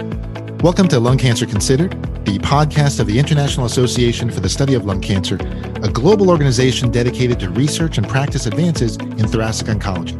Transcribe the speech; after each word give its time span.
Welcome 0.00 0.88
to 0.88 0.98
Lung 0.98 1.18
Cancer 1.18 1.44
Considered, 1.44 1.90
the 2.24 2.38
podcast 2.38 3.00
of 3.00 3.06
the 3.06 3.18
International 3.18 3.66
Association 3.66 4.30
for 4.30 4.40
the 4.40 4.48
Study 4.48 4.72
of 4.72 4.86
Lung 4.86 5.02
Cancer, 5.02 5.34
a 5.82 5.90
global 5.90 6.30
organization 6.30 6.90
dedicated 6.90 7.38
to 7.40 7.50
research 7.50 7.98
and 7.98 8.08
practice 8.08 8.46
advances 8.46 8.96
in 8.96 9.28
thoracic 9.28 9.66
oncology. 9.66 10.18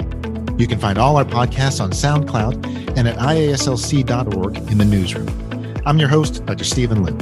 You 0.60 0.66
can 0.66 0.78
find 0.78 0.98
all 0.98 1.16
our 1.16 1.24
podcasts 1.24 1.80
on 1.82 1.92
SoundCloud 1.92 2.98
and 2.98 3.08
at 3.08 3.16
iaslc.org 3.16 4.56
in 4.70 4.76
the 4.76 4.84
newsroom. 4.84 5.82
I'm 5.86 5.98
your 5.98 6.10
host, 6.10 6.44
Dr. 6.44 6.64
Stephen 6.64 7.02
Liu. 7.02 7.16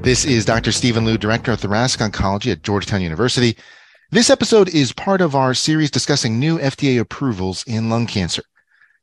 This 0.00 0.24
is 0.24 0.46
Dr. 0.46 0.72
Stephen 0.72 1.04
Liu, 1.04 1.18
Director 1.18 1.52
of 1.52 1.60
Thoracic 1.60 2.00
Oncology 2.00 2.50
at 2.50 2.62
Georgetown 2.62 3.02
University. 3.02 3.58
This 4.10 4.30
episode 4.30 4.70
is 4.70 4.90
part 4.92 5.20
of 5.20 5.34
our 5.34 5.52
series 5.52 5.90
discussing 5.90 6.38
new 6.38 6.58
FDA 6.58 6.98
approvals 6.98 7.62
in 7.66 7.90
lung 7.90 8.06
cancer. 8.06 8.42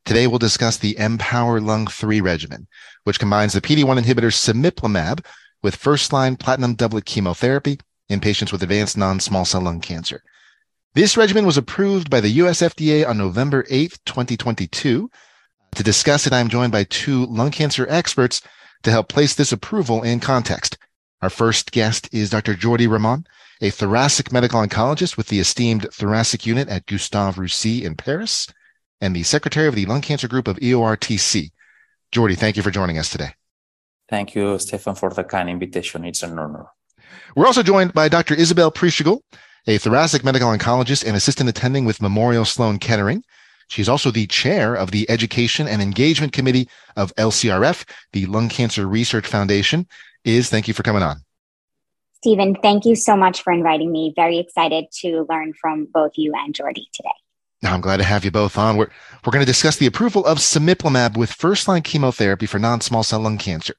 Today, 0.04 0.26
we'll 0.26 0.38
discuss 0.38 0.76
the 0.76 0.98
Empower 0.98 1.60
Lung 1.60 1.86
3 1.86 2.20
regimen, 2.20 2.66
which 3.04 3.20
combines 3.20 3.52
the 3.52 3.60
PD-1 3.60 4.00
inhibitor 4.00 4.32
cemiplimab 4.32 5.24
with 5.62 5.76
first-line 5.76 6.34
platinum 6.36 6.74
doublet 6.74 7.04
chemotherapy 7.04 7.78
in 8.08 8.18
patients 8.18 8.50
with 8.50 8.64
advanced 8.64 8.96
non-small 8.96 9.44
cell 9.44 9.60
lung 9.60 9.80
cancer. 9.80 10.22
This 10.94 11.16
regimen 11.16 11.46
was 11.46 11.56
approved 11.56 12.10
by 12.10 12.20
the 12.20 12.30
US 12.30 12.60
FDA 12.60 13.08
on 13.08 13.16
November 13.16 13.64
8, 13.70 13.98
2022. 14.04 15.08
To 15.76 15.82
discuss 15.82 16.26
it, 16.26 16.32
I'm 16.32 16.48
joined 16.48 16.72
by 16.72 16.84
two 16.84 17.26
lung 17.26 17.52
cancer 17.52 17.86
experts 17.88 18.42
to 18.82 18.90
help 18.90 19.08
place 19.08 19.34
this 19.34 19.52
approval 19.52 20.02
in 20.02 20.18
context. 20.18 20.78
Our 21.22 21.30
first 21.30 21.70
guest 21.70 22.08
is 22.12 22.30
Dr. 22.30 22.54
Jordi 22.54 22.88
Remon, 22.88 23.24
a 23.60 23.70
thoracic 23.70 24.32
medical 24.32 24.60
oncologist 24.60 25.16
with 25.16 25.28
the 25.28 25.38
esteemed 25.38 25.86
thoracic 25.92 26.44
unit 26.44 26.68
at 26.68 26.86
Gustave 26.86 27.40
Roussy 27.40 27.84
in 27.84 27.94
Paris 27.94 28.48
and 29.02 29.14
the 29.14 29.24
secretary 29.24 29.66
of 29.66 29.74
the 29.74 29.84
lung 29.84 30.00
cancer 30.00 30.28
group 30.28 30.48
of 30.48 30.56
EORTC. 30.58 31.50
Jordi, 32.12 32.38
thank 32.38 32.56
you 32.56 32.62
for 32.62 32.70
joining 32.70 32.98
us 32.98 33.10
today. 33.10 33.34
Thank 34.08 34.34
you, 34.34 34.58
Stefan, 34.58 34.94
for 34.94 35.10
the 35.10 35.24
kind 35.24 35.50
invitation. 35.50 36.04
It's 36.04 36.22
an 36.22 36.38
honor. 36.38 36.66
We're 37.34 37.46
also 37.46 37.62
joined 37.62 37.92
by 37.92 38.08
Dr. 38.08 38.34
Isabel 38.34 38.70
Preeshagul, 38.70 39.20
a 39.66 39.78
thoracic 39.78 40.22
medical 40.24 40.48
oncologist 40.48 41.04
and 41.04 41.16
assistant 41.16 41.48
attending 41.48 41.84
with 41.84 42.00
Memorial 42.00 42.44
Sloan 42.44 42.78
Kettering. 42.78 43.24
She's 43.68 43.88
also 43.88 44.10
the 44.10 44.26
chair 44.26 44.74
of 44.74 44.90
the 44.90 45.08
Education 45.10 45.66
and 45.66 45.82
Engagement 45.82 46.32
Committee 46.32 46.68
of 46.96 47.14
LCRF, 47.16 47.88
the 48.12 48.26
Lung 48.26 48.48
Cancer 48.48 48.86
Research 48.86 49.26
Foundation. 49.26 49.86
Is 50.24 50.48
thank 50.48 50.68
you 50.68 50.74
for 50.74 50.82
coming 50.84 51.02
on. 51.02 51.16
Stephen, 52.18 52.54
thank 52.62 52.84
you 52.84 52.94
so 52.94 53.16
much 53.16 53.42
for 53.42 53.52
inviting 53.52 53.90
me. 53.90 54.12
Very 54.14 54.38
excited 54.38 54.84
to 55.00 55.26
learn 55.28 55.54
from 55.60 55.88
both 55.92 56.12
you 56.14 56.32
and 56.36 56.54
Jordi 56.54 56.84
today. 56.92 57.10
I'm 57.64 57.80
glad 57.80 57.98
to 57.98 58.04
have 58.04 58.24
you 58.24 58.30
both 58.30 58.58
on. 58.58 58.76
We're, 58.76 58.90
we're 59.24 59.30
going 59.30 59.44
to 59.44 59.50
discuss 59.50 59.76
the 59.76 59.86
approval 59.86 60.26
of 60.26 60.38
cemiplimab 60.38 61.16
with 61.16 61.32
first 61.32 61.68
line 61.68 61.82
chemotherapy 61.82 62.46
for 62.46 62.58
non 62.58 62.80
small 62.80 63.02
cell 63.02 63.20
lung 63.20 63.38
cancer. 63.38 63.74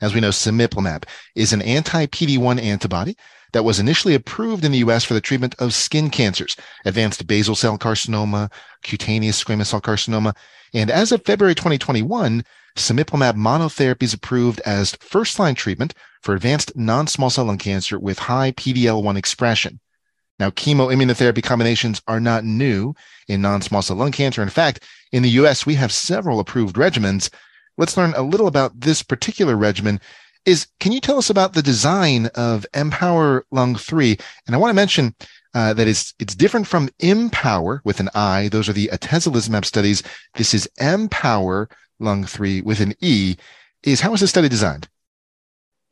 As 0.00 0.12
we 0.14 0.20
know, 0.20 0.30
cemiplimab 0.30 1.04
is 1.34 1.52
an 1.52 1.62
anti 1.62 2.06
PD1 2.06 2.60
antibody 2.60 3.16
that 3.52 3.64
was 3.64 3.78
initially 3.78 4.14
approved 4.14 4.64
in 4.64 4.72
the 4.72 4.78
US 4.78 5.04
for 5.04 5.14
the 5.14 5.20
treatment 5.20 5.54
of 5.58 5.74
skin 5.74 6.10
cancers, 6.10 6.56
advanced 6.84 7.26
basal 7.26 7.54
cell 7.54 7.78
carcinoma, 7.78 8.50
cutaneous 8.82 9.42
squamous 9.42 9.66
cell 9.66 9.80
carcinoma. 9.80 10.36
And 10.74 10.90
as 10.90 11.12
of 11.12 11.24
February 11.24 11.54
2021, 11.54 12.44
cemiplimab 12.76 13.34
monotherapy 13.34 14.02
is 14.02 14.14
approved 14.14 14.60
as 14.60 14.96
first 14.96 15.38
line 15.38 15.54
treatment 15.54 15.94
for 16.20 16.34
advanced 16.34 16.76
non 16.76 17.06
small 17.06 17.30
cell 17.30 17.46
lung 17.46 17.58
cancer 17.58 17.98
with 17.98 18.18
high 18.18 18.52
PD-L1 18.52 19.16
expression. 19.16 19.80
Now, 20.38 20.50
chemoimmunotherapy 20.50 21.42
combinations 21.42 22.02
are 22.08 22.20
not 22.20 22.44
new 22.44 22.94
in 23.28 23.42
non-small 23.42 23.82
cell 23.82 23.96
lung 23.96 24.12
cancer. 24.12 24.42
In 24.42 24.48
fact, 24.48 24.84
in 25.12 25.22
the 25.22 25.30
US, 25.30 25.66
we 25.66 25.74
have 25.74 25.92
several 25.92 26.40
approved 26.40 26.76
regimens. 26.76 27.30
Let's 27.78 27.96
learn 27.96 28.14
a 28.14 28.22
little 28.22 28.46
about 28.46 28.80
this 28.80 29.02
particular 29.02 29.56
regimen. 29.56 30.00
Is 30.44 30.66
can 30.80 30.90
you 30.92 31.00
tell 31.00 31.18
us 31.18 31.30
about 31.30 31.52
the 31.52 31.62
design 31.62 32.26
of 32.34 32.66
Empower 32.74 33.46
Lung 33.52 33.76
3? 33.76 34.16
And 34.46 34.56
I 34.56 34.58
want 34.58 34.70
to 34.70 34.74
mention 34.74 35.14
uh, 35.54 35.74
that 35.74 35.86
it's 35.86 36.14
it's 36.18 36.34
different 36.34 36.66
from 36.66 36.90
Empower 36.98 37.80
with 37.84 38.00
an 38.00 38.08
I. 38.14 38.48
Those 38.48 38.68
are 38.68 38.72
the 38.72 38.90
atezolizumab 38.92 39.64
studies. 39.64 40.02
This 40.34 40.54
is 40.54 40.68
Empower 40.78 41.68
Lung 42.00 42.24
3 42.24 42.62
with 42.62 42.80
an 42.80 42.94
E. 43.00 43.36
Is 43.82 44.00
how 44.00 44.12
is 44.14 44.20
the 44.20 44.28
study 44.28 44.48
designed? 44.48 44.88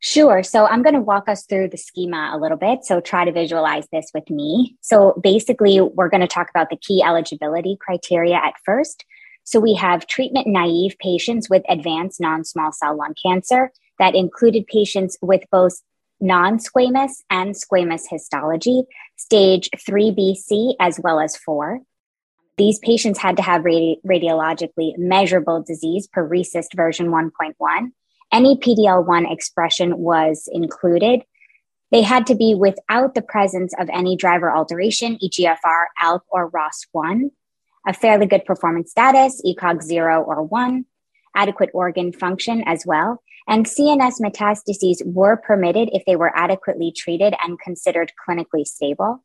Sure. 0.02 0.42
So 0.42 0.66
I'm 0.66 0.82
going 0.82 0.94
to 0.94 1.00
walk 1.00 1.28
us 1.28 1.44
through 1.44 1.68
the 1.68 1.76
schema 1.76 2.30
a 2.32 2.38
little 2.38 2.56
bit. 2.56 2.84
So 2.84 3.00
try 3.02 3.26
to 3.26 3.32
visualize 3.32 3.86
this 3.92 4.10
with 4.14 4.28
me. 4.30 4.76
So 4.80 5.20
basically, 5.22 5.78
we're 5.80 6.08
going 6.08 6.22
to 6.22 6.26
talk 6.26 6.48
about 6.48 6.70
the 6.70 6.78
key 6.78 7.02
eligibility 7.02 7.76
criteria 7.78 8.36
at 8.36 8.54
first. 8.64 9.04
So 9.44 9.60
we 9.60 9.74
have 9.74 10.06
treatment 10.06 10.46
naive 10.46 10.96
patients 11.00 11.50
with 11.50 11.62
advanced 11.68 12.18
non 12.18 12.44
small 12.44 12.72
cell 12.72 12.96
lung 12.96 13.14
cancer 13.22 13.72
that 13.98 14.14
included 14.14 14.66
patients 14.66 15.18
with 15.20 15.42
both 15.52 15.82
non 16.18 16.58
squamous 16.58 17.22
and 17.28 17.54
squamous 17.54 18.04
histology, 18.08 18.84
stage 19.16 19.68
3BC 19.76 20.76
as 20.80 20.98
well 21.02 21.20
as 21.20 21.36
4. 21.36 21.80
These 22.56 22.78
patients 22.78 23.18
had 23.18 23.36
to 23.36 23.42
have 23.42 23.62
radi- 23.62 24.00
radiologically 24.06 24.96
measurable 24.96 25.62
disease 25.62 26.06
per 26.06 26.26
RECIST 26.26 26.74
version 26.74 27.08
1.1 27.08 27.92
any 28.32 28.56
PDL1 28.56 29.32
expression 29.32 29.98
was 29.98 30.48
included. 30.52 31.22
They 31.90 32.02
had 32.02 32.26
to 32.28 32.34
be 32.34 32.54
without 32.54 33.14
the 33.14 33.22
presence 33.22 33.74
of 33.78 33.88
any 33.92 34.16
driver 34.16 34.54
alteration, 34.54 35.18
EGFR, 35.22 35.86
ALK, 36.02 36.20
or 36.30 36.50
ROS1, 36.50 37.30
a 37.86 37.92
fairly 37.92 38.26
good 38.26 38.44
performance 38.44 38.90
status, 38.90 39.42
ECOG 39.44 39.82
0 39.82 40.22
or 40.22 40.42
1, 40.44 40.84
adequate 41.34 41.70
organ 41.72 42.12
function 42.12 42.62
as 42.66 42.84
well, 42.86 43.22
and 43.48 43.66
CNS 43.66 44.20
metastases 44.20 45.04
were 45.04 45.36
permitted 45.36 45.90
if 45.92 46.04
they 46.04 46.16
were 46.16 46.36
adequately 46.36 46.92
treated 46.96 47.34
and 47.42 47.58
considered 47.58 48.12
clinically 48.28 48.64
stable. 48.64 49.24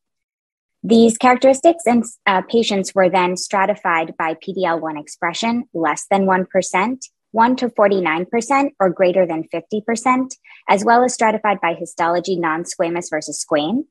These 0.84 1.18
characteristics 1.18 1.84
in 1.88 2.04
uh, 2.28 2.44
patients 2.44 2.94
were 2.94 3.10
then 3.10 3.38
stratified 3.38 4.16
by 4.18 4.36
PDL1 4.36 5.00
expression, 5.00 5.66
less 5.74 6.06
than 6.10 6.28
1%, 6.28 6.98
1 7.36 7.58
to 7.58 7.68
49% 7.68 8.70
or 8.80 8.90
greater 8.90 9.28
than 9.28 9.44
50%, 9.54 10.36
as 10.70 10.86
well 10.86 11.04
as 11.04 11.14
stratified 11.14 11.60
by 11.60 11.74
histology 11.74 12.38
non 12.38 12.64
squamous 12.64 13.10
versus 13.10 13.38
squame. 13.38 13.84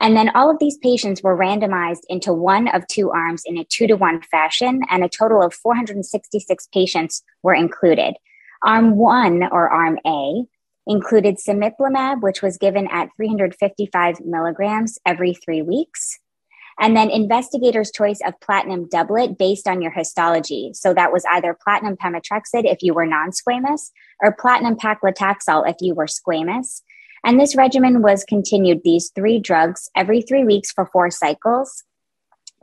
And 0.00 0.14
then 0.14 0.28
all 0.34 0.50
of 0.50 0.58
these 0.58 0.76
patients 0.76 1.22
were 1.22 1.38
randomized 1.38 2.02
into 2.10 2.34
one 2.34 2.68
of 2.68 2.86
two 2.88 3.10
arms 3.10 3.42
in 3.46 3.56
a 3.56 3.64
two 3.64 3.86
to 3.86 3.94
one 3.94 4.20
fashion, 4.20 4.82
and 4.90 5.02
a 5.02 5.08
total 5.08 5.40
of 5.42 5.54
466 5.54 6.68
patients 6.74 7.22
were 7.42 7.54
included. 7.54 8.16
Arm 8.62 8.96
one, 8.96 9.44
or 9.50 9.70
Arm 9.70 9.98
A, 10.06 10.44
included 10.86 11.38
cemiplimab, 11.38 12.20
which 12.20 12.42
was 12.42 12.58
given 12.58 12.86
at 12.88 13.08
355 13.16 14.20
milligrams 14.26 14.98
every 15.06 15.32
three 15.32 15.62
weeks. 15.62 16.18
And 16.80 16.96
then 16.96 17.10
investigators' 17.10 17.92
choice 17.92 18.20
of 18.24 18.40
platinum 18.40 18.88
doublet 18.88 19.38
based 19.38 19.68
on 19.68 19.82
your 19.82 19.92
histology. 19.92 20.70
So 20.74 20.94
that 20.94 21.12
was 21.12 21.24
either 21.30 21.56
platinum 21.62 21.96
pemetrexed 21.96 22.64
if 22.64 22.82
you 22.82 22.94
were 22.94 23.06
non 23.06 23.30
squamous 23.30 23.90
or 24.20 24.32
platinum 24.32 24.76
paclitaxel 24.76 25.68
if 25.68 25.76
you 25.80 25.94
were 25.94 26.06
squamous. 26.06 26.82
And 27.24 27.38
this 27.38 27.54
regimen 27.54 28.02
was 28.02 28.24
continued 28.24 28.80
these 28.82 29.10
three 29.14 29.38
drugs 29.38 29.90
every 29.96 30.22
three 30.22 30.44
weeks 30.44 30.72
for 30.72 30.86
four 30.86 31.10
cycles, 31.10 31.84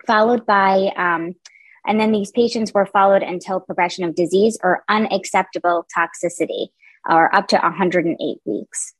followed 0.05 0.45
by, 0.45 0.91
um, 0.97 1.35
and 1.87 1.99
then 1.99 2.11
these 2.11 2.31
patients 2.31 2.73
were 2.73 2.85
followed 2.85 3.23
until 3.23 3.61
progression 3.61 4.03
of 4.03 4.15
disease 4.15 4.57
or 4.61 4.83
unacceptable 4.89 5.87
toxicity, 5.97 6.67
or 7.09 7.33
up 7.33 7.47
to 7.47 7.57
108 7.57 8.37
weeks. 8.43 8.93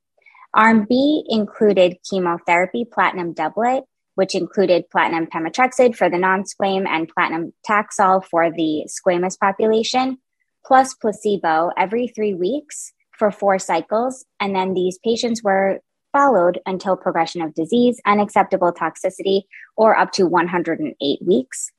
Arm 0.54 0.86
B 0.90 1.26
included 1.28 1.98
chemotherapy, 2.10 2.86
platinum 2.86 3.34
doublet, 3.34 3.84
which 4.20 4.36
included 4.36 4.90
platinum 4.90 5.28
pemetrexed 5.28 5.96
for 5.96 6.10
the 6.10 6.18
non-squam 6.18 6.86
and 6.86 7.08
platinum 7.08 7.54
Taxol 7.66 8.22
for 8.22 8.52
the 8.52 8.86
squamous 8.86 9.40
population, 9.40 10.18
plus 10.66 10.94
placebo 10.94 11.72
every 11.78 12.10
three 12.10 12.34
weeks 12.34 12.92
for 13.18 13.32
four 13.32 13.58
cycles. 13.58 14.26
And 14.42 14.54
then 14.54 14.74
these 14.74 15.00
patients 15.06 15.42
were 15.42 15.80
followed 16.12 16.60
until 16.66 16.98
progression 16.98 17.42
of 17.42 17.54
disease, 17.54 18.02
unacceptable 18.06 18.74
toxicity, 18.74 19.44
or 19.78 19.98
up 19.98 20.12
to 20.12 20.28
108 20.28 21.20
weeks. 21.26 21.72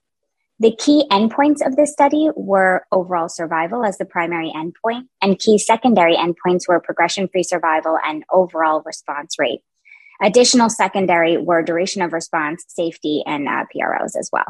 The 0.60 0.74
key 0.74 1.04
endpoints 1.10 1.60
of 1.66 1.76
this 1.76 1.92
study 1.92 2.30
were 2.36 2.86
overall 2.90 3.28
survival 3.28 3.84
as 3.84 3.98
the 3.98 4.06
primary 4.06 4.50
endpoint, 4.56 5.08
and 5.20 5.38
key 5.38 5.58
secondary 5.58 6.16
endpoints 6.16 6.66
were 6.66 6.80
progression 6.80 7.28
free 7.28 7.42
survival 7.42 7.98
and 8.02 8.24
overall 8.32 8.82
response 8.86 9.38
rate. 9.38 9.60
Additional 10.22 10.68
secondary 10.68 11.36
were 11.36 11.62
duration 11.62 12.02
of 12.02 12.12
response, 12.12 12.64
safety, 12.68 13.22
and 13.26 13.48
uh, 13.48 13.64
PROs 13.72 14.16
as 14.16 14.28
well. 14.32 14.44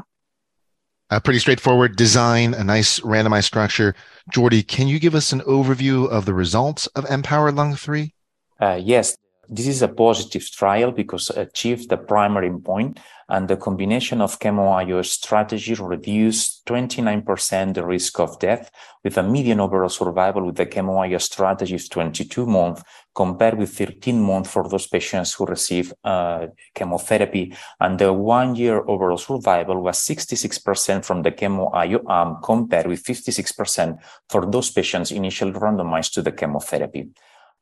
A 1.11 1.21
pretty 1.21 1.41
straightforward 1.41 1.97
design, 1.97 2.55
a 2.55 2.63
nice 2.63 3.01
randomized 3.01 3.45
structure. 3.45 3.95
Jordi, 4.33 4.67
can 4.67 4.87
you 4.87 5.01
give 5.01 5.15
us 5.15 5.33
an 5.33 5.41
overview 5.41 6.09
of 6.09 6.25
the 6.25 6.35
results 6.35 6.87
of 6.89 7.05
Empower 7.11 7.51
Lung 7.51 7.75
3? 7.75 8.15
Uh, 8.61 8.81
yes. 8.81 9.17
This 9.51 9.67
is 9.67 9.83
a 9.83 9.89
positive 9.89 10.49
trial 10.51 10.93
because 10.93 11.29
achieved 11.31 11.89
the 11.89 11.97
primary 11.97 12.51
endpoint 12.51 12.65
point 12.65 13.01
and 13.29 13.49
the 13.49 13.57
combination 13.57 14.21
of 14.21 14.39
chemo-IO 14.39 15.03
strategy 15.03 15.75
reduced 15.75 16.67
29% 16.67 17.75
the 17.75 17.85
risk 17.85 18.19
of 18.21 18.39
death 18.39 18.71
with 19.05 19.17
a 19.19 19.23
median 19.23 19.61
overall 19.61 19.89
survival 19.89 20.45
with 20.47 20.57
the 20.57 20.67
chemo-IO 20.67 21.19
strategy 21.19 21.77
of 21.77 21.91
22 21.91 22.47
months 22.47 22.83
compared 23.15 23.57
with 23.59 23.71
13 23.71 24.21
months 24.21 24.51
for 24.51 24.69
those 24.69 24.87
patients 24.87 25.35
who 25.35 25.47
receive 25.47 25.93
uh, 26.05 26.47
chemotherapy. 26.75 27.55
And 27.81 27.99
the 27.99 28.13
one 28.13 28.55
year 28.55 28.79
overall 28.87 29.19
survival 29.19 29.83
was 29.83 29.99
66% 29.99 31.05
from 31.05 31.23
the 31.23 31.33
chemo-IO 31.33 32.03
arm 32.07 32.39
compared 32.43 32.87
with 32.87 33.03
56% 33.03 33.99
for 34.29 34.47
those 34.47 34.71
patients 34.71 35.11
initially 35.11 35.53
randomized 35.53 36.13
to 36.13 36.23
the 36.23 36.33
chemotherapy. 36.33 37.11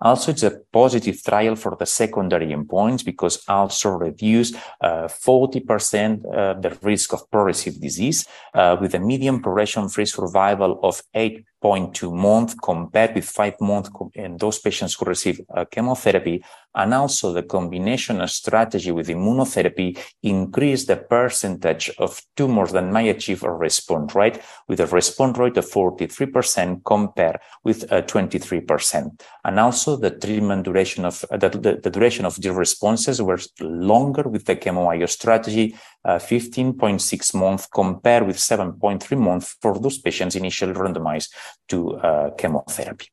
Also, 0.00 0.30
it's 0.30 0.44
a 0.44 0.60
positive 0.72 1.20
trial 1.22 1.56
for 1.56 1.76
the 1.76 1.86
secondary 1.86 2.48
endpoints 2.48 3.04
because 3.04 3.42
also 3.48 3.90
reduce 3.90 4.54
uh, 4.80 5.08
40% 5.08 6.24
uh, 6.24 6.54
the 6.54 6.76
risk 6.82 7.12
of 7.12 7.28
progressive 7.30 7.80
disease 7.80 8.26
uh, 8.54 8.76
with 8.80 8.94
a 8.94 9.00
median 9.00 9.40
progression-free 9.40 10.06
survival 10.06 10.78
of 10.84 11.02
8.2 11.16 12.12
months 12.14 12.54
compared 12.62 13.14
with 13.14 13.24
five 13.24 13.54
months 13.60 13.90
in 14.14 14.36
those 14.36 14.60
patients 14.60 14.94
who 14.94 15.04
receive 15.04 15.40
chemotherapy 15.72 16.44
and 16.75 16.94
also 16.94 17.32
the 17.32 17.43
combination 17.43 18.26
strategy 18.29 18.91
with 18.91 19.09
immunotherapy 19.09 19.99
increase 20.23 20.87
the 20.87 20.97
percentage 20.97 21.91
of 21.99 22.23
tumors 22.37 22.73
that 22.73 22.85
might 22.85 23.09
achieve 23.09 23.43
a 23.43 23.50
response, 23.50 24.15
right? 24.15 24.41
With 24.69 24.81
a 24.81 24.87
response 24.87 25.38
rate 25.38 25.56
of 25.56 25.67
43% 25.67 26.85
compared 26.85 27.41
with 27.65 27.91
uh, 27.93 28.03
23%. 28.03 29.20
And 29.44 29.61
also 29.61 29.97
the 29.97 30.11
treatment 30.11 30.65
duration 30.65 31.05
of 31.05 31.25
uh, 31.31 31.37
the, 31.37 31.49
the, 31.50 31.81
the, 31.82 31.91
duration 31.91 32.25
of 32.25 32.41
the 32.41 32.53
responses 32.53 33.20
were 33.20 33.41
longer 33.61 34.23
with 34.23 34.44
the 34.44 34.56
chemo-IO 34.56 35.06
strategy, 35.06 35.75
uh, 36.05 36.19
15.6 36.19 37.35
months 37.35 37.67
compared 37.67 38.26
with 38.26 38.37
7.3 38.37 39.19
months 39.19 39.56
for 39.61 39.79
those 39.79 39.99
patients 39.99 40.37
initially 40.37 40.75
randomized 40.75 41.31
to 41.69 41.97
uh, 41.97 42.31
chemotherapy. 42.37 43.09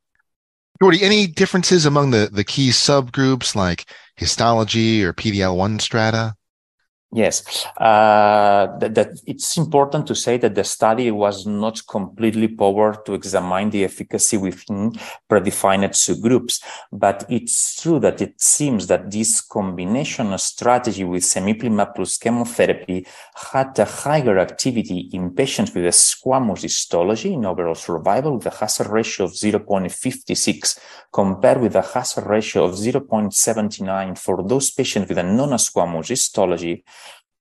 Jordi, 0.81 1.01
any 1.01 1.25
differences 1.27 1.85
among 1.85 2.11
the, 2.11 2.29
the 2.31 2.43
key 2.43 2.69
subgroups 2.69 3.55
like 3.55 3.89
histology 4.17 5.03
or 5.03 5.13
PDL1 5.13 5.81
strata? 5.81 6.35
Yes, 7.15 7.65
uh, 7.77 8.77
that, 8.77 8.93
that, 8.93 9.21
it's 9.25 9.55
important 9.55 10.05
to 10.07 10.15
say 10.15 10.35
that 10.35 10.53
the 10.53 10.65
study 10.65 11.11
was 11.11 11.45
not 11.45 11.79
completely 11.87 12.49
powered 12.49 13.05
to 13.05 13.13
examine 13.13 13.69
the 13.69 13.85
efficacy 13.85 14.35
within 14.35 14.91
predefined 15.29 15.91
subgroups, 15.91 16.61
but 16.91 17.25
it's 17.29 17.81
true 17.81 17.99
that 17.99 18.21
it 18.21 18.41
seems 18.41 18.87
that 18.87 19.09
this 19.09 19.39
combination 19.39 20.37
strategy 20.37 21.05
with 21.05 21.23
cemiplimab 21.23 21.95
plus 21.95 22.17
chemotherapy 22.17 23.07
had 23.53 23.79
a 23.79 23.85
higher 23.85 24.37
activity 24.37 25.09
in 25.13 25.33
patients 25.33 25.73
with 25.73 25.85
a 25.85 25.95
squamous 25.95 26.63
histology 26.63 27.31
in 27.31 27.45
overall 27.45 27.75
survival 27.75 28.35
with 28.35 28.47
a 28.47 28.49
hazard 28.49 28.87
ratio 28.87 29.27
of 29.27 29.31
0.56 29.31 30.79
compared 31.13 31.61
with 31.61 31.77
a 31.77 31.81
hazard 31.81 32.25
ratio 32.25 32.65
of 32.65 32.73
0.79 32.73 34.17
for 34.17 34.43
those 34.43 34.69
patients 34.69 35.07
with 35.07 35.17
a 35.17 35.23
non-squamous 35.23 36.09
histology 36.09 36.83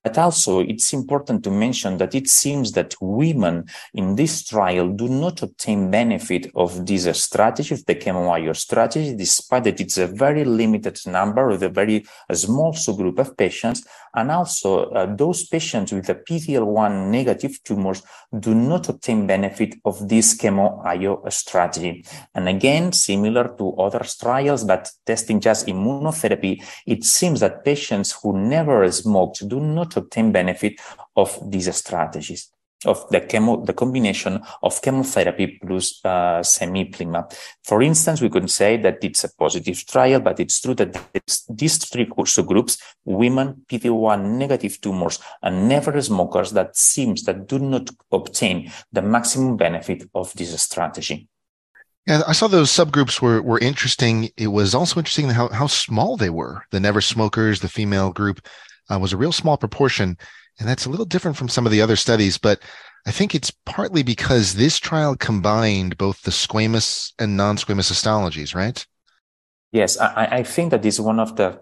but 0.05 0.19
also, 0.19 0.61
it's 0.61 0.93
important 0.93 1.43
to 1.45 1.51
mention 1.51 1.97
that 1.97 2.15
it 2.15 2.29
seems 2.29 2.73
that 2.73 2.95
women 3.01 3.65
in 3.95 4.17
this 4.17 4.45
trial 4.45 4.91
do 4.91 5.09
not 5.09 5.43
obtain 5.43 5.91
benefit 5.91 6.51
of 6.55 6.85
this 6.85 7.23
strategy, 7.23 7.75
of 7.75 7.87
the 7.87 7.95
chemo-IO 7.95 8.53
strategy, 8.53 9.17
despite 9.17 9.65
that 9.65 9.81
it's 9.81 9.97
a 9.97 10.07
very 10.07 10.45
limited 10.45 11.01
number 11.07 11.49
with 11.49 11.63
a 11.63 11.71
very 11.71 12.05
a 12.29 12.37
small 12.37 12.75
subgroup 12.75 13.19
of 13.19 13.35
patients. 13.35 13.87
And 14.15 14.31
also, 14.31 14.91
uh, 14.91 15.15
those 15.15 15.47
patients 15.47 15.93
with 15.93 16.09
a 16.09 16.15
PD-L1 16.15 17.11
negative 17.11 17.63
tumors 17.65 18.03
do 18.39 18.55
not 18.55 18.89
obtain 18.89 19.27
benefit 19.27 19.75
of 19.85 20.09
this 20.09 20.37
chemo-IO 20.37 21.25
strategy. 21.31 22.05
And 22.35 22.49
again, 22.49 22.93
similar 22.93 23.55
to 23.59 23.73
other 23.75 24.05
trials, 24.05 24.65
but 24.65 24.91
testing 25.05 25.41
just 25.41 25.67
immunotherapy, 25.67 26.63
it 26.87 27.05
seems 27.05 27.41
that 27.41 27.65
patients 27.65 28.13
who 28.23 28.39
never 28.39 28.91
smoked 28.91 29.49
do 29.49 29.61
not 29.61 29.97
obtain 29.97 30.33
benefit 30.33 30.81
of 31.17 31.39
these 31.51 31.75
strategies 31.75 32.54
of 32.87 33.09
the 33.11 33.21
chemo, 33.21 33.65
the 33.65 33.73
combination 33.73 34.41
of 34.63 34.81
chemotherapy 34.83 35.59
plus 35.65 36.01
uh, 36.05 36.41
cemiplimab. 36.41 37.35
For 37.65 37.83
instance, 37.83 38.21
we 38.21 38.31
could 38.31 38.51
say 38.51 38.77
that 38.79 39.03
it's 39.03 39.25
a 39.25 39.35
positive 39.35 39.85
trial, 39.87 40.21
but 40.21 40.41
it's 40.41 40.61
true 40.61 40.75
that 40.75 40.97
these 41.49 41.79
three 41.79 42.07
subgroups, 42.07 42.81
women, 43.05 43.65
PD-1 43.69 44.39
negative 44.39 44.81
tumors, 44.81 45.19
and 45.43 45.69
never 45.69 46.01
smokers, 46.01 46.53
that 46.53 46.77
seems 46.77 47.25
that 47.25 47.47
do 47.47 47.59
not 47.59 47.91
obtain 48.13 48.71
the 48.93 49.03
maximum 49.03 49.57
benefit 49.57 50.09
of 50.15 50.33
this 50.35 50.61
strategy. 50.63 51.29
Yeah, 52.07 52.21
I 52.27 52.33
saw 52.33 52.49
those 52.49 52.71
subgroups 52.71 53.23
were 53.23 53.41
were 53.41 53.59
interesting. 53.59 54.29
It 54.37 54.49
was 54.49 54.75
also 54.75 55.01
interesting 55.01 55.31
how 55.31 55.49
how 55.49 55.69
small 55.69 56.19
they 56.19 56.29
were. 56.29 56.65
The 56.71 56.81
never 56.81 57.01
smokers, 57.01 57.61
the 57.61 57.69
female 57.69 58.13
group 58.13 58.47
uh, 58.91 58.99
was 58.99 59.13
a 59.13 59.17
real 59.17 59.33
small 59.33 59.57
proportion. 59.57 60.19
And 60.59 60.69
that's 60.69 60.87
a 60.87 60.91
little 60.91 61.05
different 61.05 61.37
from 61.37 61.49
some 61.49 61.67
of 61.67 61.73
the 61.73 61.81
other 61.81 61.97
studies, 61.97 62.39
but 62.39 62.61
I 63.07 63.11
think 63.11 63.35
it's 63.35 63.51
partly 63.51 64.03
because 64.03 64.55
this 64.55 64.79
trial 64.79 65.17
combined 65.17 65.99
both 65.99 66.23
the 66.23 66.31
squamous 66.31 67.13
and 67.19 67.37
non 67.37 67.57
squamous 67.57 67.93
histologies, 67.93 68.55
right? 68.55 68.85
Yes, 69.73 69.99
I, 69.99 70.29
I 70.31 70.43
think 70.43 70.71
that 70.71 70.85
is 70.85 71.01
one 71.01 71.19
of 71.19 71.37
the 71.37 71.61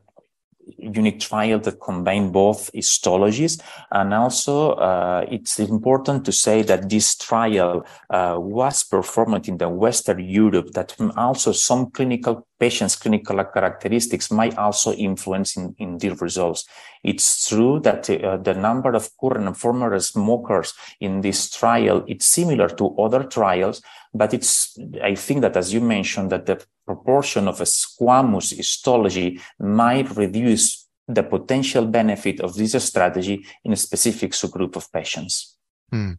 unique 0.79 1.21
trial 1.21 1.59
that 1.61 1.81
combine 1.81 2.31
both 2.31 2.71
histologies. 2.73 3.61
And 3.91 4.15
also, 4.15 4.73
uh, 4.73 5.25
it's 5.31 5.59
important 5.59 6.25
to 6.27 6.33
say 6.33 6.63
that 6.63 6.89
this 6.89 7.17
trial 7.17 7.85
uh, 8.11 8.37
was 8.39 8.85
performed 8.85 9.49
in 9.49 9.59
the 9.59 9.69
Western 9.69 10.21
Europe, 10.21 10.71
that 10.73 10.95
also 11.17 11.53
some 11.53 11.91
clinical 11.91 12.47
patients' 12.65 12.95
clinical 13.03 13.43
characteristics 13.57 14.31
might 14.31 14.57
also 14.57 14.93
influence 14.93 15.57
in, 15.57 15.75
in 15.79 15.99
the 15.99 16.11
results. 16.27 16.61
It's 17.03 17.49
true 17.49 17.81
that 17.81 18.09
uh, 18.09 18.37
the 18.37 18.55
number 18.55 18.93
of 18.95 19.11
current 19.21 19.47
and 19.49 19.57
former 19.57 19.99
smokers 19.99 20.69
in 21.01 21.23
this 21.23 21.51
trial, 21.51 22.05
it's 22.07 22.27
similar 22.27 22.69
to 22.79 22.85
other 23.05 23.25
trials, 23.25 23.83
but 24.15 24.33
it's, 24.33 24.79
I 25.03 25.15
think 25.17 25.41
that 25.41 25.57
as 25.57 25.75
you 25.75 25.81
mentioned, 25.81 26.31
that 26.31 26.47
the 26.47 26.65
proportion 26.87 27.49
of 27.49 27.61
a 27.61 27.65
squamous 27.65 28.57
histology 28.57 29.41
might 29.59 30.09
reduce 30.17 30.65
the 31.09 31.25
potential 31.25 31.85
benefit 31.87 32.41
of 32.41 32.55
this 32.55 32.75
strategy 32.85 33.45
in 33.65 33.73
a 33.73 33.77
specific 33.87 34.33
subgroup 34.33 34.77
of 34.77 34.85
patients. 34.93 35.57
Hmm. 35.91 36.13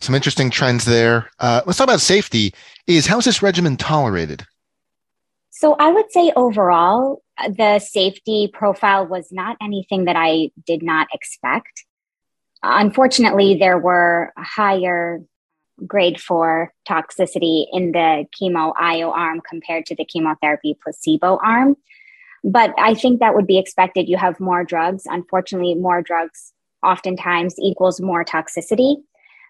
Some 0.00 0.16
interesting 0.16 0.50
trends 0.50 0.84
there. 0.84 1.30
Uh, 1.38 1.60
let's 1.64 1.78
talk 1.78 1.86
about 1.86 2.00
safety. 2.00 2.54
Is 2.86 3.06
how's 3.06 3.26
this 3.26 3.42
regimen 3.42 3.76
tolerated? 3.76 4.44
So 5.60 5.74
I 5.78 5.90
would 5.92 6.10
say 6.10 6.32
overall, 6.34 7.22
the 7.36 7.80
safety 7.80 8.48
profile 8.50 9.06
was 9.06 9.30
not 9.30 9.58
anything 9.60 10.06
that 10.06 10.16
I 10.16 10.52
did 10.66 10.82
not 10.82 11.08
expect. 11.12 11.84
Unfortunately, 12.62 13.58
there 13.58 13.76
were 13.76 14.32
higher 14.38 15.20
grade 15.86 16.18
four 16.18 16.72
toxicity 16.88 17.66
in 17.72 17.92
the 17.92 18.24
chemo 18.34 18.72
IO 18.80 19.10
arm 19.10 19.42
compared 19.46 19.84
to 19.84 19.94
the 19.94 20.06
chemotherapy 20.06 20.78
placebo 20.82 21.38
arm. 21.44 21.76
But 22.42 22.72
I 22.78 22.94
think 22.94 23.20
that 23.20 23.34
would 23.34 23.46
be 23.46 23.58
expected. 23.58 24.08
You 24.08 24.16
have 24.16 24.40
more 24.40 24.64
drugs. 24.64 25.02
Unfortunately, 25.04 25.74
more 25.74 26.00
drugs 26.00 26.54
oftentimes 26.82 27.56
equals 27.58 28.00
more 28.00 28.24
toxicity. 28.24 28.96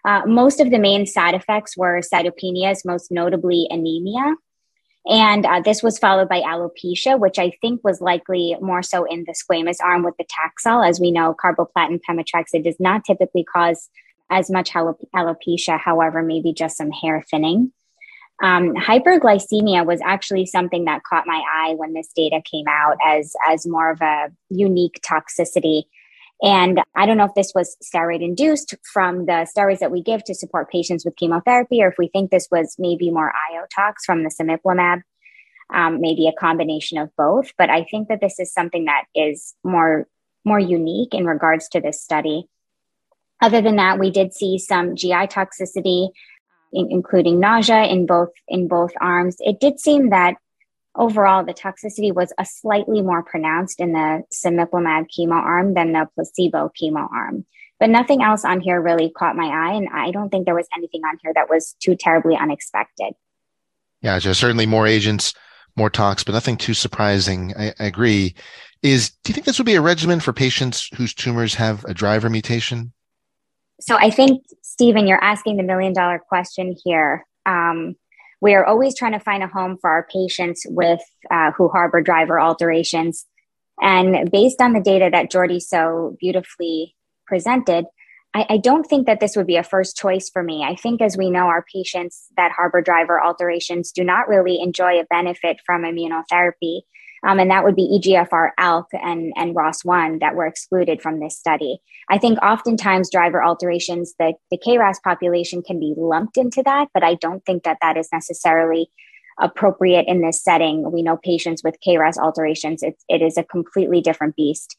Uh, 0.03 0.23
most 0.25 0.59
of 0.59 0.71
the 0.71 0.79
main 0.79 1.05
side 1.05 1.35
effects 1.35 1.77
were 1.77 2.01
cytopenias, 2.01 2.83
most 2.83 3.13
notably 3.13 3.65
anemia. 3.69 4.35
And 5.07 5.45
uh, 5.45 5.61
this 5.61 5.81
was 5.81 5.97
followed 5.97 6.29
by 6.29 6.41
alopecia, 6.41 7.19
which 7.19 7.39
I 7.39 7.51
think 7.61 7.83
was 7.83 8.01
likely 8.01 8.55
more 8.61 8.83
so 8.83 9.03
in 9.05 9.25
the 9.25 9.33
squamous 9.33 9.77
arm 9.83 10.03
with 10.03 10.15
the 10.17 10.25
Taxol. 10.25 10.87
As 10.87 10.99
we 10.99 11.11
know, 11.11 11.35
carboplatin 11.43 11.99
pemetrexed 12.07 12.63
does 12.63 12.79
not 12.79 13.03
typically 13.03 13.43
cause 13.43 13.89
as 14.29 14.49
much 14.49 14.71
alopecia, 14.71 15.79
however, 15.79 16.21
maybe 16.21 16.53
just 16.53 16.77
some 16.77 16.91
hair 16.91 17.23
thinning. 17.29 17.71
Um, 18.43 18.73
hyperglycemia 18.73 19.85
was 19.85 20.01
actually 20.01 20.45
something 20.47 20.85
that 20.85 21.03
caught 21.03 21.27
my 21.27 21.43
eye 21.53 21.73
when 21.75 21.93
this 21.93 22.09
data 22.15 22.41
came 22.49 22.65
out 22.67 22.97
as, 23.05 23.35
as 23.47 23.67
more 23.67 23.91
of 23.91 24.01
a 24.01 24.31
unique 24.49 24.99
toxicity. 25.05 25.83
And 26.41 26.81
I 26.95 27.05
don't 27.05 27.17
know 27.17 27.25
if 27.25 27.35
this 27.35 27.53
was 27.53 27.77
steroid 27.83 28.23
induced 28.23 28.73
from 28.91 29.25
the 29.27 29.47
steroids 29.55 29.79
that 29.79 29.91
we 29.91 30.01
give 30.01 30.23
to 30.23 30.33
support 30.33 30.71
patients 30.71 31.05
with 31.05 31.15
chemotherapy, 31.15 31.83
or 31.83 31.89
if 31.89 31.95
we 31.99 32.07
think 32.07 32.31
this 32.31 32.47
was 32.51 32.75
maybe 32.79 33.11
more 33.11 33.31
iotox 33.51 33.97
from 34.05 34.23
the 34.23 34.29
cemiplimab, 34.29 35.03
um, 35.71 36.01
maybe 36.01 36.27
a 36.27 36.39
combination 36.39 36.97
of 36.97 37.15
both. 37.15 37.51
But 37.57 37.69
I 37.69 37.83
think 37.83 38.07
that 38.07 38.21
this 38.21 38.39
is 38.39 38.51
something 38.51 38.85
that 38.85 39.05
is 39.15 39.55
more 39.63 40.07
more 40.43 40.59
unique 40.59 41.13
in 41.13 41.25
regards 41.25 41.69
to 41.69 41.79
this 41.79 42.01
study. 42.01 42.47
Other 43.41 43.61
than 43.61 43.75
that, 43.75 43.99
we 43.99 44.09
did 44.09 44.33
see 44.33 44.57
some 44.57 44.95
GI 44.95 45.27
toxicity, 45.27 46.09
in, 46.73 46.87
including 46.89 47.39
nausea 47.39 47.83
in 47.85 48.05
both 48.05 48.29
in 48.47 48.67
both 48.67 48.91
arms. 48.99 49.37
It 49.39 49.59
did 49.59 49.79
seem 49.79 50.09
that 50.09 50.35
overall, 50.95 51.43
the 51.43 51.53
toxicity 51.53 52.13
was 52.13 52.33
a 52.37 52.45
slightly 52.45 53.01
more 53.01 53.23
pronounced 53.23 53.79
in 53.79 53.93
the 53.93 54.23
cemiplimab 54.33 55.07
chemo 55.07 55.33
arm 55.33 55.73
than 55.73 55.93
the 55.93 56.07
placebo 56.15 56.71
chemo 56.81 57.09
arm. 57.11 57.45
But 57.79 57.89
nothing 57.89 58.21
else 58.21 58.45
on 58.45 58.61
here 58.61 58.79
really 58.79 59.09
caught 59.09 59.35
my 59.35 59.47
eye. 59.47 59.73
And 59.73 59.89
I 59.91 60.11
don't 60.11 60.29
think 60.29 60.45
there 60.45 60.55
was 60.55 60.67
anything 60.75 61.01
on 61.03 61.17
here 61.23 61.33
that 61.33 61.49
was 61.49 61.75
too 61.81 61.95
terribly 61.95 62.35
unexpected. 62.35 63.13
Yeah, 64.01 64.19
just 64.19 64.39
certainly 64.39 64.65
more 64.65 64.85
agents, 64.85 65.33
more 65.75 65.89
talks, 65.89 66.23
but 66.23 66.33
nothing 66.33 66.57
too 66.57 66.73
surprising. 66.73 67.53
I, 67.57 67.73
I 67.79 67.85
agree. 67.85 68.35
Is 68.83 69.11
do 69.23 69.29
you 69.29 69.33
think 69.33 69.45
this 69.45 69.59
would 69.59 69.65
be 69.65 69.75
a 69.75 69.81
regimen 69.81 70.19
for 70.19 70.33
patients 70.33 70.89
whose 70.95 71.13
tumors 71.13 71.55
have 71.55 71.83
a 71.85 71.93
driver 71.93 72.29
mutation? 72.29 72.93
So 73.79 73.95
I 73.95 74.11
think, 74.11 74.43
Stephen, 74.61 75.07
you're 75.07 75.23
asking 75.23 75.57
the 75.57 75.63
million 75.63 75.93
dollar 75.93 76.19
question 76.19 76.75
here. 76.83 77.25
Um, 77.45 77.95
we 78.41 78.55
are 78.55 78.65
always 78.65 78.97
trying 78.97 79.13
to 79.13 79.19
find 79.19 79.43
a 79.43 79.47
home 79.47 79.77
for 79.79 79.89
our 79.89 80.07
patients 80.11 80.65
with 80.67 81.01
uh, 81.29 81.51
who 81.51 81.69
harbor 81.69 82.01
driver 82.01 82.39
alterations. 82.39 83.25
And 83.79 84.29
based 84.31 84.61
on 84.61 84.73
the 84.73 84.81
data 84.81 85.09
that 85.11 85.31
Jordi 85.31 85.61
so 85.61 86.17
beautifully 86.19 86.95
presented, 87.27 87.85
I, 88.33 88.45
I, 88.49 88.57
don't 88.57 88.83
think 88.83 89.07
that 89.07 89.19
this 89.19 89.35
would 89.35 89.47
be 89.47 89.57
a 89.57 89.63
first 89.63 89.97
choice 89.97 90.29
for 90.29 90.43
me. 90.43 90.63
I 90.63 90.75
think, 90.75 91.01
as 91.01 91.17
we 91.17 91.29
know, 91.29 91.47
our 91.47 91.65
patients 91.73 92.27
that 92.37 92.51
harbor 92.51 92.81
driver 92.81 93.21
alterations 93.21 93.91
do 93.91 94.03
not 94.03 94.27
really 94.27 94.59
enjoy 94.61 94.99
a 94.99 95.05
benefit 95.09 95.57
from 95.65 95.83
immunotherapy. 95.83 96.81
Um, 97.27 97.39
and 97.39 97.51
that 97.51 97.63
would 97.63 97.75
be 97.75 97.99
EGFR 97.99 98.49
ALK 98.59 98.87
and, 98.93 99.31
and 99.35 99.55
ROS1 99.55 100.19
that 100.21 100.35
were 100.35 100.47
excluded 100.47 101.01
from 101.01 101.19
this 101.19 101.37
study. 101.37 101.79
I 102.09 102.17
think 102.17 102.39
oftentimes 102.41 103.11
driver 103.11 103.43
alterations, 103.43 104.15
the, 104.17 104.33
the 104.49 104.57
KRAS 104.57 105.01
population 105.03 105.61
can 105.61 105.79
be 105.79 105.93
lumped 105.95 106.37
into 106.37 106.63
that, 106.63 106.89
but 106.93 107.03
I 107.03 107.15
don't 107.15 107.45
think 107.45 107.63
that 107.63 107.77
that 107.81 107.95
is 107.95 108.09
necessarily 108.11 108.89
appropriate 109.39 110.07
in 110.07 110.21
this 110.21 110.43
setting. 110.43 110.91
We 110.91 111.03
know 111.03 111.17
patients 111.17 111.63
with 111.63 111.77
KRAS 111.85 112.17
alterations, 112.17 112.81
it, 112.81 112.95
it 113.07 113.21
is 113.21 113.37
a 113.37 113.43
completely 113.43 114.01
different 114.01 114.35
beast 114.35 114.75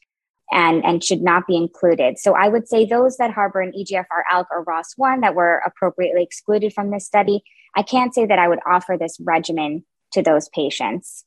and, 0.51 0.83
and 0.85 1.03
should 1.03 1.21
not 1.21 1.47
be 1.47 1.55
included. 1.55 2.19
So 2.19 2.33
I 2.33 2.49
would 2.49 2.67
say 2.67 2.85
those 2.85 3.17
that 3.17 3.31
harbor 3.31 3.61
an 3.61 3.71
EGFR 3.71 4.23
ALK 4.31 4.47
or 4.51 4.65
ROS1 4.65 5.21
that 5.21 5.35
were 5.35 5.61
appropriately 5.65 6.23
excluded 6.23 6.73
from 6.73 6.91
this 6.91 7.05
study, 7.05 7.43
I 7.75 7.83
can't 7.83 8.13
say 8.13 8.25
that 8.25 8.39
I 8.39 8.47
would 8.47 8.59
offer 8.65 8.97
this 8.99 9.17
regimen 9.19 9.85
to 10.11 10.21
those 10.21 10.49
patients. 10.49 11.23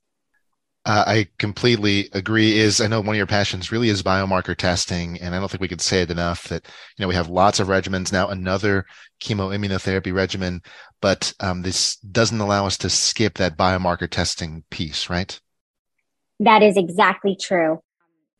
Uh, 0.86 1.02
I 1.04 1.28
completely 1.38 2.08
agree. 2.12 2.60
Is 2.60 2.80
I 2.80 2.86
know 2.86 3.00
one 3.00 3.16
of 3.16 3.16
your 3.16 3.26
passions 3.26 3.72
really 3.72 3.88
is 3.88 4.04
biomarker 4.04 4.56
testing, 4.56 5.20
and 5.20 5.34
I 5.34 5.40
don't 5.40 5.50
think 5.50 5.60
we 5.60 5.66
could 5.66 5.80
say 5.80 6.02
it 6.02 6.12
enough 6.12 6.44
that 6.44 6.64
you 6.96 7.02
know 7.02 7.08
we 7.08 7.16
have 7.16 7.28
lots 7.28 7.58
of 7.58 7.66
regimens 7.66 8.12
now. 8.12 8.28
Another 8.28 8.86
chemoimmunotherapy 9.20 10.14
regimen, 10.14 10.62
but 11.00 11.34
um, 11.40 11.62
this 11.62 11.96
doesn't 11.96 12.40
allow 12.40 12.66
us 12.66 12.78
to 12.78 12.88
skip 12.88 13.34
that 13.34 13.58
biomarker 13.58 14.08
testing 14.08 14.62
piece, 14.70 15.10
right? 15.10 15.40
That 16.38 16.62
is 16.62 16.76
exactly 16.76 17.36
true. 17.40 17.82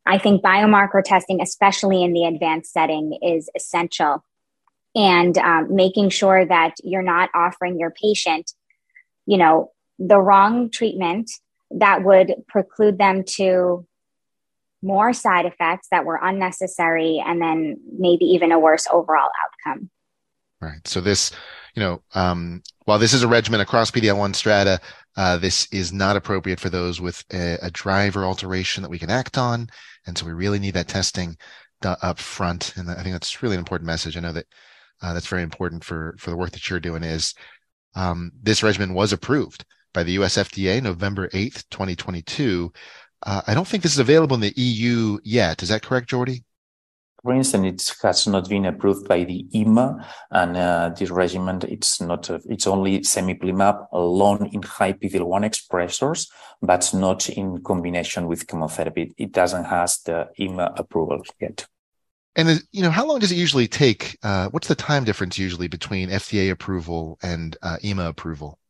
I 0.07 0.19
think 0.19 0.41
biomarker 0.41 1.03
testing, 1.03 1.41
especially 1.41 2.05
in 2.05 2.13
the 2.13 2.27
advanced 2.27 2.73
setting, 2.73 3.19
is 3.23 3.51
essential, 3.57 4.25
and 4.95 5.37
um, 5.37 5.75
making 5.75 6.11
sure 6.11 6.47
that 6.47 6.75
you're 6.85 7.03
not 7.03 7.29
offering 7.35 7.77
your 7.81 7.91
patient, 7.91 8.53
you 9.27 9.37
know, 9.37 9.73
the 9.99 10.21
wrong 10.21 10.71
treatment 10.71 11.29
that 11.71 12.05
would 12.05 12.35
preclude 12.49 12.99
them 12.99 13.25
to 13.25 13.87
more 14.83 15.13
side 15.13 15.47
effects 15.47 15.89
that 15.91 16.05
were 16.05 16.21
unnecessary 16.23 17.23
and 17.25 17.41
then 17.41 17.77
maybe 17.99 18.25
even 18.25 18.53
a 18.53 18.59
worse 18.59 18.87
overall 18.91 19.31
outcome. 19.45 19.91
Right. 20.61 20.87
So 20.87 21.01
this, 21.01 21.33
you 21.75 21.83
know, 21.83 22.03
um, 22.15 22.63
while 22.85 22.99
this 22.99 23.13
is 23.13 23.23
a 23.23 23.29
regimen 23.29 23.61
across 23.61 23.91
PD-L1 23.91 24.35
strata, 24.35 24.81
uh, 25.17 25.37
this 25.39 25.67
is 25.73 25.93
not 25.93 26.17
appropriate 26.17 26.61
for 26.61 26.71
those 26.71 27.01
with 27.01 27.25
a, 27.33 27.59
a, 27.63 27.71
driver 27.71 28.25
alteration 28.25 28.83
that 28.83 28.91
we 28.91 28.99
can 28.99 29.11
act 29.11 29.39
on. 29.39 29.69
And 30.07 30.17
so 30.17 30.27
we 30.27 30.33
really 30.33 30.59
need 30.59 30.75
that 30.75 30.89
testing 30.89 31.37
up 31.83 32.19
front. 32.19 32.77
And 32.77 32.91
I 32.91 33.03
think 33.03 33.13
that's 33.13 33.43
really 33.43 33.55
an 33.55 33.61
important 33.61 33.87
message. 33.87 34.17
I 34.17 34.21
know 34.21 34.33
that 34.33 34.47
uh, 35.03 35.15
that's 35.15 35.27
very 35.27 35.43
important 35.43 35.85
for, 35.85 36.15
for 36.19 36.31
the 36.31 36.37
work 36.37 36.53
that 36.53 36.69
you're 36.69 36.81
doing 36.81 37.03
is 37.03 37.35
um, 37.95 38.31
this 38.43 38.63
regimen 38.63 38.95
was 38.95 39.13
approved 39.13 39.65
by 39.97 40.05
the 40.05 40.13
US 40.21 40.37
FDA 40.37 40.81
November 40.83 41.29
8th, 41.29 41.65
2022. 41.71 42.71
Uh, 43.23 43.41
I 43.47 43.55
don't 43.55 43.67
think 43.67 43.83
this 43.83 43.95
is 43.95 43.99
available 43.99 44.35
in 44.35 44.43
the 44.43 44.53
EU 44.55 45.19
yet. 45.25 45.63
Is 45.63 45.71
that 45.71 45.83
correct, 45.83 46.11
Jordi? 46.11 46.45
For 47.23 47.33
instance, 47.33 47.91
it 47.91 47.97
has 48.03 48.27
not 48.27 48.47
been 48.49 48.67
approved 48.67 49.09
by 49.09 49.25
the 49.25 49.47
EMA, 49.59 50.07
and 50.31 50.57
uh, 50.57 50.91
this 50.97 51.11
regimen 51.11 51.61
it's 51.67 52.01
not 52.01 52.31
uh, 52.31 52.39
it's 52.45 52.67
only 52.69 53.01
cemiplimab 53.01 53.87
alone 53.91 54.51
in 54.53 54.63
high 54.63 54.93
PD-L1 54.93 55.43
expressors, 55.51 56.29
but 56.63 56.89
not 56.95 57.29
in 57.31 57.63
combination 57.65 58.29
with 58.29 58.47
chemotherapy. 58.47 59.15
It 59.17 59.33
doesn't 59.33 59.65
has 59.65 60.03
the 60.03 60.29
EMA 60.39 60.75
approval 60.77 61.23
yet. 61.41 61.67
And 62.37 62.63
you 62.71 62.83
know, 62.83 62.91
how 62.91 63.07
long 63.07 63.19
does 63.19 63.33
it 63.33 63.39
usually 63.39 63.67
take? 63.67 64.19
Uh, 64.23 64.51
what's 64.51 64.69
the 64.69 64.75
time 64.75 65.05
difference 65.05 65.39
usually 65.39 65.69
between 65.69 66.11
FDA 66.11 66.51
approval 66.51 67.19
and 67.23 67.57
uh, 67.63 67.79
EMA 67.83 68.05
approval? 68.05 68.61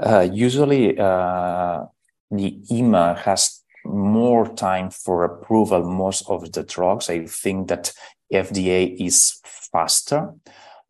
Uh, 0.00 0.28
usually, 0.32 0.98
uh, 0.98 1.84
the 2.30 2.58
EMA 2.70 3.14
has 3.14 3.62
more 3.84 4.48
time 4.54 4.90
for 4.90 5.24
approval 5.24 5.84
most 5.84 6.28
of 6.28 6.52
the 6.52 6.62
drugs. 6.62 7.10
I 7.10 7.26
think 7.26 7.68
that 7.68 7.92
FDA 8.32 8.96
is 8.98 9.40
faster, 9.44 10.34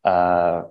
uh, 0.03 0.63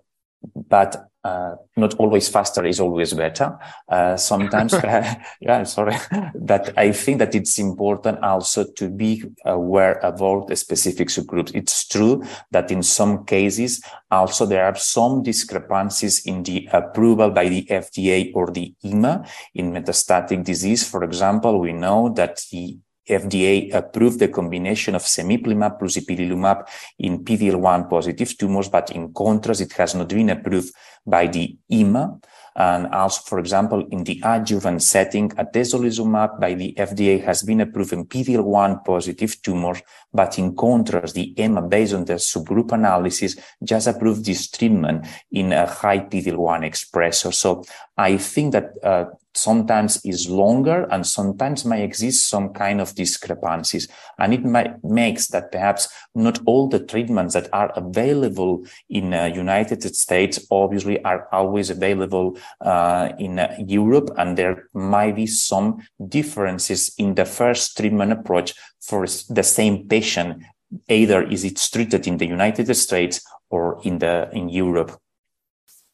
but 0.54 1.08
uh, 1.24 1.56
not 1.76 1.94
always 1.94 2.28
faster 2.28 2.64
is 2.66 2.80
always 2.80 3.14
better. 3.14 3.58
Uh, 3.88 4.16
sometimes, 4.16 4.72
yeah, 5.40 5.62
sorry, 5.64 5.96
but 6.34 6.72
I 6.76 6.92
think 6.92 7.18
that 7.18 7.34
it's 7.34 7.58
important 7.58 8.22
also 8.22 8.64
to 8.76 8.90
be 8.90 9.24
aware 9.44 9.98
about 10.02 10.48
the 10.48 10.56
specific 10.56 11.08
subgroups. 11.08 11.54
It's 11.54 11.88
true 11.88 12.22
that 12.50 12.70
in 12.70 12.82
some 12.82 13.24
cases, 13.24 13.82
also 14.10 14.44
there 14.44 14.66
are 14.66 14.76
some 14.76 15.22
discrepancies 15.22 16.26
in 16.26 16.42
the 16.42 16.68
approval 16.72 17.30
by 17.30 17.48
the 17.48 17.66
FDA 17.70 18.30
or 18.34 18.50
the 18.50 18.74
EMA 18.84 19.24
in 19.54 19.72
metastatic 19.72 20.44
disease. 20.44 20.86
For 20.86 21.02
example, 21.04 21.58
we 21.58 21.72
know 21.72 22.12
that 22.16 22.44
the 22.52 22.76
FDA 23.08 23.74
approved 23.74 24.18
the 24.18 24.28
combination 24.28 24.94
of 24.94 25.02
cemiplimab 25.02 25.78
plus 25.78 25.96
ipilimumab 25.96 26.66
in 26.98 27.24
PD-L1 27.24 27.88
positive 27.88 28.36
tumors, 28.36 28.68
but 28.68 28.90
in 28.90 29.12
contrast, 29.12 29.60
it 29.60 29.72
has 29.72 29.94
not 29.94 30.08
been 30.08 30.30
approved 30.30 30.72
by 31.06 31.26
the 31.26 31.56
EMA. 31.70 32.18
And 32.56 32.86
also, 32.94 33.22
for 33.26 33.40
example, 33.40 33.84
in 33.90 34.04
the 34.04 34.20
adjuvant 34.22 34.80
setting, 34.82 35.30
atezolizumab 35.30 36.38
by 36.40 36.54
the 36.54 36.72
FDA 36.78 37.22
has 37.24 37.42
been 37.42 37.60
approved 37.60 37.92
in 37.92 38.06
PD-L1 38.06 38.84
positive 38.84 39.42
tumors, 39.42 39.82
but 40.14 40.38
in 40.38 40.54
contrast, 40.54 41.14
the 41.14 41.34
EMA, 41.38 41.62
based 41.62 41.92
on 41.92 42.04
the 42.04 42.14
subgroup 42.14 42.70
analysis, 42.72 43.36
just 43.62 43.88
approved 43.88 44.24
this 44.24 44.48
treatment 44.48 45.06
in 45.32 45.52
a 45.52 45.66
high 45.66 45.98
PD-L1 45.98 46.64
expressor. 46.64 47.34
So 47.34 47.64
I 47.96 48.16
think 48.16 48.52
that 48.52 48.72
uh, 48.82 49.06
sometimes 49.34 50.00
is 50.04 50.28
longer 50.28 50.86
and 50.90 51.06
sometimes 51.06 51.64
may 51.64 51.82
exist 51.82 52.28
some 52.28 52.50
kind 52.50 52.80
of 52.80 52.94
discrepancies. 52.94 53.88
And 54.18 54.32
it 54.32 54.44
might, 54.44 54.82
makes 54.84 55.28
that 55.28 55.50
perhaps 55.50 55.88
not 56.14 56.38
all 56.46 56.68
the 56.68 56.78
treatments 56.78 57.34
that 57.34 57.48
are 57.52 57.72
available 57.76 58.64
in 58.88 59.12
uh, 59.12 59.26
United 59.26 59.82
States 59.96 60.46
obviously 60.50 61.04
are 61.04 61.28
always 61.32 61.70
available 61.70 62.38
uh, 62.60 63.10
in 63.18 63.40
uh, 63.40 63.56
Europe. 63.66 64.10
And 64.16 64.36
there 64.36 64.68
might 64.72 65.16
be 65.16 65.26
some 65.26 65.82
differences 66.08 66.94
in 66.98 67.16
the 67.16 67.24
first 67.24 67.76
treatment 67.76 68.12
approach 68.12 68.54
for 68.86 69.06
the 69.28 69.42
same 69.42 69.88
patient. 69.88 70.42
Either 70.88 71.22
is 71.22 71.44
it 71.44 71.56
treated 71.72 72.06
in 72.06 72.16
the 72.16 72.26
United 72.26 72.74
States 72.74 73.24
or 73.50 73.80
in 73.84 73.98
the 73.98 74.28
in 74.32 74.48
Europe. 74.48 74.98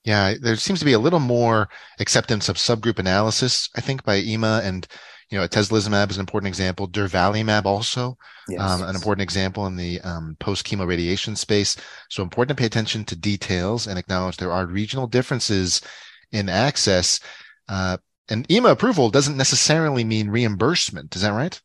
Yeah, 0.04 0.34
there 0.40 0.56
seems 0.56 0.78
to 0.78 0.86
be 0.86 0.94
a 0.94 0.98
little 0.98 1.20
more 1.20 1.68
acceptance 1.98 2.48
of 2.48 2.56
subgroup 2.56 2.98
analysis, 2.98 3.68
I 3.76 3.82
think, 3.82 4.02
by 4.02 4.16
EMA 4.16 4.62
and 4.64 4.86
you 5.30 5.38
know, 5.38 5.46
atezolizumab 5.46 6.10
is 6.10 6.16
an 6.16 6.20
important 6.20 6.48
example. 6.48 6.88
Durvalumab 6.88 7.64
also 7.64 8.18
yes, 8.48 8.60
um, 8.60 8.82
an 8.82 8.96
important 8.96 9.22
example 9.22 9.66
in 9.66 9.76
the 9.76 10.00
um, 10.00 10.36
post 10.40 10.66
chemo 10.66 10.86
radiation 10.86 11.36
space. 11.36 11.76
So 12.08 12.22
important 12.22 12.56
to 12.56 12.60
pay 12.60 12.66
attention 12.66 13.04
to 13.04 13.16
details 13.16 13.86
and 13.86 13.98
acknowledge 13.98 14.36
there 14.36 14.52
are 14.52 14.66
regional 14.66 15.06
differences 15.06 15.82
in 16.32 16.48
access. 16.48 17.20
Uh, 17.68 17.98
and 18.28 18.50
EMA 18.50 18.70
approval 18.70 19.08
doesn't 19.10 19.36
necessarily 19.36 20.02
mean 20.02 20.30
reimbursement. 20.30 21.14
Is 21.14 21.22
that 21.22 21.30
right? 21.30 21.60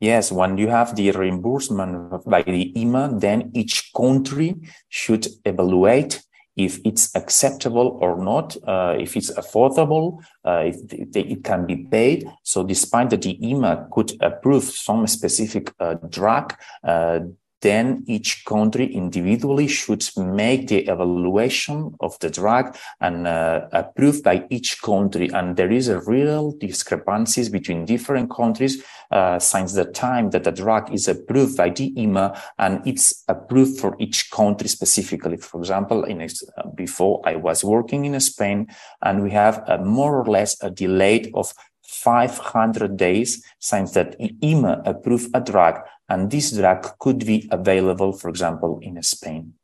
Yes, 0.00 0.32
when 0.32 0.56
you 0.56 0.68
have 0.68 0.96
the 0.96 1.10
reimbursement 1.10 2.24
by 2.24 2.42
the 2.42 2.72
EMA, 2.80 3.18
then 3.18 3.50
each 3.54 3.92
country 3.94 4.56
should 4.88 5.26
evaluate 5.44 6.22
if 6.56 6.80
it's 6.84 7.14
acceptable 7.14 7.98
or 8.00 8.22
not, 8.22 8.56
uh, 8.66 8.96
if 8.98 9.16
it's 9.16 9.30
affordable, 9.32 10.18
uh, 10.44 10.64
if 10.66 11.16
it 11.16 11.44
can 11.44 11.66
be 11.66 11.76
paid. 11.76 12.26
So 12.42 12.64
despite 12.64 13.10
that 13.10 13.22
the 13.22 13.38
EMA 13.46 13.88
could 13.92 14.12
approve 14.20 14.64
some 14.64 15.06
specific 15.06 15.72
uh, 15.78 15.94
drug, 16.08 16.54
uh, 16.82 17.20
then 17.62 18.04
each 18.06 18.44
country 18.44 18.92
individually 18.92 19.68
should 19.68 20.08
make 20.16 20.68
the 20.68 20.86
evaluation 20.88 21.94
of 22.00 22.18
the 22.20 22.30
drug 22.30 22.76
and 23.00 23.26
uh, 23.26 23.66
approved 23.72 24.24
by 24.24 24.46
each 24.50 24.80
country. 24.82 25.28
And 25.28 25.56
there 25.56 25.70
is 25.70 25.88
a 25.88 26.00
real 26.00 26.52
discrepancies 26.52 27.48
between 27.48 27.84
different 27.84 28.30
countries 28.30 28.82
uh, 29.10 29.38
since 29.38 29.74
the 29.74 29.84
time 29.84 30.30
that 30.30 30.44
the 30.44 30.52
drug 30.52 30.92
is 30.92 31.08
approved 31.08 31.56
by 31.56 31.70
the 31.70 31.92
EMA 32.00 32.40
and 32.58 32.80
it's 32.86 33.24
approved 33.28 33.78
for 33.78 33.94
each 33.98 34.30
country 34.30 34.68
specifically. 34.68 35.36
For 35.36 35.60
example, 35.60 36.04
in 36.04 36.22
a, 36.22 36.28
before 36.74 37.20
I 37.24 37.36
was 37.36 37.64
working 37.64 38.04
in 38.04 38.18
Spain 38.20 38.68
and 39.02 39.22
we 39.22 39.30
have 39.32 39.62
a 39.66 39.78
more 39.78 40.18
or 40.18 40.24
less 40.24 40.56
a 40.62 40.70
delay 40.70 41.30
of 41.34 41.52
500 41.90 42.96
days 42.96 43.44
since 43.58 43.92
that 43.92 44.16
EMA 44.42 44.82
approved 44.86 45.30
a 45.34 45.40
drug, 45.40 45.80
and 46.10 46.30
this 46.30 46.50
drug 46.50 46.98
could 46.98 47.24
be 47.24 47.48
available, 47.50 48.12
for 48.12 48.28
example, 48.28 48.80
in 48.82 49.00
Spain. 49.02 49.54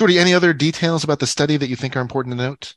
Jordi, 0.00 0.18
any 0.18 0.32
other 0.32 0.52
details 0.52 1.04
about 1.04 1.18
the 1.18 1.26
study 1.26 1.56
that 1.56 1.68
you 1.68 1.76
think 1.76 1.96
are 1.96 2.00
important 2.00 2.32
to 2.36 2.42
note? 2.42 2.74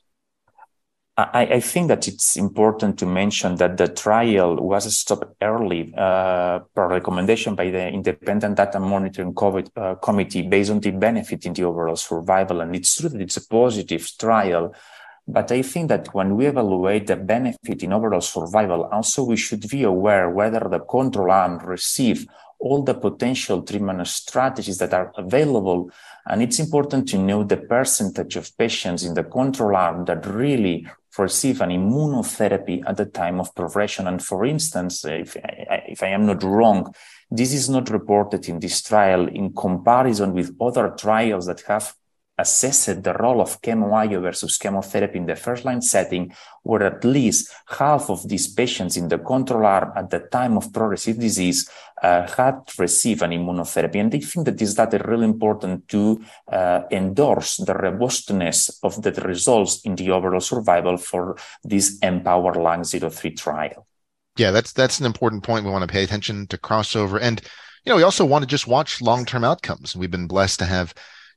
I, 1.16 1.54
I, 1.54 1.60
think 1.60 1.88
that 1.88 2.06
it's 2.06 2.36
important 2.36 2.96
to 3.00 3.06
mention 3.06 3.56
that 3.56 3.76
the 3.76 3.88
trial 3.88 4.54
was 4.54 4.96
stopped 4.96 5.34
early 5.42 5.92
uh, 5.96 6.60
per 6.72 6.88
recommendation 6.88 7.56
by 7.56 7.70
the 7.70 7.88
Independent 7.88 8.56
Data 8.56 8.78
Monitoring 8.78 9.34
COVID, 9.34 9.70
uh, 9.76 9.94
Committee 9.96 10.42
based 10.42 10.70
on 10.70 10.78
the 10.78 10.92
benefit 10.92 11.44
in 11.44 11.54
the 11.54 11.64
overall 11.64 11.96
survival. 11.96 12.60
And 12.60 12.76
it's 12.76 12.94
true 12.94 13.08
that 13.08 13.20
it's 13.20 13.36
a 13.36 13.48
positive 13.48 14.08
trial, 14.16 14.72
but 15.26 15.50
I 15.50 15.62
think 15.62 15.88
that 15.88 16.14
when 16.14 16.36
we 16.36 16.46
evaluate 16.46 17.08
the 17.08 17.16
benefit 17.16 17.82
in 17.82 17.92
overall 17.92 18.20
survival, 18.20 18.84
also 18.84 19.24
we 19.24 19.36
should 19.36 19.68
be 19.68 19.82
aware 19.82 20.30
whether 20.30 20.60
the 20.70 20.78
control 20.78 21.32
arm 21.32 21.58
receive 21.58 22.28
all 22.58 22.82
the 22.82 22.94
potential 22.94 23.62
treatment 23.62 24.06
strategies 24.06 24.78
that 24.78 24.92
are 24.92 25.12
available. 25.16 25.90
And 26.26 26.42
it's 26.42 26.58
important 26.58 27.08
to 27.10 27.18
know 27.18 27.44
the 27.44 27.56
percentage 27.56 28.36
of 28.36 28.56
patients 28.56 29.04
in 29.04 29.14
the 29.14 29.24
control 29.24 29.76
arm 29.76 30.04
that 30.06 30.26
really 30.26 30.86
receive 31.16 31.60
an 31.60 31.70
immunotherapy 31.70 32.82
at 32.86 32.96
the 32.96 33.06
time 33.06 33.40
of 33.40 33.54
progression. 33.54 34.06
And 34.06 34.22
for 34.22 34.44
instance, 34.44 35.04
if 35.04 35.36
I, 35.36 35.84
if 35.88 36.02
I 36.02 36.08
am 36.08 36.26
not 36.26 36.42
wrong, 36.42 36.94
this 37.30 37.52
is 37.52 37.68
not 37.68 37.90
reported 37.90 38.48
in 38.48 38.60
this 38.60 38.82
trial 38.82 39.28
in 39.28 39.52
comparison 39.52 40.32
with 40.32 40.54
other 40.60 40.94
trials 40.96 41.46
that 41.46 41.62
have 41.62 41.94
assessed 42.38 43.02
the 43.02 43.12
role 43.14 43.40
of 43.40 43.60
chemo 43.60 44.20
versus 44.22 44.56
chemotherapy 44.56 45.18
in 45.18 45.26
the 45.26 45.36
first 45.36 45.64
line 45.64 45.82
setting, 45.82 46.32
where 46.62 46.84
at 46.84 47.04
least 47.04 47.52
half 47.66 48.08
of 48.10 48.28
these 48.28 48.46
patients 48.46 48.96
in 48.96 49.08
the 49.08 49.18
control 49.18 49.66
arm 49.66 49.92
at 49.96 50.10
the 50.10 50.20
time 50.20 50.56
of 50.56 50.72
progressive 50.72 51.18
disease 51.18 51.68
uh, 52.02 52.26
had 52.36 52.60
received 52.78 53.22
an 53.22 53.32
immunotherapy. 53.32 53.96
And 53.96 54.14
I 54.14 54.20
think 54.20 54.46
that 54.46 54.58
this 54.58 54.74
data 54.74 54.96
is 54.96 55.06
really 55.06 55.24
important 55.24 55.88
to 55.88 56.22
uh, 56.50 56.82
endorse 56.90 57.56
the 57.56 57.74
robustness 57.74 58.78
of 58.82 59.02
the 59.02 59.12
results 59.12 59.80
in 59.82 59.96
the 59.96 60.10
overall 60.10 60.40
survival 60.40 60.96
for 60.96 61.36
this 61.64 61.98
Empower 62.02 62.54
Lung 62.54 62.84
03 62.84 63.30
trial. 63.32 63.86
Yeah, 64.36 64.52
that's 64.52 64.72
that's 64.72 65.00
an 65.00 65.06
important 65.06 65.42
point. 65.42 65.64
We 65.64 65.72
want 65.72 65.82
to 65.82 65.92
pay 65.92 66.04
attention 66.04 66.46
to 66.46 66.58
crossover. 66.58 67.18
And 67.20 67.42
you 67.84 67.90
know, 67.90 67.96
we 67.96 68.04
also 68.04 68.24
want 68.24 68.42
to 68.42 68.46
just 68.46 68.68
watch 68.68 69.00
long-term 69.00 69.42
outcomes. 69.42 69.96
We've 69.96 70.10
been 70.10 70.28
blessed 70.28 70.60
to 70.60 70.64
have 70.64 70.94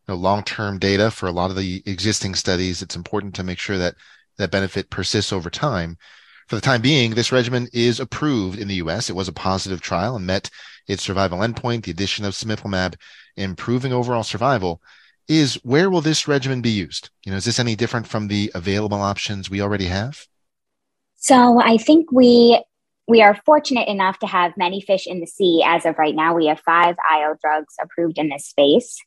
know, 0.08 0.16
long-term 0.16 0.80
data 0.80 1.12
for 1.12 1.28
a 1.28 1.32
lot 1.32 1.50
of 1.50 1.58
the 1.58 1.84
existing 1.86 2.36
studies. 2.36 2.82
It's 2.82 2.96
important 2.96 3.36
to 3.36 3.44
make 3.44 3.60
sure 3.60 3.78
that 3.78 3.96
that 4.38 4.52
benefit 4.52 4.90
persists 4.90 5.32
over 5.32 5.50
time. 5.50 5.98
For 6.48 6.56
the 6.56 6.62
time 6.62 6.82
being, 6.82 7.12
this 7.12 7.32
regimen 7.32 7.68
is 7.72 8.00
approved 8.00 8.60
in 8.60 8.68
the 8.68 8.76
U.S. 8.76 9.10
It 9.10 9.16
was 9.16 9.28
a 9.28 9.34
positive 9.34 9.82
trial 9.82 10.16
and 10.16 10.26
met 10.26 10.50
its 10.88 11.04
survival 11.04 11.40
endpoint. 11.40 11.84
The 11.84 11.92
addition 11.92 12.26
of 12.26 12.34
cemiplimab 12.34 12.96
improving 13.38 13.94
overall 13.94 14.24
survival 14.24 14.82
is 15.28 15.56
where 15.64 15.90
will 15.90 16.02
this 16.02 16.28
regimen 16.28 16.62
be 16.62 16.72
used? 16.72 17.10
You 17.24 17.32
know, 17.32 17.38
is 17.38 17.46
this 17.46 17.60
any 17.60 17.76
different 17.76 18.08
from 18.08 18.28
the 18.28 18.52
available 18.54 19.00
options 19.00 19.50
we 19.50 19.62
already 19.62 19.86
have? 19.86 20.26
So 21.16 21.62
I 21.62 21.78
think 21.78 22.12
we 22.12 22.62
we 23.08 23.22
are 23.22 23.36
fortunate 23.46 23.88
enough 23.88 24.20
to 24.20 24.28
have 24.28 24.58
many 24.58 24.82
fish 24.82 25.08
in 25.08 25.20
the 25.20 25.28
sea 25.28 25.64
as 25.66 25.86
of 25.86 25.98
right 25.98 26.16
now. 26.16 26.34
We 26.36 26.48
have 26.48 26.60
five 26.62 26.96
IO 27.12 27.36
drugs 27.42 27.76
approved 27.82 28.18
in 28.18 28.30
this 28.30 28.46
space. 28.46 29.00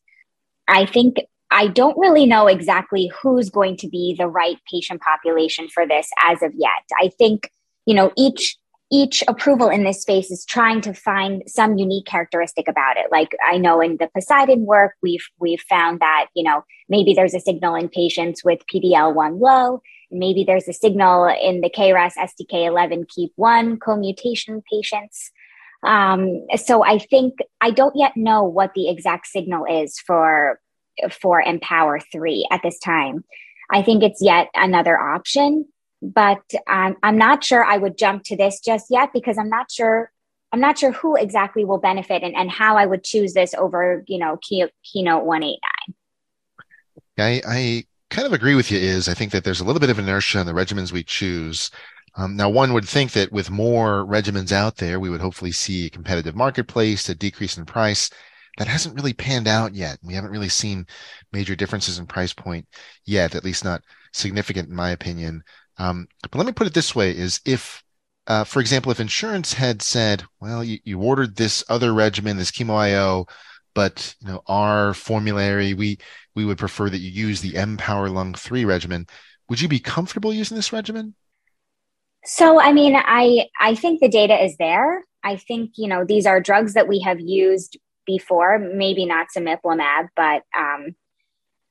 I 0.68 0.86
think 0.86 1.16
I 1.50 1.68
don't 1.68 1.98
really 1.98 2.26
know 2.26 2.46
exactly 2.46 3.12
who's 3.20 3.50
going 3.50 3.76
to 3.78 3.88
be 3.88 4.14
the 4.18 4.26
right 4.26 4.58
patient 4.70 5.00
population 5.00 5.68
for 5.68 5.86
this 5.86 6.10
as 6.22 6.42
of 6.42 6.52
yet. 6.56 6.84
I 7.00 7.08
think, 7.08 7.50
you 7.86 7.94
know, 7.94 8.12
each 8.16 8.56
each 8.90 9.24
approval 9.26 9.68
in 9.70 9.82
this 9.82 10.02
space 10.02 10.30
is 10.30 10.44
trying 10.44 10.80
to 10.82 10.92
find 10.92 11.42
some 11.46 11.78
unique 11.78 12.06
characteristic 12.06 12.68
about 12.68 12.96
it. 12.96 13.06
Like 13.10 13.34
I 13.44 13.56
know 13.56 13.80
in 13.80 13.96
the 13.96 14.08
Poseidon 14.14 14.66
work, 14.66 14.94
we've 15.02 15.26
we've 15.38 15.62
found 15.68 16.00
that, 16.00 16.26
you 16.34 16.44
know, 16.44 16.64
maybe 16.88 17.14
there's 17.14 17.34
a 17.34 17.40
signal 17.40 17.74
in 17.74 17.88
patients 17.88 18.44
with 18.44 18.60
PD-L1 18.72 19.40
low, 19.40 19.80
maybe 20.10 20.44
there's 20.44 20.68
a 20.68 20.72
signal 20.72 21.26
in 21.26 21.60
the 21.60 21.70
KRAS 21.70 22.14
STK11 22.16 23.06
KEAP1 23.06 23.80
co-mutation 23.80 24.62
patients. 24.70 25.30
Um, 25.84 26.46
so 26.56 26.84
I 26.84 26.98
think 26.98 27.34
I 27.60 27.70
don't 27.70 27.94
yet 27.96 28.16
know 28.16 28.44
what 28.44 28.72
the 28.74 28.88
exact 28.88 29.26
signal 29.26 29.64
is 29.66 29.98
for 29.98 30.60
for 31.10 31.40
Empower 31.40 32.00
three 32.12 32.46
at 32.50 32.62
this 32.62 32.78
time. 32.78 33.24
I 33.70 33.82
think 33.82 34.02
it's 34.02 34.22
yet 34.22 34.48
another 34.54 34.98
option, 34.98 35.66
but 36.02 36.42
um, 36.68 36.96
I'm 37.02 37.18
not 37.18 37.42
sure 37.42 37.64
I 37.64 37.76
would 37.76 37.98
jump 37.98 38.24
to 38.24 38.36
this 38.36 38.60
just 38.60 38.86
yet 38.90 39.10
because 39.12 39.38
I'm 39.38 39.48
not 39.48 39.70
sure 39.70 40.10
I'm 40.52 40.60
not 40.60 40.78
sure 40.78 40.92
who 40.92 41.16
exactly 41.16 41.64
will 41.64 41.78
benefit 41.78 42.22
and, 42.22 42.36
and 42.36 42.48
how 42.48 42.76
I 42.76 42.86
would 42.86 43.02
choose 43.02 43.34
this 43.34 43.54
over 43.54 44.04
you 44.06 44.18
know 44.18 44.38
key, 44.40 44.66
keynote 44.84 45.24
189. 45.24 45.60
I, 47.16 47.42
I 47.46 47.84
kind 48.10 48.26
of 48.26 48.32
agree 48.32 48.54
with 48.54 48.70
you 48.70 48.78
is 48.78 49.08
I 49.08 49.14
think 49.14 49.32
that 49.32 49.44
there's 49.44 49.60
a 49.60 49.64
little 49.64 49.80
bit 49.80 49.90
of 49.90 49.98
inertia 49.98 50.40
in 50.40 50.46
the 50.46 50.52
regimens 50.52 50.92
we 50.92 51.02
choose 51.02 51.70
um, 52.16 52.36
now, 52.36 52.48
one 52.48 52.72
would 52.72 52.88
think 52.88 53.12
that 53.12 53.32
with 53.32 53.50
more 53.50 54.06
regimens 54.06 54.52
out 54.52 54.76
there, 54.76 55.00
we 55.00 55.10
would 55.10 55.20
hopefully 55.20 55.50
see 55.50 55.86
a 55.86 55.90
competitive 55.90 56.36
marketplace, 56.36 57.08
a 57.08 57.14
decrease 57.14 57.58
in 57.58 57.64
price. 57.64 58.08
That 58.56 58.68
hasn't 58.68 58.94
really 58.94 59.12
panned 59.12 59.48
out 59.48 59.74
yet. 59.74 59.98
We 60.00 60.14
haven't 60.14 60.30
really 60.30 60.48
seen 60.48 60.86
major 61.32 61.56
differences 61.56 61.98
in 61.98 62.06
price 62.06 62.32
point 62.32 62.68
yet, 63.04 63.34
at 63.34 63.42
least 63.44 63.64
not 63.64 63.82
significant, 64.12 64.68
in 64.68 64.76
my 64.76 64.90
opinion. 64.90 65.42
Um, 65.76 66.06
but 66.22 66.36
let 66.36 66.46
me 66.46 66.52
put 66.52 66.68
it 66.68 66.74
this 66.74 66.94
way: 66.94 67.10
is 67.10 67.40
if, 67.44 67.82
uh, 68.28 68.44
for 68.44 68.60
example, 68.60 68.92
if 68.92 69.00
insurance 69.00 69.52
had 69.54 69.82
said, 69.82 70.24
"Well, 70.40 70.62
you, 70.62 70.78
you 70.84 71.00
ordered 71.00 71.34
this 71.34 71.64
other 71.68 71.92
regimen, 71.92 72.36
this 72.36 72.52
chemo 72.52 72.76
IO, 72.76 73.26
but 73.74 74.14
you 74.20 74.28
know 74.28 74.42
our 74.46 74.94
formulary, 74.94 75.74
we 75.74 75.98
we 76.36 76.44
would 76.44 76.58
prefer 76.58 76.88
that 76.90 76.98
you 76.98 77.10
use 77.10 77.40
the 77.40 77.56
Empower 77.56 78.08
Lung 78.08 78.34
Three 78.34 78.64
regimen," 78.64 79.08
would 79.48 79.60
you 79.60 79.68
be 79.68 79.80
comfortable 79.80 80.32
using 80.32 80.56
this 80.56 80.72
regimen? 80.72 81.16
So, 82.24 82.60
I 82.60 82.72
mean, 82.72 82.96
I 82.96 83.48
I 83.60 83.74
think 83.74 84.00
the 84.00 84.08
data 84.08 84.42
is 84.42 84.56
there. 84.56 85.04
I 85.22 85.36
think 85.36 85.72
you 85.76 85.88
know 85.88 86.04
these 86.04 86.26
are 86.26 86.40
drugs 86.40 86.74
that 86.74 86.88
we 86.88 87.00
have 87.00 87.20
used 87.20 87.78
before. 88.06 88.58
Maybe 88.58 89.04
not 89.04 89.28
cemiplimab, 89.36 90.08
but 90.16 90.42
um, 90.56 90.94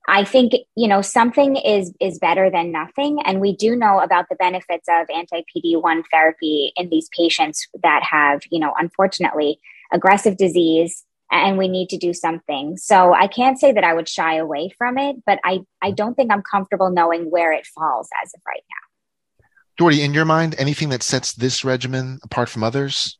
I 0.07 0.23
think 0.23 0.53
you 0.75 0.87
know 0.87 1.01
something 1.01 1.55
is 1.55 1.93
is 1.99 2.19
better 2.19 2.51
than 2.51 2.71
nothing, 2.71 3.19
and 3.25 3.41
we 3.41 3.55
do 3.55 3.75
know 3.75 3.99
about 3.99 4.25
the 4.29 4.35
benefits 4.35 4.87
of 4.87 5.07
anti 5.13 5.43
PD 5.55 5.81
one 5.81 6.03
therapy 6.11 6.71
in 6.75 6.89
these 6.89 7.09
patients 7.17 7.67
that 7.81 8.03
have 8.03 8.41
you 8.51 8.59
know 8.59 8.73
unfortunately 8.77 9.59
aggressive 9.91 10.37
disease, 10.37 11.03
and 11.31 11.57
we 11.57 11.67
need 11.67 11.89
to 11.89 11.97
do 11.97 12.13
something. 12.13 12.77
So 12.77 13.13
I 13.13 13.27
can't 13.27 13.59
say 13.59 13.71
that 13.71 13.83
I 13.83 13.93
would 13.93 14.09
shy 14.09 14.35
away 14.35 14.71
from 14.77 14.99
it, 14.99 15.17
but 15.25 15.39
I 15.43 15.61
I 15.81 15.91
don't 15.91 16.15
think 16.15 16.31
I'm 16.31 16.43
comfortable 16.43 16.91
knowing 16.91 17.31
where 17.31 17.53
it 17.53 17.65
falls 17.65 18.09
as 18.23 18.33
of 18.35 18.41
right 18.45 18.63
now. 18.69 18.92
Jordi, 19.79 19.99
in 19.99 20.13
your 20.13 20.25
mind, 20.25 20.55
anything 20.57 20.89
that 20.89 21.03
sets 21.03 21.33
this 21.33 21.63
regimen 21.63 22.19
apart 22.23 22.49
from 22.49 22.63
others? 22.63 23.17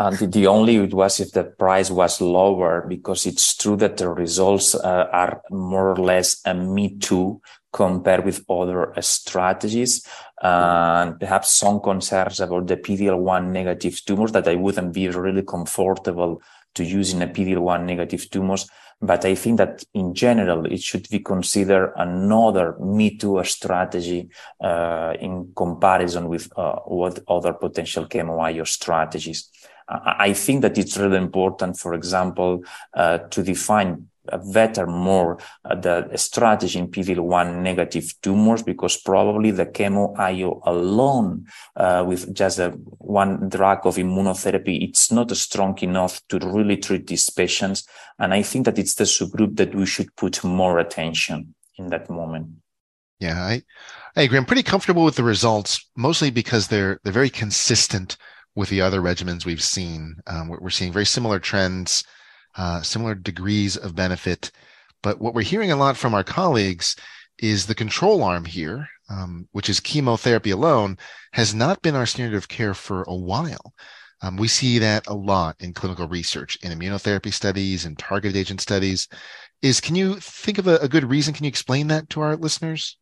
And 0.00 0.16
the 0.32 0.46
only 0.46 0.80
was 0.80 1.20
if 1.20 1.32
the 1.32 1.44
price 1.44 1.90
was 1.90 2.22
lower, 2.22 2.86
because 2.88 3.26
it's 3.26 3.54
true 3.54 3.76
that 3.76 3.98
the 3.98 4.08
results 4.08 4.74
uh, 4.74 5.06
are 5.12 5.42
more 5.50 5.90
or 5.90 5.96
less 5.96 6.40
a 6.46 6.54
me 6.54 6.96
too 6.96 7.42
compared 7.72 8.24
with 8.24 8.42
other 8.48 8.96
uh, 8.96 9.00
strategies. 9.02 10.04
And 10.42 11.20
perhaps 11.20 11.50
some 11.50 11.80
concerns 11.80 12.40
about 12.40 12.66
the 12.66 12.78
PD-L1 12.78 13.50
negative 13.50 14.02
tumors 14.04 14.32
that 14.32 14.48
I 14.48 14.54
wouldn't 14.54 14.94
be 14.94 15.08
really 15.08 15.42
comfortable 15.42 16.40
to 16.74 16.84
use 16.84 17.12
in 17.12 17.22
a 17.22 17.26
PD-L1 17.26 17.84
negative 17.84 18.28
tumors 18.30 18.68
but 19.02 19.24
I 19.24 19.34
think 19.34 19.56
that 19.56 19.82
in 19.94 20.14
general, 20.14 20.66
it 20.66 20.82
should 20.82 21.08
be 21.08 21.20
considered 21.20 21.94
another 21.96 22.76
Me 22.78 23.16
Too 23.16 23.42
strategy 23.44 24.28
uh, 24.60 25.14
in 25.18 25.52
comparison 25.56 26.28
with 26.28 26.50
uh, 26.56 26.76
what 26.84 27.18
other 27.26 27.54
potential 27.54 28.06
chemo 28.06 28.66
strategies. 28.66 29.48
I 29.88 30.34
think 30.34 30.62
that 30.62 30.78
it's 30.78 30.98
really 30.98 31.16
important, 31.16 31.78
for 31.78 31.94
example, 31.94 32.62
uh, 32.94 33.18
to 33.18 33.42
define 33.42 34.09
better 34.38 34.86
more 34.86 35.38
uh, 35.64 35.74
the 35.74 36.10
strategy 36.16 36.78
in 36.78 36.88
PD-L1 36.88 37.62
negative 37.62 38.14
tumors 38.22 38.62
because 38.62 38.96
probably 38.96 39.50
the 39.50 39.66
chemo 39.66 40.16
IO 40.18 40.60
alone 40.64 41.46
uh, 41.76 42.04
with 42.06 42.34
just 42.34 42.58
a, 42.58 42.70
one 42.70 43.48
drug 43.48 43.86
of 43.86 43.96
immunotherapy, 43.96 44.88
it's 44.88 45.10
not 45.12 45.30
strong 45.36 45.78
enough 45.78 46.20
to 46.28 46.38
really 46.38 46.76
treat 46.76 47.06
these 47.06 47.30
patients. 47.30 47.86
And 48.18 48.34
I 48.34 48.42
think 48.42 48.66
that 48.66 48.78
it's 48.78 48.94
the 48.94 49.04
subgroup 49.04 49.56
that 49.56 49.74
we 49.74 49.86
should 49.86 50.14
put 50.16 50.42
more 50.44 50.78
attention 50.78 51.54
in 51.78 51.88
that 51.88 52.10
moment. 52.10 52.48
Yeah, 53.18 53.42
I, 53.42 53.62
I 54.16 54.22
agree. 54.22 54.38
I'm 54.38 54.46
pretty 54.46 54.62
comfortable 54.62 55.04
with 55.04 55.16
the 55.16 55.22
results, 55.22 55.86
mostly 55.96 56.30
because 56.30 56.68
they're 56.68 56.98
they're 57.04 57.12
very 57.12 57.30
consistent 57.30 58.16
with 58.54 58.70
the 58.70 58.80
other 58.80 59.00
regimens 59.00 59.44
we've 59.44 59.62
seen. 59.62 60.16
Um, 60.26 60.48
we're 60.48 60.70
seeing 60.70 60.92
very 60.92 61.06
similar 61.06 61.38
trends 61.38 62.02
uh, 62.56 62.82
similar 62.82 63.14
degrees 63.14 63.76
of 63.76 63.94
benefit. 63.94 64.50
But 65.02 65.20
what 65.20 65.34
we're 65.34 65.42
hearing 65.42 65.72
a 65.72 65.76
lot 65.76 65.96
from 65.96 66.14
our 66.14 66.24
colleagues 66.24 66.96
is 67.38 67.66
the 67.66 67.74
control 67.74 68.22
arm 68.22 68.44
here, 68.44 68.88
um, 69.08 69.48
which 69.52 69.68
is 69.68 69.80
chemotherapy 69.80 70.50
alone, 70.50 70.98
has 71.32 71.54
not 71.54 71.82
been 71.82 71.96
our 71.96 72.06
standard 72.06 72.36
of 72.36 72.48
care 72.48 72.74
for 72.74 73.02
a 73.06 73.14
while. 73.14 73.72
Um, 74.22 74.36
we 74.36 74.48
see 74.48 74.78
that 74.78 75.06
a 75.06 75.14
lot 75.14 75.56
in 75.60 75.72
clinical 75.72 76.06
research, 76.06 76.58
in 76.62 76.78
immunotherapy 76.78 77.32
studies, 77.32 77.86
and 77.86 77.98
targeted 77.98 78.36
agent 78.36 78.60
studies. 78.60 79.08
Is 79.62 79.80
can 79.80 79.94
you 79.94 80.16
think 80.16 80.58
of 80.58 80.66
a, 80.66 80.76
a 80.78 80.88
good 80.88 81.04
reason? 81.04 81.32
Can 81.32 81.44
you 81.44 81.48
explain 81.48 81.86
that 81.88 82.10
to 82.10 82.20
our 82.20 82.36
listeners? 82.36 82.98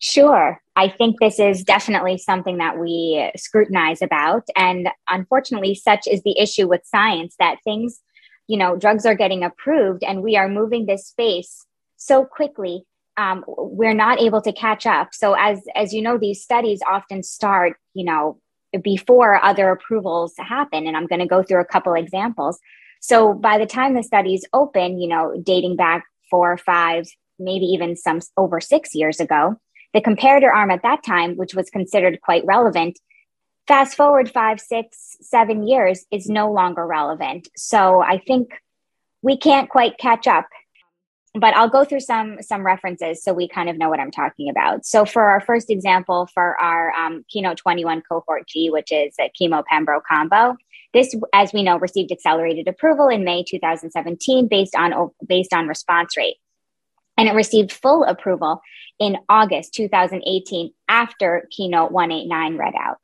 Sure. 0.00 0.60
I 0.76 0.88
think 0.88 1.16
this 1.20 1.38
is 1.38 1.62
definitely 1.62 2.18
something 2.18 2.58
that 2.58 2.78
we 2.78 3.30
scrutinize 3.36 4.02
about. 4.02 4.42
And 4.56 4.88
unfortunately, 5.08 5.74
such 5.76 6.06
is 6.08 6.22
the 6.24 6.38
issue 6.38 6.68
with 6.68 6.82
science 6.84 7.36
that 7.38 7.58
things 7.64 8.00
you 8.46 8.56
know 8.56 8.76
drugs 8.76 9.06
are 9.06 9.14
getting 9.14 9.42
approved 9.42 10.02
and 10.02 10.22
we 10.22 10.36
are 10.36 10.48
moving 10.48 10.86
this 10.86 11.06
space 11.06 11.66
so 11.96 12.24
quickly 12.24 12.84
um, 13.16 13.44
we're 13.46 13.94
not 13.94 14.20
able 14.20 14.42
to 14.42 14.52
catch 14.52 14.86
up. 14.86 15.14
So 15.14 15.34
as 15.34 15.62
as 15.74 15.92
you 15.92 16.02
know 16.02 16.18
these 16.18 16.42
studies 16.42 16.80
often 16.88 17.22
start 17.22 17.76
you 17.94 18.04
know 18.04 18.40
before 18.82 19.42
other 19.44 19.70
approvals 19.70 20.34
happen 20.36 20.88
and 20.88 20.96
i'm 20.96 21.06
going 21.06 21.20
to 21.20 21.26
go 21.26 21.42
through 21.42 21.60
a 21.60 21.64
couple 21.64 21.94
examples. 21.94 22.58
So 23.00 23.34
by 23.34 23.58
the 23.58 23.66
time 23.66 23.94
the 23.94 24.02
studies 24.02 24.44
open 24.52 24.98
you 24.98 25.08
know 25.08 25.40
dating 25.42 25.76
back 25.76 26.04
four 26.30 26.52
or 26.52 26.58
five 26.58 27.06
maybe 27.38 27.66
even 27.66 27.96
some 27.96 28.20
over 28.36 28.60
six 28.60 28.94
years 28.94 29.20
ago 29.20 29.56
the 29.92 30.00
comparator 30.00 30.52
arm 30.52 30.70
at 30.70 30.82
that 30.82 31.04
time 31.04 31.36
which 31.36 31.54
was 31.54 31.70
considered 31.70 32.20
quite 32.22 32.44
relevant 32.46 32.98
fast 33.66 33.96
forward 33.96 34.30
five, 34.30 34.60
six, 34.60 35.16
seven 35.20 35.66
years 35.66 36.04
is 36.10 36.28
no 36.28 36.52
longer 36.52 36.86
relevant. 36.86 37.48
So 37.56 38.00
I 38.00 38.18
think 38.18 38.50
we 39.22 39.36
can't 39.36 39.70
quite 39.70 39.98
catch 39.98 40.26
up. 40.26 40.46
But 41.36 41.56
I'll 41.56 41.68
go 41.68 41.84
through 41.84 42.00
some 42.00 42.40
some 42.42 42.64
references 42.64 43.24
so 43.24 43.32
we 43.32 43.48
kind 43.48 43.68
of 43.68 43.76
know 43.76 43.88
what 43.88 43.98
I'm 43.98 44.12
talking 44.12 44.48
about. 44.48 44.86
So 44.86 45.04
for 45.04 45.24
our 45.24 45.40
first 45.40 45.68
example, 45.68 46.28
for 46.32 46.56
our 46.60 46.92
um, 46.92 47.24
Keynote 47.28 47.56
21 47.56 48.02
cohort 48.08 48.46
G, 48.46 48.70
which 48.70 48.92
is 48.92 49.16
a 49.18 49.32
chemo 49.36 49.64
pembro 49.68 50.00
combo, 50.08 50.56
this, 50.92 51.12
as 51.32 51.52
we 51.52 51.64
know, 51.64 51.76
received 51.76 52.12
accelerated 52.12 52.68
approval 52.68 53.08
in 53.08 53.24
May 53.24 53.42
2017 53.42 54.46
based 54.46 54.76
on 54.76 55.10
based 55.26 55.52
on 55.52 55.66
response 55.66 56.16
rate, 56.16 56.36
and 57.18 57.28
it 57.28 57.34
received 57.34 57.72
full 57.72 58.04
approval 58.04 58.62
in 59.00 59.18
August 59.28 59.74
2018 59.74 60.72
after 60.88 61.48
Keynote 61.50 61.90
189 61.90 62.56
read 62.56 62.74
out. 62.78 63.00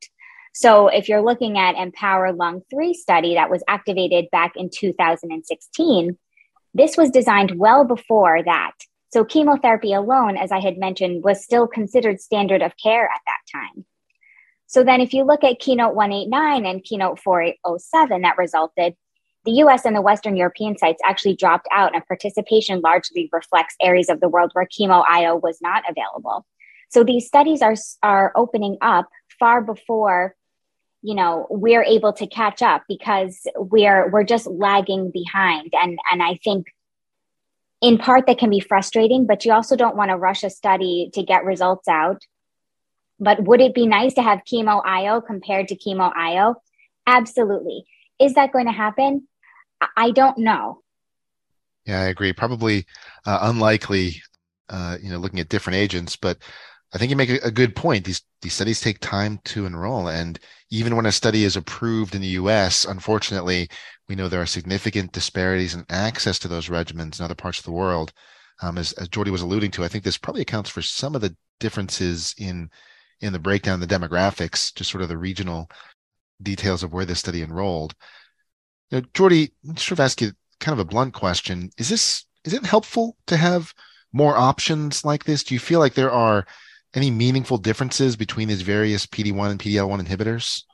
So 0.52 0.88
if 0.88 1.08
you're 1.08 1.22
looking 1.22 1.58
at 1.58 1.76
Empower 1.76 2.32
Lung 2.32 2.62
3 2.70 2.92
study 2.94 3.34
that 3.34 3.50
was 3.50 3.62
activated 3.68 4.30
back 4.30 4.52
in 4.56 4.68
2016, 4.68 6.18
this 6.74 6.96
was 6.96 7.10
designed 7.10 7.58
well 7.58 7.84
before 7.84 8.42
that. 8.44 8.72
So 9.12 9.24
chemotherapy 9.24 9.92
alone, 9.92 10.36
as 10.36 10.52
I 10.52 10.60
had 10.60 10.78
mentioned, 10.78 11.24
was 11.24 11.42
still 11.42 11.66
considered 11.66 12.20
standard 12.20 12.62
of 12.62 12.72
care 12.82 13.04
at 13.04 13.20
that 13.26 13.38
time. 13.52 13.84
So 14.66 14.84
then 14.84 15.00
if 15.00 15.12
you 15.12 15.24
look 15.24 15.42
at 15.42 15.58
Keynote 15.58 15.96
189 15.96 16.64
and 16.64 16.84
Keynote 16.84 17.18
4807 17.18 18.22
that 18.22 18.38
resulted, 18.38 18.94
the 19.44 19.52
US 19.52 19.84
and 19.84 19.96
the 19.96 20.02
Western 20.02 20.36
European 20.36 20.76
sites 20.76 21.00
actually 21.04 21.34
dropped 21.34 21.66
out, 21.72 21.94
and 21.94 22.06
participation 22.06 22.80
largely 22.80 23.28
reflects 23.32 23.74
areas 23.80 24.08
of 24.08 24.20
the 24.20 24.28
world 24.28 24.50
where 24.52 24.66
chemo 24.66 25.02
IO 25.08 25.36
was 25.36 25.58
not 25.60 25.82
available. 25.88 26.46
So 26.90 27.02
these 27.02 27.26
studies 27.26 27.62
are, 27.62 27.74
are 28.02 28.32
opening 28.36 28.76
up 28.80 29.08
far 29.38 29.62
before 29.62 30.36
you 31.02 31.14
know 31.14 31.46
we're 31.50 31.82
able 31.82 32.12
to 32.12 32.26
catch 32.26 32.62
up 32.62 32.82
because 32.88 33.46
we're 33.56 34.10
we're 34.10 34.24
just 34.24 34.46
lagging 34.46 35.10
behind. 35.10 35.72
And 35.72 35.98
and 36.10 36.22
i 36.22 36.38
think 36.44 36.66
in 37.80 37.96
part 37.96 38.26
that 38.26 38.38
can 38.38 38.50
be 38.50 38.60
frustrating 38.60 39.26
but 39.26 39.44
you 39.44 39.52
also 39.52 39.76
don't 39.76 39.96
want 39.96 40.10
to 40.10 40.16
rush 40.16 40.42
a 40.42 40.50
study 40.50 41.10
to 41.14 41.22
get 41.22 41.44
results 41.44 41.88
out. 41.88 42.22
But 43.18 43.44
would 43.44 43.60
it 43.60 43.74
be 43.74 43.86
nice 43.86 44.14
to 44.14 44.22
have 44.22 44.42
chemo 44.50 44.82
io 44.84 45.20
compared 45.20 45.68
to 45.68 45.76
chemo 45.76 46.12
io 46.16 46.56
absolutely. 47.06 47.84
Is 48.18 48.34
that 48.34 48.52
going 48.52 48.66
to 48.66 48.72
happen? 48.72 49.26
I 49.96 50.10
don't 50.10 50.38
know. 50.38 50.82
Yeah 51.86 52.00
i 52.00 52.04
agree. 52.04 52.32
Probably 52.32 52.86
uh, 53.24 53.38
unlikely 53.42 54.22
uh, 54.68 54.96
you 55.02 55.10
know 55.10 55.18
looking 55.18 55.40
at 55.40 55.48
different 55.48 55.76
agents 55.76 56.16
but 56.16 56.38
I 56.92 56.98
think 56.98 57.10
you 57.10 57.16
make 57.16 57.30
a, 57.30 57.50
good 57.52 57.76
point. 57.76 58.04
These 58.04 58.22
these 58.42 58.54
studies 58.54 58.80
take 58.80 58.98
time 58.98 59.38
to 59.44 59.64
enroll, 59.64 60.08
and 60.08 60.38
even 60.70 60.96
when 60.96 61.06
a 61.06 61.12
study 61.12 61.44
is 61.44 61.56
approved 61.56 62.14
in 62.14 62.20
the 62.20 62.28
U.S., 62.28 62.84
unfortunately, 62.84 63.68
we 64.08 64.16
know 64.16 64.28
there 64.28 64.42
are 64.42 64.46
significant 64.46 65.12
disparities 65.12 65.74
in 65.74 65.86
access 65.88 66.38
to 66.40 66.48
those 66.48 66.68
regimens 66.68 67.18
in 67.18 67.24
other 67.24 67.34
parts 67.34 67.58
of 67.58 67.64
the 67.64 67.72
world. 67.72 68.12
Um, 68.62 68.76
as, 68.76 68.92
as 68.94 69.08
Jordi 69.08 69.30
was 69.30 69.42
alluding 69.42 69.70
to, 69.72 69.84
I 69.84 69.88
think 69.88 70.04
this 70.04 70.18
probably 70.18 70.42
accounts 70.42 70.68
for 70.68 70.82
some 70.82 71.14
of 71.14 71.20
the 71.20 71.34
differences 71.60 72.34
in 72.38 72.70
in 73.20 73.32
the 73.32 73.38
breakdown, 73.38 73.78
the 73.78 73.86
demographics, 73.86 74.74
just 74.74 74.90
sort 74.90 75.02
of 75.02 75.08
the 75.08 75.18
regional 75.18 75.70
details 76.42 76.82
of 76.82 76.92
where 76.92 77.04
this 77.04 77.20
study 77.20 77.42
enrolled. 77.42 77.94
Now, 78.90 79.00
Jordi, 79.00 79.52
just 79.74 79.86
sort 79.86 79.98
of 79.98 80.00
ask 80.00 80.20
you 80.20 80.32
kind 80.58 80.72
of 80.72 80.80
a 80.80 80.88
blunt 80.88 81.14
question: 81.14 81.70
Is 81.78 81.88
this 81.88 82.26
is 82.44 82.52
it 82.52 82.66
helpful 82.66 83.16
to 83.28 83.36
have 83.36 83.72
more 84.12 84.36
options 84.36 85.04
like 85.04 85.22
this? 85.22 85.44
Do 85.44 85.54
you 85.54 85.60
feel 85.60 85.78
like 85.78 85.94
there 85.94 86.10
are 86.10 86.46
any 86.94 87.10
meaningful 87.10 87.58
differences 87.58 88.16
between 88.16 88.48
these 88.48 88.62
various 88.62 89.06
PD1 89.06 89.50
and 89.50 89.60
PD-L1 89.60 90.06
inhibitors? 90.06 90.64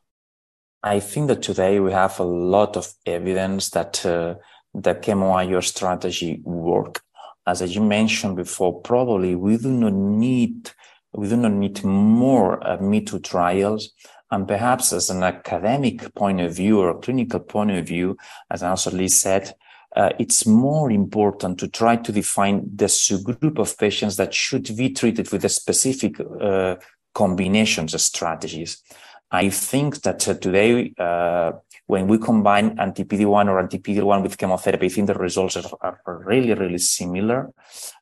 I 0.83 1.01
think 1.01 1.29
that 1.29 1.43
today 1.43 1.81
we 1.81 1.93
have 1.93 2.21
a 2.21 2.25
lot 2.25 2.77
of 2.77 2.93
evidence 3.05 3.71
that 3.71 4.05
uh, 4.07 4.37
the 4.73 4.95
chemo 4.95 5.65
strategy 5.65 6.41
work. 6.45 7.01
As 7.47 7.63
you 7.75 7.83
mentioned 7.83 8.37
before, 8.37 8.81
probably 8.81 9.35
we 9.35 9.57
do 9.57 9.71
not 9.71 9.93
need 9.93 10.71
we 11.13 11.29
do 11.29 11.37
not 11.37 11.53
need 11.53 11.83
more 11.83 12.65
uh, 12.67 12.77
Me 12.79 13.01
Too 13.01 13.19
trials. 13.21 13.91
And 14.31 14.47
perhaps 14.47 14.93
as 14.93 15.09
an 15.09 15.23
academic 15.23 16.15
point 16.15 16.41
of 16.41 16.55
view 16.55 16.81
or 16.81 17.01
clinical 17.01 17.41
point 17.41 17.71
of 17.71 17.87
view, 17.87 18.17
as 18.51 18.63
also 18.63 18.91
Lee 18.91 19.09
said, 19.09 19.55
uh, 19.95 20.11
it's 20.19 20.47
more 20.47 20.91
important 20.91 21.59
to 21.59 21.69
try 21.69 21.97
to 21.97 22.13
define 22.13 22.69
the 22.75 22.87
subgroup 22.87 23.59
of 23.59 23.79
patients 23.79 24.17
that 24.17 24.35
should 24.35 24.77
be 24.77 24.91
treated 24.91 25.31
with 25.33 25.45
a 25.45 25.49
specific 25.49 26.21
uh, 26.41 26.77
combinations 27.15 27.95
of 27.95 28.01
strategies. 28.01 28.83
I 29.31 29.51
think 29.51 30.03
that 30.03 30.29
uh, 30.29 30.35
today, 30.35 30.93
uh, 30.99 31.53
when 31.87 32.07
we 32.07 32.19
combine 32.19 32.79
anti-PD-1 32.79 33.49
or 33.49 33.59
anti-PD-1 33.61 34.23
with 34.23 34.39
chemotherapy, 34.39 34.87
I 34.87 34.89
think 34.89 35.07
the 35.07 35.15
results 35.15 35.57
are, 35.57 35.99
are 36.07 36.23
really, 36.25 36.55
really 36.55 36.79
similar. 36.79 37.53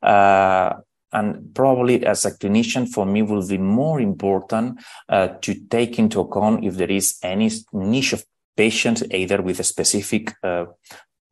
Uh, 0.03 0.75
and 1.12 1.55
probably 1.55 2.05
as 2.05 2.25
a 2.25 2.33
clinician, 2.33 2.88
for 2.88 3.07
me, 3.07 3.23
will 3.23 3.47
be 3.47 3.57
more 3.59 4.01
important 4.01 4.81
uh, 5.09 5.29
to 5.40 5.55
take 5.70 5.99
into 5.99 6.20
account 6.20 6.64
if 6.64 6.75
there 6.75 6.90
is 6.90 7.18
any 7.23 7.51
niche 7.73 8.14
of 8.14 8.25
patients, 8.57 9.03
either 9.11 9.40
with 9.40 9.61
a 9.61 9.64
specific 9.64 10.35
uh, 10.42 10.66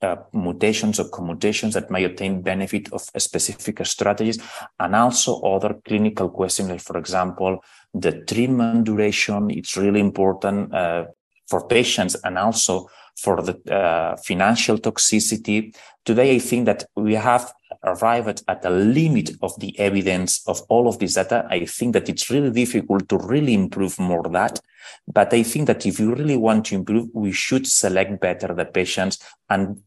uh, 0.03 0.17
mutations 0.33 1.01
or 1.01 1.09
co-mutations 1.09 1.75
that 1.75 1.91
may 1.91 2.05
obtain 2.05 2.43
benefit 2.43 2.93
of 2.93 3.03
specific 3.17 3.85
strategies, 3.87 4.38
and 4.79 4.95
also 4.95 5.41
other 5.41 5.75
clinical 5.85 6.29
questions, 6.29 6.69
like, 6.71 6.81
for 6.81 6.99
example, 6.99 7.62
the 7.95 8.12
treatment 8.25 8.85
duration. 8.85 9.51
It's 9.51 9.77
really 9.77 10.01
important 10.01 10.75
uh, 10.75 11.07
for 11.49 11.67
patients 11.67 12.17
and 12.25 12.38
also 12.38 12.88
for 13.17 13.43
the 13.43 13.55
uh, 13.73 14.17
financial 14.17 14.79
toxicity. 14.79 15.75
Today, 16.05 16.35
I 16.35 16.38
think 16.38 16.67
that 16.67 16.87
we 16.97 17.15
have 17.15 17.53
arrived 17.85 18.43
at 18.49 18.62
the 18.62 18.71
limit 18.71 19.31
of 19.43 19.59
the 19.61 19.79
evidence 19.79 20.43
of 20.47 20.62
all 20.69 20.88
of 20.88 20.99
this 20.99 21.15
data. 21.15 21.47
I 21.51 21.67
think 21.67 21.93
that 21.93 22.09
it's 22.09 22.31
really 22.31 22.51
difficult 22.51 23.09
to 23.09 23.19
really 23.19 23.55
improve 23.55 23.99
more 23.99 24.23
that. 24.31 24.61
But 25.07 25.33
I 25.33 25.43
think 25.43 25.67
that 25.67 25.85
if 25.87 26.01
you 26.01 26.15
really 26.15 26.37
want 26.37 26.67
to 26.67 26.75
improve, 26.75 27.09
we 27.12 27.33
should 27.33 27.67
select 27.67 28.21
better 28.21 28.55
the 28.55 28.65
patients 28.65 29.19
and 29.49 29.83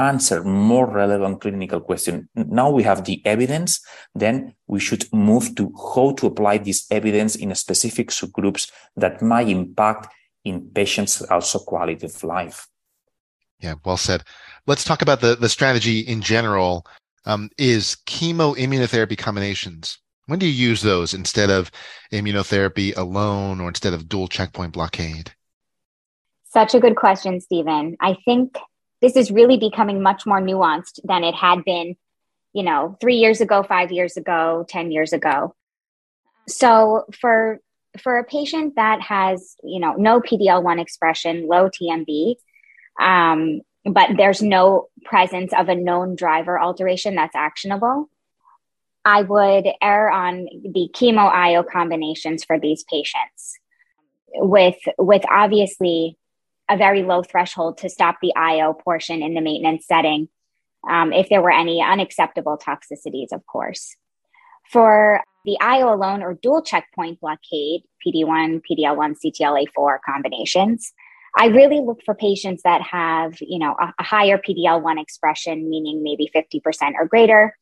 answer 0.00 0.42
more 0.42 0.86
relevant 0.86 1.40
clinical 1.40 1.80
question. 1.80 2.28
Now 2.34 2.70
we 2.70 2.82
have 2.82 3.04
the 3.04 3.20
evidence, 3.26 3.80
then 4.14 4.54
we 4.66 4.80
should 4.80 5.04
move 5.12 5.54
to 5.56 5.72
how 5.94 6.12
to 6.12 6.26
apply 6.26 6.58
this 6.58 6.86
evidence 6.90 7.36
in 7.36 7.54
specific 7.54 8.08
subgroups 8.08 8.70
that 8.96 9.22
might 9.22 9.48
impact 9.48 10.12
in 10.44 10.70
patients 10.70 11.22
also 11.22 11.58
quality 11.58 12.06
of 12.06 12.24
life. 12.24 12.66
Yeah, 13.60 13.74
well 13.84 13.96
said. 13.98 14.24
Let's 14.66 14.84
talk 14.84 15.02
about 15.02 15.20
the, 15.20 15.36
the 15.36 15.48
strategy 15.48 16.00
in 16.00 16.22
general. 16.22 16.86
Um, 17.26 17.50
is 17.58 17.98
chemo 18.06 18.56
immunotherapy 18.56 19.18
combinations. 19.18 19.98
When 20.26 20.38
do 20.38 20.46
you 20.46 20.68
use 20.68 20.80
those 20.80 21.12
instead 21.12 21.50
of 21.50 21.70
immunotherapy 22.12 22.96
alone 22.96 23.60
or 23.60 23.68
instead 23.68 23.92
of 23.92 24.08
dual 24.08 24.28
checkpoint 24.28 24.72
blockade? 24.72 25.32
Such 26.44 26.74
a 26.74 26.80
good 26.80 26.96
question, 26.96 27.40
Stephen. 27.40 27.96
I 28.00 28.16
think 28.24 28.56
this 29.00 29.16
is 29.16 29.30
really 29.30 29.56
becoming 29.56 30.02
much 30.02 30.26
more 30.26 30.40
nuanced 30.40 31.00
than 31.04 31.24
it 31.24 31.34
had 31.34 31.64
been, 31.64 31.96
you 32.52 32.62
know, 32.62 32.96
three 33.00 33.16
years 33.16 33.40
ago, 33.40 33.62
five 33.62 33.90
years 33.90 34.16
ago, 34.16 34.64
10 34.68 34.92
years 34.92 35.12
ago. 35.12 35.54
So 36.48 37.04
for 37.20 37.60
for 37.98 38.18
a 38.18 38.24
patient 38.24 38.76
that 38.76 39.00
has, 39.00 39.56
you 39.64 39.80
know, 39.80 39.94
no 39.94 40.20
PD-L1 40.20 40.80
expression, 40.80 41.48
low 41.48 41.68
TMB, 41.68 42.36
um, 43.00 43.62
but 43.84 44.10
there's 44.16 44.42
no 44.42 44.86
presence 45.04 45.52
of 45.52 45.68
a 45.68 45.74
known 45.74 46.14
driver 46.14 46.60
alteration 46.60 47.16
that's 47.16 47.34
actionable, 47.34 48.08
I 49.04 49.22
would 49.22 49.66
err 49.82 50.10
on 50.10 50.46
the 50.62 50.88
chemo 50.94 51.30
IO 51.30 51.62
combinations 51.62 52.44
for 52.44 52.58
these 52.58 52.84
patients 52.84 53.58
with 54.34 54.76
with 54.98 55.22
obviously 55.30 56.16
a 56.70 56.76
very 56.76 57.02
low 57.02 57.22
threshold 57.22 57.78
to 57.78 57.90
stop 57.90 58.18
the 58.22 58.32
IO 58.36 58.72
portion 58.72 59.22
in 59.22 59.34
the 59.34 59.40
maintenance 59.40 59.86
setting 59.86 60.28
um, 60.88 61.12
if 61.12 61.28
there 61.28 61.42
were 61.42 61.52
any 61.52 61.82
unacceptable 61.82 62.56
toxicities, 62.56 63.32
of 63.32 63.44
course. 63.46 63.96
For 64.70 65.20
the 65.44 65.58
IO 65.60 65.92
alone 65.92 66.22
or 66.22 66.34
dual 66.34 66.62
checkpoint 66.62 67.20
blockade, 67.20 67.82
PD1, 68.06 68.62
PDL1, 68.70 69.16
CTLA4 69.24 69.98
combinations, 70.06 70.92
I 71.36 71.46
really 71.46 71.80
look 71.80 72.02
for 72.04 72.14
patients 72.14 72.62
that 72.62 72.82
have, 72.82 73.34
you 73.40 73.58
know, 73.58 73.76
a, 73.80 73.92
a 73.98 74.02
higher 74.02 74.38
PDL1 74.38 75.00
expression, 75.00 75.68
meaning 75.68 76.02
maybe 76.02 76.30
50% 76.34 76.94
or 76.98 77.06
greater, 77.06 77.56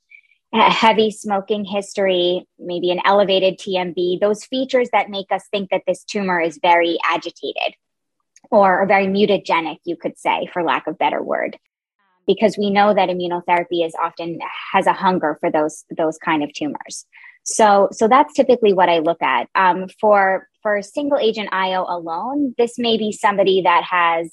a 0.54 0.70
heavy 0.70 1.10
smoking 1.10 1.64
history, 1.64 2.46
maybe 2.58 2.90
an 2.90 3.00
elevated 3.04 3.58
TMB, 3.58 4.20
those 4.20 4.44
features 4.44 4.88
that 4.92 5.10
make 5.10 5.30
us 5.30 5.44
think 5.50 5.70
that 5.70 5.82
this 5.86 6.04
tumor 6.04 6.40
is 6.40 6.58
very 6.62 6.98
agitated 7.04 7.74
or, 8.50 8.82
a 8.82 8.86
very 8.86 9.06
mutagenic, 9.06 9.78
you 9.84 9.96
could 9.96 10.18
say, 10.18 10.48
for 10.52 10.62
lack 10.62 10.86
of 10.86 10.98
better 10.98 11.22
word. 11.22 11.58
Because 12.26 12.58
we 12.58 12.70
know 12.70 12.92
that 12.92 13.08
immunotherapy 13.08 13.86
is 13.86 13.94
often 14.00 14.38
has 14.72 14.86
a 14.86 14.92
hunger 14.92 15.36
for 15.40 15.50
those 15.50 15.84
those 15.96 16.18
kind 16.18 16.42
of 16.42 16.52
tumors. 16.52 17.06
So, 17.44 17.88
so 17.92 18.08
that's 18.08 18.34
typically 18.34 18.74
what 18.74 18.90
I 18.90 18.98
look 18.98 19.22
at. 19.22 19.48
Um, 19.54 19.86
for 20.00 20.48
for 20.62 20.82
single 20.82 21.18
agent 21.18 21.48
IO 21.52 21.86
alone, 21.88 22.54
this 22.58 22.78
may 22.78 22.98
be 22.98 23.12
somebody 23.12 23.62
that 23.62 23.84
has 23.84 24.30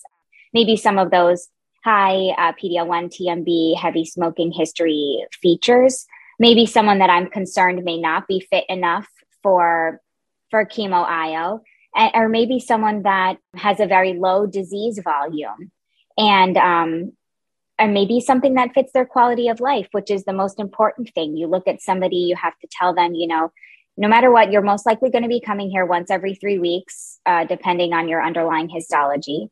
maybe 0.54 0.75
some 0.75 0.97
of 0.97 1.12
those 1.12 1.47
high 1.86 2.30
uh, 2.38 2.51
PD-L1, 2.54 3.13
TMB, 3.15 3.78
heavy 3.78 4.06
smoking 4.06 4.51
history 4.51 5.23
features. 5.41 6.06
Maybe 6.39 6.65
someone 6.65 6.99
that 6.99 7.10
I'm 7.10 7.30
concerned 7.30 7.84
may 7.86 7.97
not 7.97 8.28
be 8.28 8.45
fit 8.49 8.65
enough 8.67 9.08
for 9.43 10.01
for 10.51 10.65
chemo 10.65 11.06
IO, 11.08 11.62
or 11.95 12.29
maybe 12.29 12.60
someone 12.60 13.03
that 13.03 13.38
has 13.55 13.79
a 13.79 13.88
very 13.88 14.13
low 14.13 14.45
disease 14.45 14.99
volume, 15.03 15.71
and 16.17 16.58
um, 16.58 17.13
or 17.79 17.88
maybe 17.88 18.19
something 18.19 18.55
that 18.55 18.73
fits 18.73 18.91
their 18.93 19.05
quality 19.05 19.47
of 19.47 19.60
life, 19.60 19.88
which 19.91 20.10
is 20.10 20.23
the 20.23 20.34
most 20.34 20.60
important 20.60 21.12
thing. 21.13 21.36
You 21.36 21.47
look 21.47 21.67
at 21.67 21.81
somebody, 21.81 22.17
you 22.17 22.36
have 22.36 22.58
to 22.60 22.67
tell 22.71 22.93
them, 22.93 23.15
you 23.15 23.27
know, 23.27 23.51
no 23.97 24.08
matter 24.08 24.31
what, 24.31 24.51
you're 24.51 24.62
most 24.62 24.86
likely 24.86 25.10
going 25.10 25.23
to 25.23 25.29
be 25.29 25.41
coming 25.41 25.69
here 25.69 25.86
once 25.86 26.12
every 26.12 26.36
three 26.36 26.60
weeks, 26.60 27.19
uh, 27.25 27.45
depending 27.45 27.93
on 27.93 28.08
your 28.08 28.23
underlying 28.23 28.69
histology. 28.69 29.49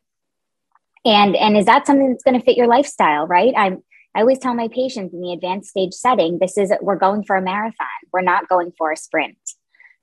And 1.06 1.36
and 1.36 1.58
is 1.58 1.66
that 1.66 1.86
something 1.86 2.12
that's 2.12 2.24
going 2.24 2.40
to 2.40 2.46
fit 2.46 2.58
your 2.58 2.68
lifestyle? 2.68 3.28
Right? 3.28 3.54
i'm 3.56 3.84
I 4.16 4.22
always 4.22 4.38
tell 4.38 4.54
my 4.54 4.68
patients 4.68 5.14
in 5.14 5.22
the 5.22 5.34
advanced 5.34 5.72
stage 5.72 5.94
setting, 5.94 6.38
this 6.40 6.58
is 6.58 6.72
we're 6.82 6.98
going 6.98 7.24
for 7.24 7.36
a 7.36 7.42
marathon. 7.42 7.88
We're 8.12 8.22
not 8.22 8.48
going 8.48 8.72
for 8.78 8.92
a 8.92 8.98
sprint. 8.98 9.38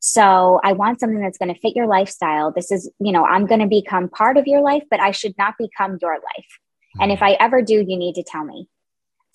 So 0.01 0.61
I 0.65 0.73
want 0.73 0.99
something 0.99 1.21
that's 1.21 1.37
going 1.37 1.55
to 1.55 1.61
fit 1.61 1.77
your 1.77 1.87
lifestyle. 1.87 2.53
This 2.53 2.73
is, 2.73 2.91
you 2.99 3.13
know, 3.13 3.25
I'm 3.25 3.47
going 3.47 3.61
to 3.61 3.67
become 3.67 4.09
part 4.09 4.39
of 4.39 4.47
your 4.47 4.63
life, 4.63 4.83
but 4.91 4.99
I 4.99 5.11
should 5.11 5.35
not 5.39 5.55
become 5.59 5.99
your 6.01 6.15
life. 6.15 6.59
And 6.99 7.13
if 7.13 7.19
hmm. 7.19 7.27
I 7.27 7.37
ever 7.39 7.63
do, 7.63 7.75
you 7.75 7.97
need 7.99 8.15
to 8.15 8.23
tell 8.23 8.43
me. 8.43 8.69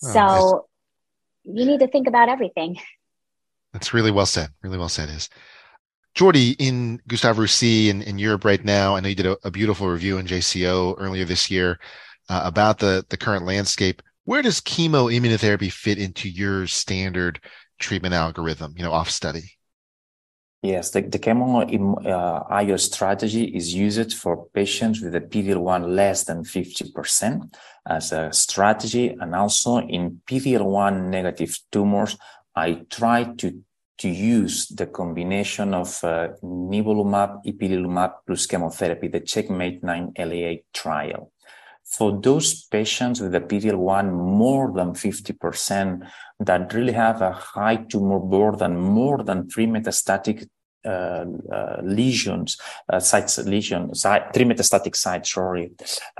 Oh, 0.04 0.12
so 0.12 0.66
you 1.44 1.64
need 1.64 1.80
to 1.80 1.86
think 1.86 2.08
about 2.08 2.28
everything. 2.28 2.76
That's 3.72 3.94
really 3.94 4.10
well 4.10 4.26
said. 4.26 4.50
Really 4.62 4.78
well 4.78 4.88
said 4.88 5.08
is. 5.08 5.28
Jordi, 6.16 6.56
in 6.58 7.00
Gustave 7.06 7.38
Roussy 7.38 7.90
in, 7.90 8.02
in 8.02 8.18
Europe 8.18 8.44
right 8.44 8.64
now, 8.64 8.96
I 8.96 9.00
know 9.00 9.08
you 9.10 9.14
did 9.14 9.26
a, 9.26 9.36
a 9.44 9.50
beautiful 9.50 9.86
review 9.86 10.16
in 10.18 10.26
JCO 10.26 10.96
earlier 10.98 11.26
this 11.26 11.50
year 11.50 11.78
uh, 12.28 12.40
about 12.44 12.78
the, 12.78 13.04
the 13.10 13.18
current 13.18 13.44
landscape. 13.44 14.02
Where 14.24 14.42
does 14.42 14.60
chemo 14.60 15.14
immunotherapy 15.14 15.70
fit 15.70 15.98
into 15.98 16.28
your 16.28 16.66
standard 16.66 17.38
treatment 17.78 18.14
algorithm, 18.14 18.74
you 18.76 18.82
know, 18.82 18.92
off 18.92 19.10
study? 19.10 19.52
Yes, 20.62 20.90
the, 20.90 21.02
the 21.02 21.18
chemo 21.18 22.06
uh, 22.06 22.44
IO 22.48 22.76
strategy 22.76 23.44
is 23.44 23.74
used 23.74 24.14
for 24.14 24.46
patients 24.54 25.00
with 25.02 25.14
a 25.14 25.20
PD-L1 25.20 25.94
less 25.94 26.24
than 26.24 26.44
50% 26.44 27.54
as 27.86 28.12
a 28.12 28.32
strategy. 28.32 29.16
And 29.20 29.34
also 29.34 29.78
in 29.78 30.22
PD-L1 30.26 31.08
negative 31.08 31.58
tumors, 31.70 32.16
I 32.54 32.86
try 32.90 33.24
to, 33.24 33.62
to 33.98 34.08
use 34.08 34.66
the 34.68 34.86
combination 34.86 35.74
of 35.74 36.02
uh, 36.02 36.28
nivolumab, 36.42 37.44
ipilimumab 37.44 38.14
plus 38.26 38.46
chemotherapy, 38.46 39.08
the 39.08 39.20
CheckMate 39.20 39.82
9 39.82 40.12
LA8 40.18 40.62
trial. 40.72 41.32
For 41.96 42.20
those 42.20 42.64
patients 42.64 43.22
with 43.22 43.34
a 43.34 43.40
PD-L1 43.40 44.12
more 44.12 44.70
than 44.72 44.92
50% 44.92 46.06
that 46.40 46.74
really 46.74 46.92
have 46.92 47.22
a 47.22 47.32
high 47.32 47.76
tumor 47.76 48.18
burden, 48.18 48.76
more 48.76 49.22
than 49.22 49.48
three 49.48 49.66
metastatic 49.66 50.46
uh, 50.84 51.24
uh, 51.50 51.80
lesions, 51.82 52.58
uh, 52.92 53.00
sites, 53.00 53.38
lesion, 53.38 53.94
site, 53.94 54.34
three 54.34 54.44
metastatic 54.44 54.94
sites, 54.94 55.32
sorry, 55.32 55.72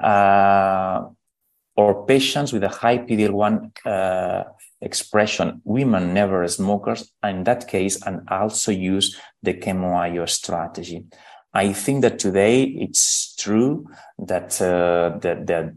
uh, 0.02 1.02
or 1.76 2.06
patients 2.06 2.54
with 2.54 2.64
a 2.64 2.68
high 2.68 2.98
PD-L1 2.98 3.86
uh, 3.86 4.44
expression, 4.80 5.60
women 5.64 6.14
never 6.14 6.48
smokers, 6.48 7.12
in 7.22 7.44
that 7.44 7.68
case, 7.68 8.00
and 8.06 8.26
also 8.30 8.72
use 8.72 9.20
the 9.42 9.52
chemo 9.52 10.28
strategy. 10.28 11.04
I 11.52 11.72
think 11.72 12.02
that 12.02 12.18
today 12.18 12.64
it's 12.64 13.34
true 13.36 13.86
that 14.18 14.60
uh, 14.60 15.18
the, 15.18 15.34
the, 15.44 15.76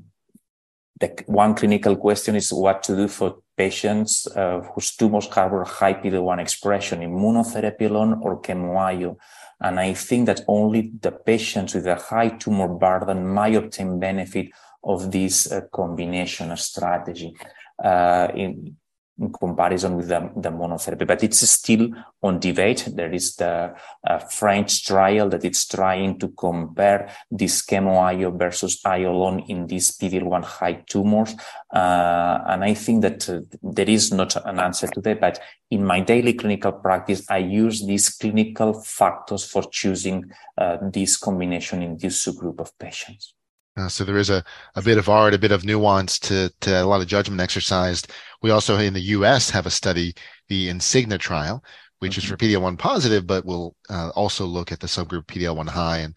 the 0.99 1.23
one 1.27 1.55
clinical 1.55 1.95
question 1.95 2.36
is 2.36 2.51
what 2.51 2.84
to 2.84 2.95
do 2.95 3.08
for 3.08 3.38
patients 3.55 4.27
uh, 4.36 4.62
whose 4.73 4.95
tumors 4.95 5.27
harbor 5.27 5.63
high 5.63 5.93
PD-1 5.93 6.39
expression, 6.39 7.01
immunotherapy 7.01 7.89
alone 7.89 8.19
or 8.21 8.41
chemoio. 8.41 9.15
And 9.62 9.79
I 9.79 9.93
think 9.93 10.25
that 10.27 10.41
only 10.47 10.91
the 11.01 11.12
patients 11.12 11.75
with 11.75 11.88
a 11.88 11.95
high 11.95 12.29
tumor 12.29 12.69
burden 12.69 13.27
might 13.27 13.55
obtain 13.55 13.99
benefit 13.99 14.47
of 14.84 15.12
this 15.12 15.51
uh, 15.51 15.62
combination 15.73 16.55
strategy. 16.55 17.36
Uh, 17.84 18.27
in, 18.36 18.75
in 19.19 19.32
comparison 19.32 19.95
with 19.95 20.08
the, 20.08 20.32
the, 20.36 20.49
monotherapy, 20.49 21.05
but 21.05 21.23
it's 21.23 21.47
still 21.49 21.89
on 22.23 22.39
debate. 22.39 22.88
There 22.93 23.12
is 23.12 23.36
the 23.36 23.73
uh, 24.08 24.19
French 24.19 24.86
trial 24.86 25.29
that 25.29 25.43
it's 25.43 25.67
trying 25.67 26.19
to 26.19 26.29
compare 26.29 27.10
this 27.29 27.65
chemo 27.65 28.01
IO 28.01 28.32
versus 28.32 28.79
IO 28.86 29.12
alone 29.12 29.43
in 29.47 29.67
these 29.67 29.97
PD-L1 29.97 30.43
high 30.43 30.84
tumors. 30.88 31.36
Uh, 31.73 32.39
and 32.47 32.63
I 32.63 32.73
think 32.73 33.01
that 33.01 33.29
uh, 33.29 33.41
there 33.62 33.89
is 33.89 34.13
not 34.13 34.36
an 34.45 34.60
answer 34.60 34.88
to 34.88 35.01
that, 35.01 35.19
but 35.19 35.39
in 35.69 35.86
my 35.86 35.99
daily 35.99 36.34
clinical 36.34 36.71
practice, 36.71 37.25
I 37.29 37.39
use 37.39 37.86
these 37.86 38.10
clinical 38.10 38.82
factors 38.82 39.45
for 39.45 39.63
choosing 39.63 40.32
uh, 40.58 40.77
this 40.82 41.17
combination 41.17 41.84
in 41.84 41.97
this 41.97 42.25
subgroup 42.25 42.60
of 42.60 42.77
patients. 42.79 43.34
Uh, 43.77 43.88
so 43.88 44.03
there 44.03 44.17
is 44.17 44.29
a, 44.29 44.43
a 44.75 44.82
bit 44.82 44.97
of 44.97 45.10
art, 45.10 45.34
a 45.34 45.39
bit 45.39 45.51
of 45.51 45.63
nuance 45.63 46.19
to, 46.19 46.51
to 46.60 46.82
a 46.82 46.86
lot 46.86 47.01
of 47.01 47.08
judgment 47.08 47.39
exercised. 47.39 48.12
We 48.41 48.51
also 48.51 48.77
in 48.77 48.93
the 48.93 48.99
U.S. 49.01 49.49
have 49.51 49.65
a 49.65 49.71
study, 49.71 50.13
the 50.47 50.69
INSIGNA 50.69 51.19
trial, 51.19 51.63
which 51.99 52.13
mm-hmm. 52.13 52.19
is 52.19 52.25
for 52.25 52.38
PD-L1 52.38 52.77
positive, 52.77 53.25
but 53.25 53.45
we'll 53.45 53.75
uh, 53.89 54.10
also 54.15 54.45
look 54.45 54.71
at 54.71 54.79
the 54.79 54.88
subgroup 54.88 55.25
PD-L1 55.25 55.69
high, 55.69 55.99
and 55.99 56.13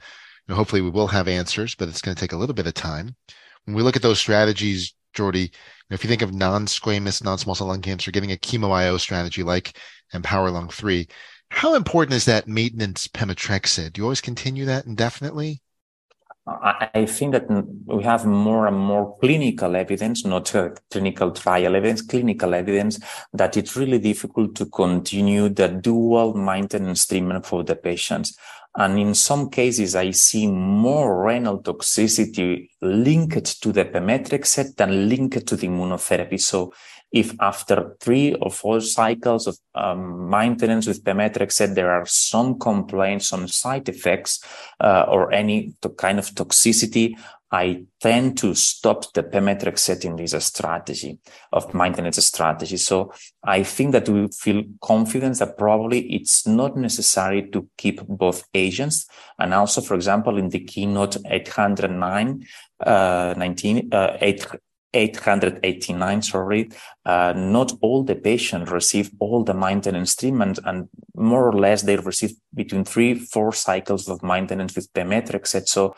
you 0.47 0.53
know, 0.53 0.57
hopefully 0.57 0.83
we 0.83 0.91
will 0.91 1.07
have 1.07 1.29
answers, 1.29 1.75
but 1.75 1.88
it's 1.88 2.01
going 2.01 2.15
to 2.15 2.21
take 2.21 2.33
a 2.33 2.37
little 2.37 2.55
bit 2.55 2.67
of 2.67 2.75
time. 2.75 3.15
When 3.65 3.77
we 3.77 3.83
look 3.83 3.97
at 3.97 4.03
those 4.03 4.19
strategies, 4.19 4.95
Jordi, 5.15 5.43
you 5.43 5.49
know, 5.91 5.95
if 5.95 6.03
you 6.03 6.09
think 6.09 6.23
of 6.23 6.35
non-squamous 6.35 7.23
non-small 7.23 7.55
cell 7.55 7.69
lung 7.69 7.83
cancer, 7.83 8.11
getting 8.11 8.33
a 8.33 8.37
chemo 8.37 8.73
IO 8.73 8.97
strategy 8.97 9.43
like 9.43 9.79
Empower 10.15 10.51
Lung 10.51 10.69
three, 10.69 11.07
how 11.51 11.75
important 11.75 12.15
is 12.15 12.25
that 12.25 12.49
maintenance 12.49 13.07
pemetrexed? 13.09 13.93
Do 13.93 14.01
you 14.01 14.05
always 14.05 14.23
continue 14.23 14.65
that 14.65 14.87
indefinitely? 14.87 15.61
I 16.44 17.07
think 17.07 17.33
that 17.33 17.48
we 17.87 18.02
have 18.02 18.26
more 18.26 18.66
and 18.66 18.76
more 18.76 19.16
clinical 19.20 19.76
evidence, 19.76 20.24
not 20.24 20.52
uh, 20.57 20.70
clinical 20.90 21.31
trial 21.31 21.76
evidence, 21.76 22.02
clinical 22.02 22.52
evidence 22.52 22.98
that 23.33 23.57
it's 23.57 23.76
really 23.76 24.00
difficult 24.00 24.57
to 24.57 24.66
continue 24.66 25.48
the 25.48 25.68
dual 25.68 26.35
maintenance 26.35 27.07
treatment 27.07 27.46
for 27.46 27.62
the 27.62 27.76
patients. 27.76 28.37
And 28.74 28.98
in 28.98 29.14
some 29.14 29.50
cases, 29.50 29.94
I 29.94 30.11
see 30.11 30.48
more 30.48 31.24
renal 31.24 31.62
toxicity 31.62 32.70
linked 32.81 33.62
to 33.62 33.70
the 33.70 33.85
pemetrexed 33.85 34.74
than 34.76 35.09
linked 35.09 35.46
to 35.46 35.57
the 35.57 35.68
immunotherapy. 35.68 36.40
So 36.40 36.72
if 37.12 37.35
after 37.40 37.94
three 38.01 38.35
or 38.35 38.51
four 38.51 38.81
cycles 38.81 39.46
of 39.46 39.59
um, 39.75 40.31
maintenance 40.31 40.87
with 40.87 41.05
pemetrexed, 41.05 41.75
there 41.75 41.90
are 41.90 42.07
some 42.07 42.59
complaints, 42.59 43.29
some 43.29 43.46
side 43.48 43.88
effects, 43.88 44.42
uh, 44.81 45.05
or 45.09 45.33
any 45.33 45.75
kind 45.98 46.18
of 46.18 46.27
toxicity, 46.31 47.14
I 47.53 47.85
tend 48.01 48.38
to 48.38 48.55
stop 48.55 49.12
the 49.12 49.22
pemetrexed 49.22 50.07
in 50.07 50.16
this 50.16 50.35
strategy 50.42 51.18
of 51.53 51.75
maintenance 51.75 52.25
strategy. 52.25 52.79
So 52.79 53.12
I 53.44 53.62
think 53.62 53.92
that 53.92 54.09
we 54.09 54.29
feel 54.29 54.64
confident 54.81 55.38
that 55.38 55.59
probably 55.59 56.14
it's 56.14 56.46
not 56.46 56.79
necessary 56.79 57.51
to 57.51 57.68
keep 57.77 58.01
both 58.07 58.44
agents. 58.55 59.07
And 59.38 59.53
also, 59.53 59.83
for 59.83 59.94
example, 59.94 60.38
in 60.38 60.48
the 60.48 60.61
keynote 60.61 61.18
809, 61.27 62.46
uh, 62.87 63.35
19, 63.37 63.92
uh, 63.92 64.16
8, 64.18 64.46
889, 64.94 66.22
sorry, 66.22 66.70
uh, 67.07 67.33
not 67.35 67.72
all 67.81 68.05
the 68.05 68.14
patients 68.14 68.70
receive 68.70 69.11
all 69.18 69.42
the 69.42 69.55
maintenance 69.55 70.14
treatment 70.14 70.59
and 70.64 70.88
more 71.14 71.48
or 71.48 71.52
less 71.55 71.83
they 71.83 71.96
receive 71.96 72.33
between 72.55 72.85
three, 72.85 73.14
four 73.14 73.52
cycles 73.52 74.09
of 74.09 74.22
maintenance 74.22 74.76
with 74.76 74.92
pemetrexed. 74.92 75.68
So 75.68 75.94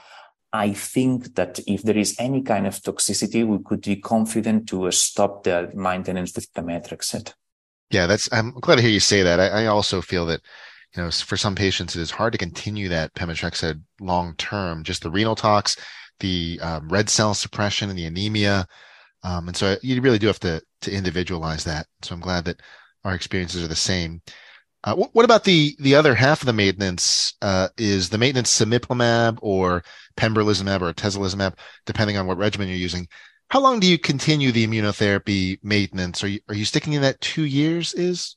I 0.53 0.73
think 0.73 1.35
that 1.35 1.59
if 1.67 1.83
there 1.83 1.99
is 1.99 2.15
any 2.19 2.43
kind 2.43 2.67
of 2.67 2.81
toxicity, 2.81 3.45
we 3.45 3.59
could 3.65 3.83
be 3.83 3.97
confident 3.97 4.69
to 4.69 4.89
stop 4.93 5.43
the 5.43 5.71
maintenance 5.75 6.33
with 6.37 6.53
pemetrexed. 6.55 7.35
Yeah, 7.91 8.07
that's. 8.07 8.29
I'm 8.33 8.53
glad 8.53 8.77
to 8.77 8.83
hear 8.83 8.91
you 8.91 9.01
say 9.01 9.23
that. 9.23 9.41
I, 9.41 9.65
I, 9.65 9.67
also 9.67 10.01
feel 10.01 10.27
that, 10.27 10.41
you 10.97 11.03
know, 11.03 11.11
for 11.11 11.37
some 11.37 11.55
patients, 11.55 11.97
it 11.97 12.01
is 12.01 12.11
hard 12.11 12.33
to 12.33 12.39
continue 12.39 12.89
that 12.89 13.15
pemetrexed 13.15 13.81
long 14.01 14.35
term. 14.37 14.85
Just 14.85 15.03
the 15.03 15.11
renal 15.11 15.35
tox, 15.35 15.77
the 16.21 16.59
um, 16.63 16.89
red 16.89 17.09
cell 17.09 17.35
suppression, 17.35 17.91
and 17.91 17.99
the 17.99 18.07
anemia, 18.07 18.67
um, 19.23 19.49
and 19.49 19.57
so 19.57 19.77
you 19.83 20.01
really 20.01 20.19
do 20.19 20.27
have 20.27 20.41
to 20.41 20.63
to 20.83 20.93
individualize 20.93 21.65
that. 21.65 21.87
So 22.03 22.15
I'm 22.15 22.21
glad 22.21 22.45
that 22.45 22.61
our 23.05 23.15
experiences 23.15 23.65
are 23.65 23.69
the 23.69 23.77
same. 23.77 24.23
Uh, 24.85 24.95
what, 24.95 25.15
what, 25.15 25.25
about 25.25 25.45
the 25.45 25.75
the 25.81 25.95
other 25.95 26.15
half 26.15 26.43
of 26.43 26.47
the 26.47 26.53
maintenance? 26.53 27.35
Uh, 27.41 27.69
is 27.79 28.11
the 28.11 28.19
maintenance 28.19 28.55
cemiplimab 28.55 29.39
or 29.41 29.83
pembrolizumab 30.17 30.83
or 30.83 30.93
atezolizumab, 30.93 31.55
depending 31.87 32.17
on 32.17 32.27
what 32.27 32.39
regimen 32.39 32.69
you're 32.69 32.77
using? 32.77 33.09
How 33.49 33.61
long 33.61 33.81
do 33.81 33.87
you 33.87 33.99
continue 33.99 34.53
the 34.53 34.67
immunotherapy 34.67 35.59
maintenance? 35.63 36.23
Are 36.23 36.29
you 36.29 36.41
are 36.49 36.55
you 36.55 36.65
sticking 36.65 36.93
in 36.93 37.03
that 37.03 37.21
two 37.21 37.45
years? 37.45 37.95
Is 37.95 38.37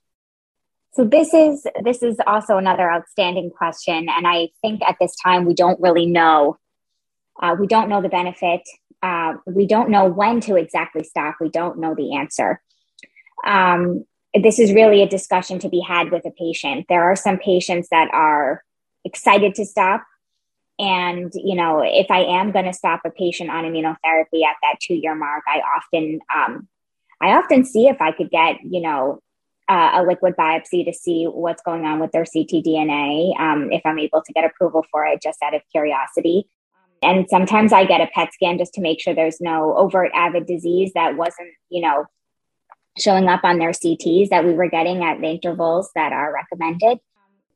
so 0.93 1.03
this 1.03 1.33
is 1.33 1.65
this 1.83 2.01
is 2.01 2.17
also 2.25 2.57
another 2.57 2.89
outstanding 2.89 3.49
question, 3.49 4.07
and 4.09 4.25
I 4.25 4.49
think 4.61 4.81
at 4.83 4.95
this 5.01 5.15
time 5.21 5.45
we 5.45 5.53
don't 5.53 5.79
really 5.81 6.05
know. 6.05 6.57
Uh, 7.41 7.55
we 7.59 7.67
don't 7.67 7.89
know 7.89 8.01
the 8.01 8.09
benefit. 8.09 8.61
Uh, 9.01 9.35
we 9.45 9.67
don't 9.67 9.89
know 9.89 10.05
when 10.05 10.39
to 10.41 10.55
exactly 10.55 11.03
stop. 11.03 11.35
We 11.39 11.49
don't 11.49 11.79
know 11.79 11.93
the 11.95 12.15
answer. 12.15 12.61
Um, 13.45 14.05
this 14.33 14.59
is 14.59 14.73
really 14.73 15.01
a 15.01 15.07
discussion 15.07 15.59
to 15.59 15.69
be 15.69 15.79
had 15.79 16.11
with 16.11 16.25
a 16.25 16.31
patient. 16.31 16.85
There 16.89 17.03
are 17.03 17.15
some 17.15 17.37
patients 17.37 17.89
that 17.89 18.09
are 18.13 18.63
excited 19.05 19.55
to 19.55 19.65
stop. 19.65 20.03
And, 20.79 21.31
you 21.33 21.55
know, 21.55 21.81
if 21.83 22.11
I 22.11 22.19
am 22.19 22.51
going 22.51 22.65
to 22.65 22.73
stop 22.73 23.01
a 23.05 23.09
patient 23.09 23.49
on 23.49 23.63
immunotherapy 23.63 24.43
at 24.43 24.57
that 24.61 24.79
two 24.79 24.93
year 24.93 25.15
mark, 25.15 25.43
I 25.47 25.59
often, 25.59 26.19
um, 26.35 26.67
I 27.19 27.29
often 27.31 27.65
see 27.65 27.87
if 27.87 27.99
I 27.99 28.11
could 28.11 28.29
get, 28.29 28.57
you 28.63 28.81
know, 28.81 29.21
uh, 29.69 29.91
a 29.95 30.03
liquid 30.03 30.35
biopsy 30.37 30.85
to 30.85 30.93
see 30.93 31.25
what's 31.25 31.63
going 31.63 31.85
on 31.85 31.99
with 31.99 32.11
their 32.11 32.23
ctDNA, 32.23 33.39
um, 33.39 33.71
if 33.71 33.81
I'm 33.85 33.99
able 33.99 34.21
to 34.21 34.33
get 34.33 34.45
approval 34.45 34.85
for 34.91 35.05
it 35.05 35.21
just 35.21 35.41
out 35.43 35.53
of 35.53 35.61
curiosity. 35.71 36.47
And 37.01 37.27
sometimes 37.29 37.73
I 37.73 37.85
get 37.85 38.01
a 38.01 38.07
PET 38.07 38.33
scan 38.33 38.57
just 38.57 38.73
to 38.73 38.81
make 38.81 38.99
sure 38.99 39.13
there's 39.13 39.39
no 39.39 39.75
overt 39.77 40.11
avid 40.13 40.45
disease 40.45 40.91
that 40.95 41.15
wasn't, 41.15 41.49
you 41.69 41.81
know, 41.81 42.05
showing 42.97 43.27
up 43.27 43.41
on 43.43 43.59
their 43.59 43.71
CTs 43.71 44.29
that 44.29 44.45
we 44.45 44.53
were 44.53 44.69
getting 44.69 45.03
at 45.03 45.21
the 45.21 45.27
intervals 45.27 45.91
that 45.95 46.11
are 46.11 46.33
recommended. 46.33 46.99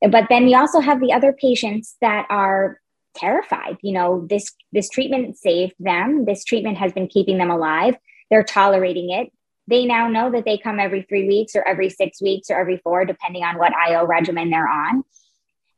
But 0.10 0.28
then 0.30 0.46
we 0.46 0.56
also 0.56 0.80
have 0.80 1.00
the 1.00 1.14
other 1.14 1.34
patients 1.34 1.96
that 2.02 2.26
are 2.30 2.80
terrified. 3.16 3.78
You 3.82 3.94
know, 3.94 4.26
this 4.30 4.52
this 4.72 4.90
treatment 4.90 5.38
saved 5.38 5.74
them. 5.80 6.26
This 6.26 6.44
treatment 6.44 6.78
has 6.78 6.94
been 6.94 7.08
keeping 7.08 7.38
them 7.38 7.52
alive. 7.52 7.96
They're 8.30 8.44
tolerating 8.44 9.12
it. 9.12 9.32
They 9.68 9.86
now 9.86 10.08
know 10.08 10.32
that 10.32 10.46
they 10.46 10.58
come 10.58 10.80
every 10.80 11.04
three 11.04 11.28
weeks 11.28 11.56
or 11.56 11.68
every 11.68 11.90
six 11.90 12.22
weeks 12.22 12.50
or 12.50 12.60
every 12.60 12.78
four, 12.78 13.06
depending 13.06 13.44
on 13.44 13.58
what 13.58 13.74
IO 13.74 14.06
regimen 14.06 14.50
they're 14.50 14.68
on. 14.68 15.04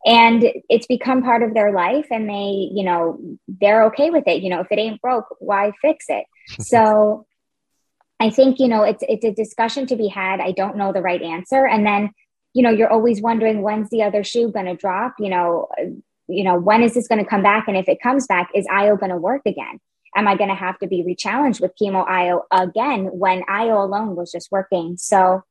And 0.06 0.44
it's 0.70 0.88
become 0.88 1.24
part 1.24 1.44
of 1.44 1.54
their 1.54 1.72
life, 1.72 2.08
and 2.12 2.28
they, 2.30 2.70
you 2.74 2.84
know, 2.84 3.20
they're 3.48 3.86
okay 3.86 4.10
with 4.10 4.28
it. 4.28 4.42
You 4.42 4.50
know, 4.50 4.60
if 4.60 4.68
it 4.70 4.80
ain't 4.80 5.02
broke, 5.02 5.26
why 5.39 5.72
fix 5.82 6.06
it? 6.10 6.26
so 6.60 7.26
I 8.20 8.30
think, 8.30 8.60
you 8.60 8.68
know, 8.68 8.84
it's 8.84 9.04
it's 9.08 9.26
a 9.26 9.32
discussion 9.32 9.86
to 9.88 9.96
be 9.96 10.08
had. 10.08 10.39
I 10.39 10.52
don't 10.52 10.78
know 10.78 10.92
the 10.92 11.02
right 11.02 11.22
answer. 11.22 11.66
And 11.66 11.86
then, 11.86 12.12
you 12.54 12.63
know, 12.63 12.70
you're 12.70 12.92
always 12.92 13.22
wondering 13.22 13.62
when's 13.62 13.89
the 13.89 14.04
other 14.04 14.24
shoe 14.24 14.52
going 14.52 14.66
to 14.66 14.76
drop? 14.76 15.16
You 15.20 15.30
know, 15.30 15.68
you 16.28 16.44
know, 16.44 16.58
when 16.58 16.84
is 16.84 16.94
this 16.94 17.08
going 17.08 17.24
to 17.24 17.30
come 17.30 17.44
back? 17.44 17.68
And 17.68 17.78
if 17.78 17.88
it 17.88 18.02
comes 18.02 18.28
back, 18.28 18.50
is 18.54 18.68
IO 18.72 18.98
going 18.98 19.12
to 19.12 19.18
work 19.18 19.42
again? 19.46 19.80
Am 20.16 20.28
I 20.28 20.36
going 20.36 20.50
to 20.50 20.56
have 20.56 20.78
to 20.80 20.88
be 20.88 21.04
rechallenged 21.04 21.60
with 21.60 21.74
chemo 21.82 22.08
IO 22.08 22.44
again 22.52 23.06
when 23.06 23.44
IO 23.48 23.84
alone 23.84 24.16
was 24.16 24.32
just 24.32 24.52
working? 24.52 24.96
So 24.98 25.44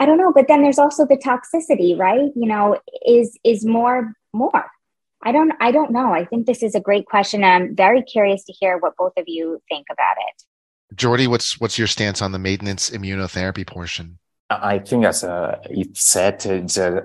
I 0.00 0.06
don't 0.06 0.18
know. 0.18 0.32
But 0.32 0.48
then 0.48 0.62
there's 0.62 0.78
also 0.78 1.06
the 1.06 1.16
toxicity, 1.16 1.96
right? 1.96 2.30
You 2.34 2.48
know, 2.48 2.78
is 3.06 3.38
is 3.44 3.64
more 3.64 4.14
more? 4.32 4.64
I 5.22 5.30
don't 5.30 5.52
I 5.60 5.70
don't 5.70 5.92
know. 5.92 6.12
I 6.12 6.24
think 6.24 6.46
this 6.46 6.62
is 6.62 6.74
a 6.74 6.80
great 6.80 7.06
question. 7.06 7.44
I'm 7.44 7.76
very 7.76 8.02
curious 8.02 8.42
to 8.46 8.52
hear 8.52 8.78
what 8.78 8.96
both 8.96 9.12
of 9.18 9.24
you 9.26 9.60
think 9.68 9.86
about 9.92 10.16
it. 10.28 10.96
Jordi, 10.96 11.28
what's 11.28 11.60
what's 11.60 11.78
your 11.78 11.86
stance 11.86 12.22
on 12.22 12.32
the 12.32 12.38
maintenance 12.38 12.90
immunotherapy 12.90 13.66
portion? 13.66 14.18
I 14.50 14.80
think, 14.80 15.04
as 15.04 15.22
uh, 15.22 15.60
it 15.70 15.96
said, 15.96 16.44
it's 16.44 16.76
a, 16.76 16.96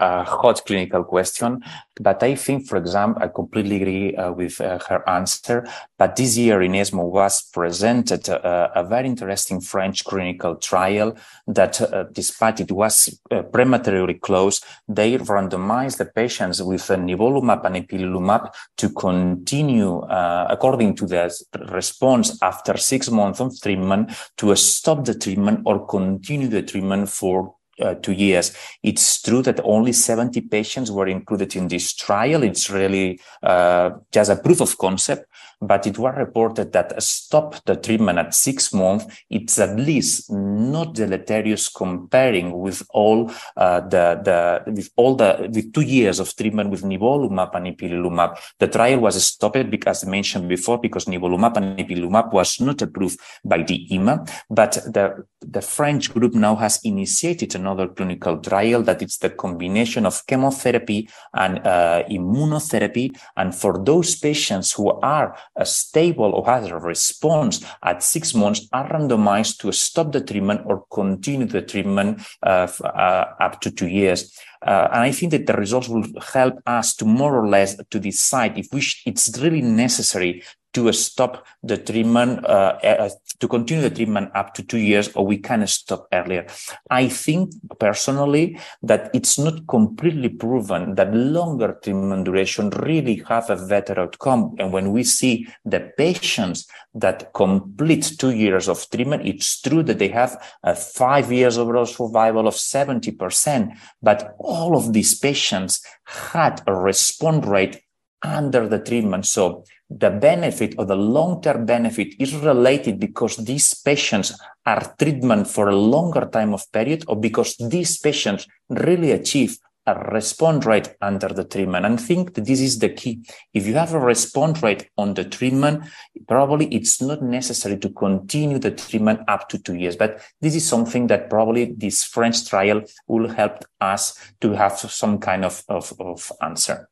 a, 0.00 0.20
a, 0.20 0.24
hot 0.24 0.64
clinical 0.64 1.04
question. 1.04 1.62
But 2.00 2.22
I 2.22 2.34
think, 2.34 2.66
for 2.66 2.76
example, 2.76 3.22
I 3.22 3.28
completely 3.28 3.76
agree 3.76 4.16
uh, 4.16 4.32
with 4.32 4.60
uh, 4.60 4.78
her 4.88 5.08
answer. 5.08 5.66
But 5.98 6.16
this 6.16 6.36
year 6.36 6.62
in 6.62 6.74
ESMO 6.74 7.04
was 7.04 7.42
presented 7.42 8.28
uh, 8.28 8.68
a 8.74 8.84
very 8.84 9.08
interesting 9.08 9.60
French 9.60 10.04
clinical 10.04 10.56
trial 10.56 11.16
that, 11.46 11.80
uh, 11.80 12.04
despite 12.12 12.60
it 12.60 12.72
was 12.72 13.20
uh, 13.30 13.42
prematurely 13.42 14.14
closed, 14.14 14.64
they 14.88 15.18
randomized 15.18 15.98
the 15.98 16.04
patients 16.06 16.62
with 16.62 16.82
nivolumab 16.82 17.64
and 17.64 17.76
ipilimumab 17.76 18.52
to 18.76 18.90
continue, 18.90 20.00
according 20.08 20.94
to 20.94 21.06
the 21.06 21.34
response 21.70 22.38
after 22.42 22.76
six 22.76 23.10
months 23.10 23.40
of 23.40 23.58
treatment, 23.60 24.10
to 24.36 24.54
stop 24.56 25.04
the 25.04 25.14
treatment 25.14 25.60
or 25.66 25.86
continue 25.86 26.48
the 26.48 26.62
treatment 26.62 27.08
for 27.08 27.54
uh, 27.80 27.94
two 27.94 28.12
years. 28.12 28.52
It's 28.82 29.22
true 29.22 29.42
that 29.42 29.60
only 29.64 29.92
70 29.92 30.40
patients 30.42 30.90
were 30.90 31.06
included 31.06 31.56
in 31.56 31.68
this 31.68 31.94
trial. 31.94 32.42
It's 32.42 32.70
really 32.70 33.20
uh, 33.42 33.90
just 34.12 34.30
a 34.30 34.36
proof 34.36 34.60
of 34.60 34.76
concept, 34.78 35.26
but 35.60 35.86
it 35.86 35.98
was 35.98 36.14
reported 36.16 36.72
that 36.72 37.02
stop 37.02 37.64
the 37.64 37.76
treatment 37.76 38.18
at 38.18 38.34
six 38.34 38.72
months. 38.72 39.06
It's 39.30 39.58
at 39.58 39.76
least 39.76 40.30
not 40.30 40.94
deleterious 40.94 41.68
comparing 41.68 42.58
with 42.58 42.82
all 42.90 43.30
uh, 43.56 43.80
the 43.80 44.20
the 44.22 44.72
with 44.72 44.90
all 44.96 45.16
the 45.16 45.50
with 45.52 45.72
two 45.72 45.82
years 45.82 46.20
of 46.20 46.34
treatment 46.36 46.70
with 46.70 46.82
nivolumab 46.82 47.54
and 47.54 47.66
ipilimumab. 47.66 48.38
The 48.58 48.68
trial 48.68 49.00
was 49.00 49.22
stopped 49.24 49.70
because 49.70 50.04
mentioned 50.04 50.48
before 50.48 50.78
because 50.78 51.06
nivolumab 51.06 51.56
and 51.56 51.78
ipilimumab 51.78 52.32
was 52.32 52.60
not 52.60 52.82
approved 52.82 53.18
by 53.44 53.62
the 53.62 53.94
EMA, 53.94 54.24
but 54.50 54.72
the 54.86 55.24
the 55.40 55.62
French 55.62 56.12
group 56.12 56.34
now 56.34 56.54
has 56.56 56.80
initiated 56.84 57.54
another 57.54 57.88
clinical 57.88 58.38
trial 58.38 58.82
that 58.82 59.02
it's 59.02 59.18
the 59.18 59.30
combination 59.30 60.06
of 60.06 60.26
chemotherapy 60.26 61.08
and 61.34 61.58
uh, 61.66 62.02
immunotherapy. 62.10 63.16
And 63.36 63.54
for 63.54 63.82
those 63.82 64.16
patients 64.16 64.72
who 64.72 64.90
are 64.90 65.36
stable 65.64 66.32
or 66.32 66.46
has 66.46 66.68
a 66.68 66.76
response 66.76 67.64
at 67.82 68.02
six 68.02 68.34
months 68.34 68.68
are 68.72 68.88
randomized 68.90 69.58
to 69.58 69.72
stop 69.72 70.12
the 70.12 70.20
treatment 70.20 70.60
or 70.64 70.84
continue 70.92 71.46
the 71.46 71.62
treatment 71.62 72.20
uh, 72.42 72.68
uh 72.82 73.24
up 73.40 73.60
to 73.60 73.70
two 73.70 73.88
years. 73.88 74.38
Uh, 74.66 74.88
and 74.92 75.02
I 75.02 75.12
think 75.12 75.30
that 75.32 75.46
the 75.46 75.52
results 75.52 75.88
will 75.88 76.06
help 76.32 76.54
us 76.66 76.94
to 76.96 77.04
more 77.04 77.38
or 77.38 77.48
less 77.48 77.76
to 77.76 78.00
decide 78.00 78.58
if 78.58 78.66
we 78.72 78.82
it's 79.06 79.38
really 79.38 79.62
necessary 79.62 80.42
to 80.78 80.92
stop 80.92 81.46
the 81.62 81.76
treatment, 81.76 82.44
uh, 82.46 82.78
uh, 82.82 83.10
to 83.40 83.48
continue 83.48 83.82
the 83.82 83.94
treatment 83.94 84.30
up 84.34 84.54
to 84.54 84.62
two 84.62 84.78
years, 84.78 85.08
or 85.14 85.26
we 85.26 85.38
can 85.38 85.66
stop 85.66 86.06
earlier. 86.12 86.46
I 86.90 87.08
think 87.08 87.52
personally 87.78 88.58
that 88.82 89.10
it's 89.12 89.38
not 89.38 89.66
completely 89.66 90.28
proven 90.28 90.94
that 90.94 91.14
longer 91.14 91.78
treatment 91.82 92.24
duration 92.24 92.70
really 92.70 93.22
have 93.28 93.50
a 93.50 93.56
better 93.66 93.98
outcome. 94.00 94.54
And 94.58 94.72
when 94.72 94.92
we 94.92 95.04
see 95.04 95.48
the 95.64 95.92
patients 95.96 96.66
that 96.94 97.32
complete 97.32 98.14
two 98.18 98.30
years 98.30 98.68
of 98.68 98.88
treatment, 98.90 99.26
it's 99.26 99.60
true 99.60 99.82
that 99.82 99.98
they 99.98 100.08
have 100.08 100.40
a 100.62 100.74
five 100.74 101.32
years 101.32 101.58
overall 101.58 101.86
survival 101.86 102.46
of 102.46 102.54
70%, 102.54 103.76
but 104.02 104.36
all 104.38 104.76
of 104.76 104.92
these 104.92 105.18
patients 105.18 105.84
had 106.04 106.62
a 106.66 106.74
response 106.74 107.46
rate 107.46 107.82
under 108.22 108.68
the 108.68 108.78
treatment. 108.78 109.26
So 109.26 109.64
the 109.90 110.10
benefit 110.10 110.74
or 110.78 110.84
the 110.84 110.96
long-term 110.96 111.64
benefit 111.64 112.14
is 112.18 112.34
related 112.36 113.00
because 113.00 113.36
these 113.36 113.74
patients 113.74 114.38
are 114.66 114.94
treatment 114.98 115.48
for 115.48 115.68
a 115.68 115.76
longer 115.76 116.26
time 116.26 116.52
of 116.52 116.70
period 116.72 117.04
or 117.08 117.16
because 117.16 117.56
these 117.56 117.98
patients 117.98 118.46
really 118.68 119.12
achieve 119.12 119.58
a 119.86 119.94
response 120.10 120.66
rate 120.66 120.94
under 121.00 121.28
the 121.28 121.44
treatment. 121.44 121.86
And 121.86 121.98
think 121.98 122.34
that 122.34 122.44
this 122.44 122.60
is 122.60 122.78
the 122.78 122.90
key. 122.90 123.24
If 123.54 123.66
you 123.66 123.74
have 123.74 123.94
a 123.94 123.98
response 123.98 124.62
rate 124.62 124.90
on 124.98 125.14
the 125.14 125.24
treatment, 125.24 125.84
probably 126.26 126.66
it's 126.66 127.00
not 127.00 127.22
necessary 127.22 127.78
to 127.78 127.88
continue 127.90 128.58
the 128.58 128.72
treatment 128.72 129.20
up 129.28 129.48
to 129.48 129.58
two 129.58 129.76
years. 129.76 129.96
But 129.96 130.20
this 130.42 130.54
is 130.54 130.68
something 130.68 131.06
that 131.06 131.30
probably 131.30 131.72
this 131.72 132.04
French 132.04 132.46
trial 132.46 132.82
will 133.06 133.28
help 133.28 133.64
us 133.80 134.32
to 134.42 134.52
have 134.52 134.78
some 134.78 135.18
kind 135.18 135.46
of, 135.46 135.62
of, 135.68 135.94
of 135.98 136.30
answer. 136.42 136.90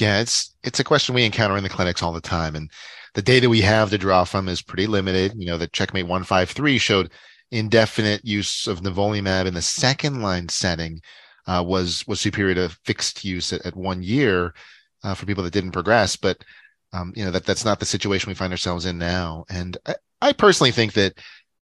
Yeah, 0.00 0.20
it's 0.20 0.54
it's 0.64 0.80
a 0.80 0.84
question 0.84 1.14
we 1.14 1.24
encounter 1.24 1.56
in 1.56 1.62
the 1.62 1.68
clinics 1.68 2.02
all 2.02 2.12
the 2.12 2.20
time, 2.20 2.56
and 2.56 2.70
the 3.14 3.22
data 3.22 3.48
we 3.48 3.60
have 3.60 3.90
to 3.90 3.98
draw 3.98 4.24
from 4.24 4.48
is 4.48 4.62
pretty 4.62 4.86
limited. 4.86 5.32
You 5.36 5.46
know, 5.46 5.58
the 5.58 5.68
Checkmate 5.68 6.06
one 6.06 6.24
five 6.24 6.50
three 6.50 6.78
showed 6.78 7.10
indefinite 7.50 8.24
use 8.24 8.66
of 8.66 8.80
nivolumab 8.80 9.46
in 9.46 9.54
the 9.54 9.62
second 9.62 10.22
line 10.22 10.48
setting 10.48 11.00
uh, 11.46 11.62
was 11.66 12.06
was 12.06 12.20
superior 12.20 12.54
to 12.54 12.68
fixed 12.84 13.24
use 13.24 13.52
at, 13.52 13.64
at 13.66 13.76
one 13.76 14.02
year 14.02 14.54
uh, 15.04 15.14
for 15.14 15.26
people 15.26 15.44
that 15.44 15.52
didn't 15.52 15.72
progress. 15.72 16.16
But 16.16 16.38
um, 16.92 17.12
you 17.14 17.24
know 17.24 17.30
that 17.32 17.44
that's 17.44 17.64
not 17.64 17.78
the 17.80 17.86
situation 17.86 18.30
we 18.30 18.34
find 18.34 18.52
ourselves 18.52 18.86
in 18.86 18.98
now. 18.98 19.44
And 19.50 19.76
I, 19.86 19.94
I 20.22 20.32
personally 20.32 20.70
think 20.72 20.94
that 20.94 21.18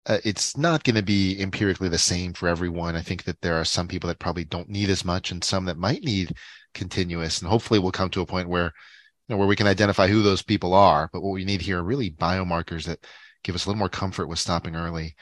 uh, 0.06 0.18
it's 0.24 0.56
not 0.56 0.84
going 0.84 0.96
to 0.96 1.02
be 1.02 1.40
empirically 1.40 1.88
the 1.88 1.98
same 1.98 2.32
for 2.32 2.48
everyone. 2.48 2.96
I 2.96 3.02
think 3.02 3.24
that 3.24 3.40
there 3.40 3.54
are 3.54 3.64
some 3.64 3.88
people 3.88 4.08
that 4.08 4.18
probably 4.18 4.44
don't 4.44 4.68
need 4.68 4.90
as 4.90 5.04
much, 5.04 5.30
and 5.30 5.42
some 5.42 5.64
that 5.66 5.78
might 5.78 6.02
need 6.04 6.34
continuous. 6.76 7.40
And 7.40 7.50
hopefully, 7.50 7.80
we'll 7.80 7.92
come 7.92 8.10
to 8.10 8.20
a 8.20 8.26
point 8.26 8.48
where 8.48 8.72
you 9.28 9.34
know, 9.34 9.38
where 9.38 9.48
we 9.48 9.56
can 9.56 9.66
identify 9.66 10.06
who 10.06 10.22
those 10.22 10.42
people 10.42 10.74
are. 10.74 11.10
But 11.12 11.22
what 11.22 11.32
we 11.32 11.44
need 11.44 11.60
here 11.60 11.78
are 11.78 11.84
really 11.84 12.10
biomarkers 12.10 12.84
that 12.84 13.04
give 13.42 13.54
us 13.54 13.66
a 13.66 13.68
little 13.68 13.78
more 13.78 13.88
comfort 13.88 14.28
with 14.28 14.38
stopping 14.38 14.76
early. 14.76 15.16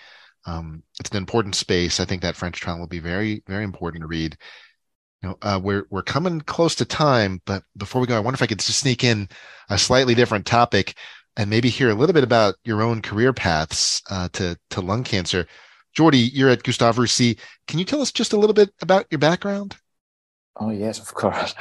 Um, 0.47 0.83
it's 1.01 1.11
an 1.11 1.17
important 1.17 1.55
space. 1.55 2.01
I 2.01 2.05
think 2.05 2.23
that 2.23 2.37
French 2.37 2.61
trial 2.61 2.79
will 2.79 2.87
be 2.87 2.99
very, 2.99 3.43
very 3.47 3.65
important 3.65 4.03
to 4.03 4.09
read. 4.09 4.37
You 5.23 5.31
know, 5.31 5.39
uh, 5.41 5.61
we're 5.63 5.87
we're 5.91 6.03
coming 6.03 6.43
close 6.43 6.75
to 6.77 6.85
time, 6.85 7.41
but 7.47 7.63
before 7.79 8.01
we 8.01 8.07
go, 8.07 8.17
I 8.17 8.21
wonder 8.21 8.37
if 8.37 8.43
I 8.43 8.47
could 8.47 8.59
just 8.59 8.79
sneak 8.79 9.05
in 9.05 9.29
a 9.71 9.79
slightly 9.79 10.15
different 10.15 10.45
topic 10.45 10.97
and 11.37 11.49
maybe 11.49 11.71
hear 11.71 11.91
a 11.91 11.95
little 11.95 12.13
bit 12.13 12.25
about 12.25 12.57
your 12.65 12.83
own 12.83 13.01
career 13.01 13.33
paths 13.33 14.03
uh, 14.11 14.29
to 14.35 14.59
to 14.71 14.81
lung 14.83 15.03
cancer. 15.03 15.47
Jordi, 15.97 16.29
you're 16.33 16.51
at 16.51 16.63
Gustave 16.63 16.99
Roussy. 16.99 17.39
Can 17.69 17.79
you 17.79 17.85
tell 17.85 18.03
us 18.03 18.13
just 18.13 18.33
a 18.33 18.37
little 18.37 18.55
bit 18.55 18.71
about 18.83 19.07
your 19.11 19.21
background? 19.21 19.77
Oh 20.57 20.71
yes, 20.71 21.01
of 21.01 21.13
course. 21.15 21.53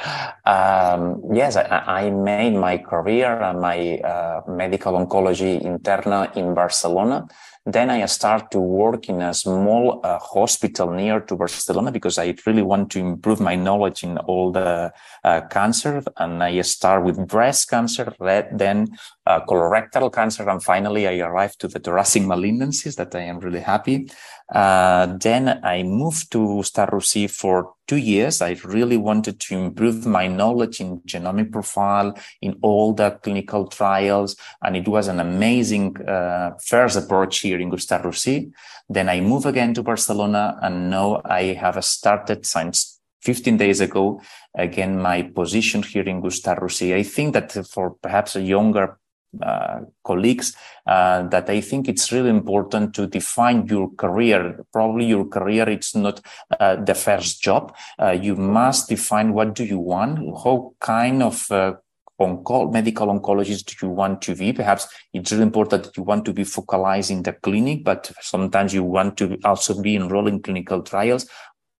Um, 0.46 1.20
yes, 1.32 1.56
I, 1.56 2.06
I, 2.06 2.10
made 2.10 2.54
my 2.54 2.78
career 2.78 3.26
and 3.42 3.60
my 3.60 3.98
uh, 3.98 4.42
medical 4.46 4.92
oncology 4.92 5.60
interna 5.60 6.30
in 6.36 6.54
Barcelona. 6.54 7.26
Then 7.66 7.88
I 7.88 8.04
start 8.04 8.50
to 8.50 8.60
work 8.60 9.08
in 9.08 9.22
a 9.22 9.32
small 9.32 10.00
uh, 10.04 10.18
hospital 10.18 10.90
near 10.90 11.20
to 11.20 11.34
Barcelona 11.34 11.90
because 11.90 12.18
I 12.18 12.34
really 12.46 12.60
want 12.60 12.90
to 12.90 12.98
improve 12.98 13.40
my 13.40 13.54
knowledge 13.54 14.04
in 14.04 14.18
all 14.18 14.52
the 14.52 14.92
uh, 15.24 15.40
cancer. 15.48 16.02
And 16.18 16.42
I 16.42 16.60
start 16.60 17.04
with 17.04 17.26
breast 17.26 17.70
cancer, 17.70 18.12
then 18.52 18.88
uh, 19.26 19.40
colorectal 19.46 20.12
cancer, 20.12 20.48
and 20.50 20.62
finally 20.62 21.08
I 21.08 21.26
arrived 21.26 21.58
to 21.60 21.68
the 21.68 21.78
thoracic 21.78 22.24
malignancies 22.24 22.96
that 22.96 23.14
I 23.14 23.20
am 23.20 23.38
really 23.38 23.60
happy. 23.60 24.10
Uh, 24.52 25.06
then 25.20 25.60
I 25.64 25.82
moved 25.82 26.30
to 26.32 26.62
Roussy 26.92 27.28
for 27.28 27.72
two 27.86 27.96
years. 27.96 28.42
I 28.42 28.56
really 28.64 28.96
wanted 28.96 29.40
to 29.40 29.54
improve 29.54 30.06
my 30.06 30.26
knowledge 30.26 30.80
in 30.80 31.00
genomic 31.00 31.50
profile, 31.50 32.14
in 32.42 32.58
all 32.62 32.92
the 32.92 33.12
clinical 33.22 33.66
trials. 33.68 34.36
And 34.62 34.76
it 34.76 34.86
was 34.86 35.08
an 35.08 35.20
amazing 35.20 35.96
uh, 36.06 36.52
first 36.62 36.96
approach 36.96 37.40
here 37.40 37.53
in 37.60 37.70
Gustave 37.70 38.04
Roussy. 38.04 38.52
Then 38.88 39.08
I 39.08 39.20
move 39.20 39.46
again 39.46 39.74
to 39.74 39.82
Barcelona 39.82 40.58
and 40.62 40.90
now 40.90 41.20
I 41.24 41.54
have 41.54 41.82
started 41.84 42.46
since 42.46 43.00
15 43.22 43.56
days 43.56 43.80
ago, 43.80 44.20
again, 44.54 45.00
my 45.00 45.22
position 45.22 45.82
here 45.82 46.02
in 46.02 46.20
Gustave 46.20 46.60
Roussy. 46.60 46.94
I 46.94 47.02
think 47.02 47.32
that 47.32 47.52
for 47.66 47.96
perhaps 48.02 48.36
a 48.36 48.42
younger 48.42 48.98
uh, 49.42 49.80
colleagues 50.04 50.54
uh, 50.86 51.22
that 51.28 51.48
I 51.50 51.60
think 51.60 51.88
it's 51.88 52.12
really 52.12 52.30
important 52.30 52.94
to 52.94 53.06
define 53.06 53.66
your 53.66 53.90
career. 53.96 54.64
Probably 54.72 55.06
your 55.06 55.24
career 55.24 55.68
it's 55.68 55.94
not 55.94 56.20
uh, 56.60 56.76
the 56.76 56.94
first 56.94 57.42
job. 57.42 57.74
Uh, 58.00 58.10
you 58.10 58.36
must 58.36 58.88
define 58.88 59.32
what 59.32 59.54
do 59.54 59.64
you 59.64 59.78
want, 59.78 60.18
how 60.44 60.74
kind 60.80 61.22
of 61.22 61.50
uh, 61.50 61.74
onco- 62.20 62.72
medical 62.72 63.08
oncologist 63.08 63.80
you 63.82 63.88
want 63.88 64.22
to 64.22 64.34
be? 64.34 64.52
Perhaps 64.52 64.88
it's 65.12 65.32
really 65.32 65.44
important 65.44 65.84
that 65.84 65.96
you 65.96 66.02
want 66.02 66.24
to 66.24 66.32
be 66.32 66.44
focalized 66.44 67.10
in 67.10 67.22
the 67.22 67.32
clinic, 67.32 67.84
but 67.84 68.12
sometimes 68.20 68.72
you 68.72 68.84
want 68.84 69.16
to 69.18 69.38
also 69.44 69.80
be 69.80 69.96
enrolled 69.96 70.28
in 70.28 70.42
clinical 70.42 70.82
trials 70.82 71.26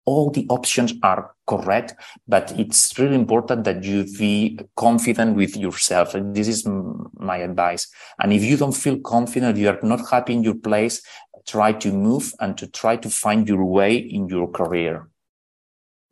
all 0.05 0.29
the 0.29 0.45
options 0.49 0.93
are 1.03 1.33
correct, 1.47 1.95
but 2.27 2.53
it's 2.57 2.97
really 2.97 3.15
important 3.15 3.63
that 3.63 3.83
you 3.83 4.05
be 4.17 4.59
confident 4.75 5.35
with 5.35 5.57
yourself. 5.57 6.13
And 6.13 6.35
this 6.35 6.47
is 6.47 6.65
my 6.65 7.37
advice. 7.37 7.87
And 8.19 8.31
if 8.31 8.43
you 8.43 8.55
don't 8.55 8.75
feel 8.75 8.99
confident, 8.99 9.57
you 9.57 9.69
are 9.69 9.79
not 9.81 10.07
happy 10.09 10.33
in 10.33 10.43
your 10.43 10.55
place, 10.55 11.01
try 11.47 11.73
to 11.73 11.91
move 11.91 12.33
and 12.39 12.57
to 12.57 12.67
try 12.67 12.97
to 12.97 13.09
find 13.09 13.47
your 13.47 13.65
way 13.65 13.95
in 13.95 14.27
your 14.29 14.49
career. 14.49 15.09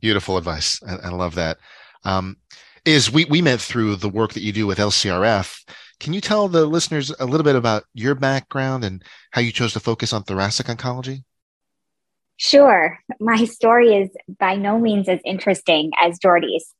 Beautiful 0.02 0.38
advice. 0.38 0.82
I, 0.86 1.08
I 1.08 1.10
love 1.10 1.36
that. 1.36 1.58
Um, 2.04 2.38
is 2.86 3.12
we, 3.12 3.26
we 3.26 3.42
met 3.42 3.62
through 3.62 3.96
the 3.96 4.10
work 4.10 4.34
that 4.34 4.44
you 4.44 4.52
do 4.52 4.68
with 4.68 4.78
LCRF. 4.78 5.64
Can 6.00 6.14
you 6.14 6.22
tell 6.22 6.48
the 6.48 6.66
listeners 6.66 7.14
a 7.20 7.26
little 7.26 7.44
bit 7.44 7.56
about 7.56 7.84
your 7.94 8.16
background 8.16 8.84
and 8.84 9.04
how 9.32 9.42
you 9.42 9.52
chose 9.52 9.74
to 9.74 9.80
focus 9.80 10.12
on 10.12 10.24
thoracic 10.24 10.68
oncology? 10.68 11.24
Sure. 12.38 13.00
My 13.20 13.46
story 13.46 13.96
is 13.96 14.10
by 14.40 14.56
no 14.56 14.80
means 14.80 15.08
as 15.08 15.20
interesting 15.24 15.92
as 16.02 16.20
Jordi's, 16.20 16.74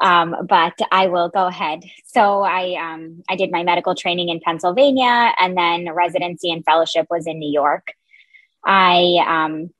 um, 0.00 0.36
but 0.48 0.78
I 0.92 1.08
will 1.08 1.28
go 1.28 1.46
ahead. 1.46 1.80
So 2.06 2.42
I 2.42 2.74
um, 2.74 3.22
I 3.28 3.34
did 3.34 3.50
my 3.50 3.64
medical 3.64 3.94
training 3.94 4.28
in 4.28 4.40
Pennsylvania, 4.40 5.32
and 5.40 5.56
then 5.56 5.92
residency 5.92 6.52
and 6.52 6.64
fellowship 6.64 7.06
was 7.10 7.26
in 7.26 7.38
New 7.38 7.50
York. 7.50 7.88
I 8.64 9.24
um, 9.26 9.70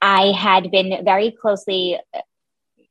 I 0.00 0.32
had 0.32 0.70
been 0.70 1.04
very 1.04 1.32
closely 1.32 1.98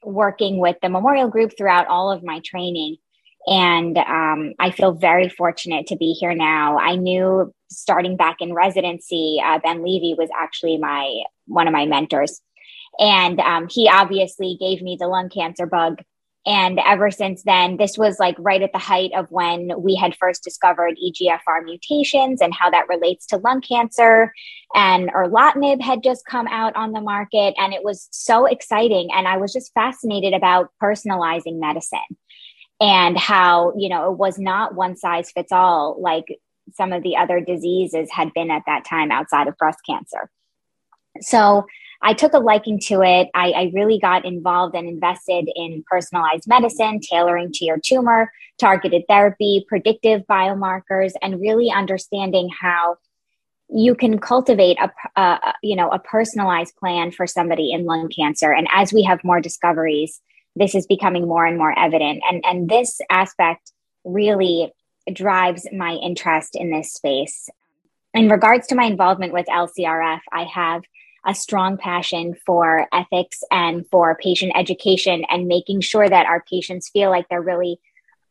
working 0.07 0.57
with 0.57 0.77
the 0.81 0.89
Memorial 0.89 1.29
Group 1.29 1.51
throughout 1.57 1.87
all 1.87 2.11
of 2.11 2.23
my 2.23 2.39
training. 2.39 2.97
And 3.45 3.97
um, 3.97 4.53
I 4.59 4.71
feel 4.71 4.91
very 4.93 5.29
fortunate 5.29 5.87
to 5.87 5.95
be 5.95 6.13
here 6.13 6.33
now. 6.33 6.77
I 6.77 6.95
knew 6.95 7.53
starting 7.69 8.17
back 8.17 8.37
in 8.41 8.53
residency, 8.53 9.41
uh, 9.43 9.59
Ben 9.59 9.83
Levy 9.83 10.15
was 10.17 10.29
actually 10.37 10.77
my 10.77 11.23
one 11.45 11.67
of 11.67 11.73
my 11.73 11.85
mentors, 11.85 12.41
and 12.99 13.39
um, 13.39 13.67
he 13.69 13.89
obviously 13.89 14.57
gave 14.59 14.81
me 14.81 14.97
the 14.99 15.07
lung 15.07 15.29
cancer 15.29 15.65
bug. 15.65 16.01
And 16.47 16.79
ever 16.85 17.11
since 17.11 17.43
then, 17.43 17.75
this 17.75 17.97
was 17.97 18.19
like 18.19 18.37
right 18.39 18.61
at 18.61 18.71
the 18.71 18.79
height 18.79 19.11
of 19.13 19.29
when 19.29 19.69
we 19.77 19.95
had 19.95 20.15
first 20.15 20.45
discovered 20.45 20.95
EGFR 20.95 21.65
mutations 21.65 22.39
and 22.41 22.53
how 22.53 22.69
that 22.69 22.87
relates 22.87 23.25
to 23.27 23.37
lung 23.37 23.59
cancer. 23.59 24.33
And 24.73 25.11
erlotinib 25.11 25.81
had 25.81 26.03
just 26.03 26.25
come 26.25 26.47
out 26.47 26.73
on 26.77 26.93
the 26.93 27.01
market, 27.01 27.53
and 27.57 27.73
it 27.73 27.83
was 27.83 28.07
so 28.11 28.45
exciting. 28.45 29.09
And 29.13 29.27
I 29.27 29.35
was 29.35 29.51
just 29.51 29.73
fascinated 29.73 30.33
about 30.33 30.71
personalizing 30.81 31.59
medicine 31.59 31.99
and 32.79 33.17
how 33.17 33.73
you 33.75 33.89
know 33.89 34.11
it 34.11 34.17
was 34.17 34.37
not 34.39 34.75
one 34.75 34.95
size 34.95 35.31
fits 35.31 35.51
all 35.51 35.99
like 35.99 36.25
some 36.73 36.93
of 36.93 37.01
the 37.01 37.17
other 37.17 37.41
diseases 37.41 38.09
had 38.11 38.31
been 38.33 38.51
at 38.51 38.61
that 38.67 38.85
time 38.85 39.11
outside 39.11 39.47
of 39.47 39.57
breast 39.57 39.79
cancer 39.83 40.29
so 41.21 41.65
i 42.01 42.13
took 42.13 42.33
a 42.33 42.39
liking 42.39 42.79
to 42.79 43.01
it 43.01 43.29
I, 43.33 43.51
I 43.51 43.71
really 43.73 43.99
got 43.99 44.25
involved 44.25 44.75
and 44.75 44.87
invested 44.87 45.49
in 45.55 45.83
personalized 45.89 46.47
medicine 46.47 46.99
tailoring 46.99 47.51
to 47.53 47.65
your 47.65 47.79
tumor 47.79 48.31
targeted 48.57 49.03
therapy 49.07 49.65
predictive 49.67 50.23
biomarkers 50.29 51.13
and 51.21 51.41
really 51.41 51.71
understanding 51.71 52.49
how 52.59 52.97
you 53.69 53.95
can 53.95 54.17
cultivate 54.19 54.77
a, 54.79 54.91
a 55.19 55.53
you 55.61 55.75
know 55.75 55.89
a 55.89 55.99
personalized 55.99 56.75
plan 56.77 57.11
for 57.11 57.27
somebody 57.27 57.71
in 57.71 57.85
lung 57.85 58.09
cancer 58.09 58.51
and 58.51 58.67
as 58.73 58.93
we 58.93 59.03
have 59.03 59.23
more 59.23 59.41
discoveries 59.41 60.21
this 60.57 60.75
is 60.75 60.87
becoming 60.87 61.27
more 61.27 61.45
and 61.45 61.57
more 61.57 61.77
evident. 61.77 62.21
And, 62.29 62.43
and 62.45 62.69
this 62.69 62.99
aspect 63.09 63.71
really 64.03 64.73
drives 65.11 65.67
my 65.71 65.93
interest 65.93 66.55
in 66.55 66.71
this 66.71 66.93
space. 66.93 67.49
In 68.13 68.29
regards 68.29 68.67
to 68.67 68.75
my 68.75 68.85
involvement 68.85 69.33
with 69.33 69.45
LCRF, 69.45 70.19
I 70.31 70.43
have 70.43 70.81
a 71.27 71.35
strong 71.35 71.77
passion 71.77 72.33
for 72.45 72.87
ethics 72.93 73.43
and 73.51 73.85
for 73.91 74.17
patient 74.21 74.53
education 74.55 75.25
and 75.29 75.47
making 75.47 75.81
sure 75.81 76.07
that 76.07 76.25
our 76.25 76.43
patients 76.49 76.89
feel 76.89 77.09
like 77.09 77.27
they're 77.29 77.41
really 77.41 77.79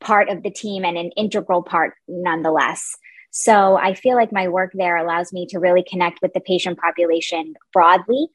part 0.00 0.28
of 0.28 0.42
the 0.42 0.50
team 0.50 0.84
and 0.84 0.96
an 0.96 1.10
integral 1.16 1.62
part 1.62 1.94
nonetheless. 2.08 2.96
So 3.30 3.76
I 3.76 3.92
feel 3.92 4.16
like 4.16 4.32
my 4.32 4.48
work 4.48 4.72
there 4.74 4.96
allows 4.96 5.32
me 5.32 5.46
to 5.48 5.58
really 5.58 5.84
connect 5.86 6.22
with 6.22 6.32
the 6.32 6.40
patient 6.40 6.78
population 6.78 7.54
broadly 7.72 8.28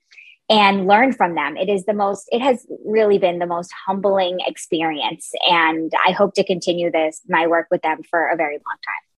and 0.48 0.86
learn 0.86 1.14
from 1.14 1.34
them. 1.34 1.58
It 1.58 1.70
is 1.70 1.86
the 1.86 1.94
most, 1.94 2.28
it 2.32 2.42
has 2.42 2.68
really 2.86 3.18
been 3.18 3.40
the 3.40 3.48
most 3.48 3.72
humbling 3.88 4.40
experience. 4.46 5.32
And 5.50 5.92
I 6.06 6.12
hope 6.12 6.36
to 6.36 6.44
continue 6.44 6.92
this, 6.92 7.22
my 7.28 7.48
work 7.48 7.68
with 7.72 7.82
them 7.82 8.04
for 8.04 8.28
a 8.28 8.36
very 8.36 8.56
long 8.56 8.78
time. 8.86 9.11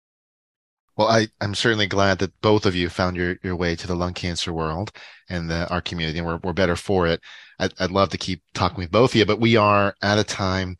Well, 0.96 1.08
I, 1.08 1.28
I'm 1.42 1.56
certainly 1.56 1.88
glad 1.88 2.20
that 2.20 2.40
both 2.42 2.66
of 2.66 2.76
you 2.76 2.88
found 2.90 3.18
your, 3.18 3.38
your 3.44 3.56
way 3.56 3.76
to 3.76 3.88
the 3.88 3.96
lung 3.96 4.14
cancer 4.14 4.54
world 4.54 4.92
and 5.30 5.50
the, 5.50 5.68
our 5.70 5.82
community, 5.82 6.20
and 6.20 6.28
we're, 6.28 6.40
we're 6.44 6.54
better 6.54 6.76
for 6.76 7.08
it. 7.08 7.20
I'd, 7.60 7.74
I'd 7.80 7.92
love 7.92 8.10
to 8.10 8.18
keep 8.18 8.44
talking 8.54 8.78
with 8.78 8.92
both 8.92 9.12
of 9.12 9.16
you, 9.16 9.26
but 9.26 9.40
we 9.40 9.56
are 9.56 9.96
out 10.04 10.20
of 10.20 10.28
time. 10.28 10.78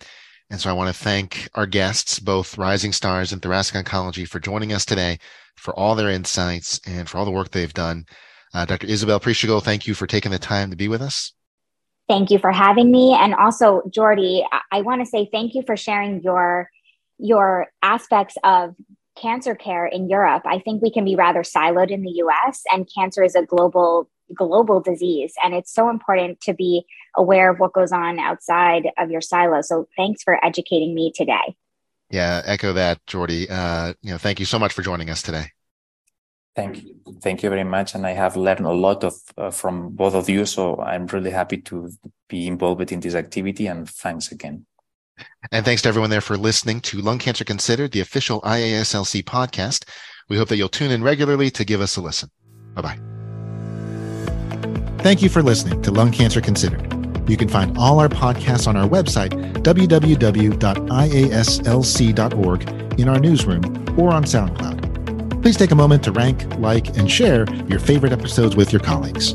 And 0.52 0.60
so 0.60 0.70
I 0.70 0.74
want 0.74 0.96
to 0.96 1.04
thank 1.04 1.50
our 1.56 1.66
guests, 1.66 2.20
both 2.20 2.58
rising 2.60 2.92
stars 2.92 3.34
in 3.34 3.40
thoracic 3.40 3.84
oncology, 3.84 4.28
for 4.28 4.40
joining 4.40 4.72
us 4.72 4.86
today, 4.86 5.18
for 5.56 5.74
all 5.78 5.96
their 5.96 6.10
insights 6.10 6.80
and 6.86 7.10
for 7.10 7.18
all 7.18 7.26
the 7.26 7.32
work 7.32 7.50
they've 7.50 7.74
done. 7.74 8.06
Uh, 8.54 8.66
Dr. 8.66 8.86
Isabel 8.86 9.20
Preeshagul, 9.20 9.64
thank 9.64 9.88
you 9.88 9.96
for 9.96 10.06
taking 10.06 10.32
the 10.32 10.38
time 10.38 10.70
to 10.70 10.76
be 10.76 10.88
with 10.88 11.02
us. 11.02 11.34
Thank 12.08 12.30
you 12.30 12.38
for 12.38 12.52
having 12.52 12.92
me. 12.92 13.14
And 13.14 13.34
also, 13.34 13.82
Jordi, 13.90 14.44
I, 14.52 14.62
I 14.72 14.82
want 14.82 15.02
to 15.02 15.08
say 15.08 15.28
thank 15.32 15.56
you 15.56 15.64
for 15.66 15.76
sharing 15.76 16.22
your 16.22 16.70
your 17.20 17.68
aspects 17.82 18.36
of 18.44 18.76
cancer 19.16 19.56
care 19.56 19.86
in 19.86 20.10
Europe. 20.10 20.44
I 20.46 20.60
think 20.60 20.82
we 20.82 20.92
can 20.92 21.06
be 21.06 21.16
rather 21.16 21.42
siloed 21.42 21.92
in 21.92 22.02
the 22.02 22.24
US 22.24 22.64
and 22.72 22.90
cancer 22.94 23.24
is 23.24 23.36
a 23.36 23.44
global 23.44 24.10
global 24.34 24.80
disease 24.80 25.34
and 25.44 25.54
it's 25.54 25.72
so 25.72 25.90
important 25.90 26.42
to 26.42 26.54
be 26.54 26.86
aware 27.16 27.52
of 27.52 27.60
what 27.60 27.74
goes 27.74 27.92
on 27.92 28.20
outside 28.20 28.90
of 28.98 29.12
your 29.12 29.22
silo. 29.22 29.62
So 29.62 29.88
thanks 29.96 30.24
for 30.24 30.44
educating 30.44 30.96
me 30.96 31.12
today. 31.14 31.56
Yeah, 32.10 32.42
echo 32.46 32.74
that, 32.74 33.06
Jordi. 33.06 33.48
Uh, 33.50 33.94
you 34.02 34.12
know, 34.12 34.18
thank 34.18 34.40
you 34.40 34.46
so 34.46 34.60
much 34.60 34.74
for 34.74 34.82
joining 34.82 35.10
us 35.10 35.22
today. 35.22 35.46
Thank 36.56 36.84
you. 36.84 36.96
Thank 37.22 37.42
you 37.42 37.50
very 37.50 37.64
much. 37.64 37.96
And 37.96 38.06
I 38.06 38.12
have 38.12 38.36
learned 38.38 38.66
a 38.66 38.72
lot 38.72 39.04
of 39.04 39.16
uh, 39.38 39.50
from 39.50 39.90
both 39.90 40.14
of 40.14 40.30
you. 40.30 40.46
So 40.46 40.80
I'm 40.80 41.08
really 41.08 41.32
happy 41.32 41.58
to 41.58 41.90
be 42.30 42.48
involved 42.48 42.92
in 42.92 43.00
this 43.00 43.16
activity 43.16 43.68
and 43.68 43.90
thanks 43.90 44.32
again. 44.32 44.66
And 45.52 45.66
thanks 45.66 45.82
to 45.84 45.90
everyone 45.90 46.10
there 46.10 46.22
for 46.22 46.38
listening 46.38 46.80
to 46.82 47.02
Lung 47.02 47.20
Cancer 47.20 47.44
Considered, 47.44 47.92
the 47.92 48.00
official 48.00 48.42
IASLC 48.42 49.24
podcast. 49.24 49.88
We 50.30 50.38
hope 50.38 50.50
that 50.50 50.58
you'll 50.58 50.70
tune 50.70 50.92
in 50.92 51.04
regularly 51.04 51.52
to 51.52 51.66
give 51.66 51.82
us 51.82 51.98
a 51.98 52.02
listen. 52.02 52.30
Bye 52.74 52.82
bye. 52.82 53.00
Thank 55.00 55.22
you 55.22 55.30
for 55.30 55.44
listening 55.44 55.82
to 55.82 55.92
Lung 55.92 56.12
Cancer 56.12 56.40
Considered. 56.42 56.90
You 57.30 57.38
can 57.38 57.48
find 57.48 57.78
all 57.78 58.00
our 58.00 58.10
podcasts 58.10 58.68
on 58.68 58.76
our 58.76 58.88
website, 58.88 59.32
www.iaslc.org, 59.62 60.20
in 63.00 63.10
our 63.10 63.20
newsroom, 63.20 63.64
or 63.98 64.14
on 64.14 64.24
SoundCloud. 64.24 65.42
Please 65.42 65.58
take 65.58 65.72
a 65.72 65.76
moment 65.76 66.04
to 66.04 66.12
rank, 66.12 66.58
like, 66.60 66.98
and 66.98 67.12
share 67.12 67.46
your 67.66 67.80
favorite 67.80 68.14
episodes 68.14 68.56
with 68.56 68.72
your 68.72 68.82
colleagues. 68.82 69.34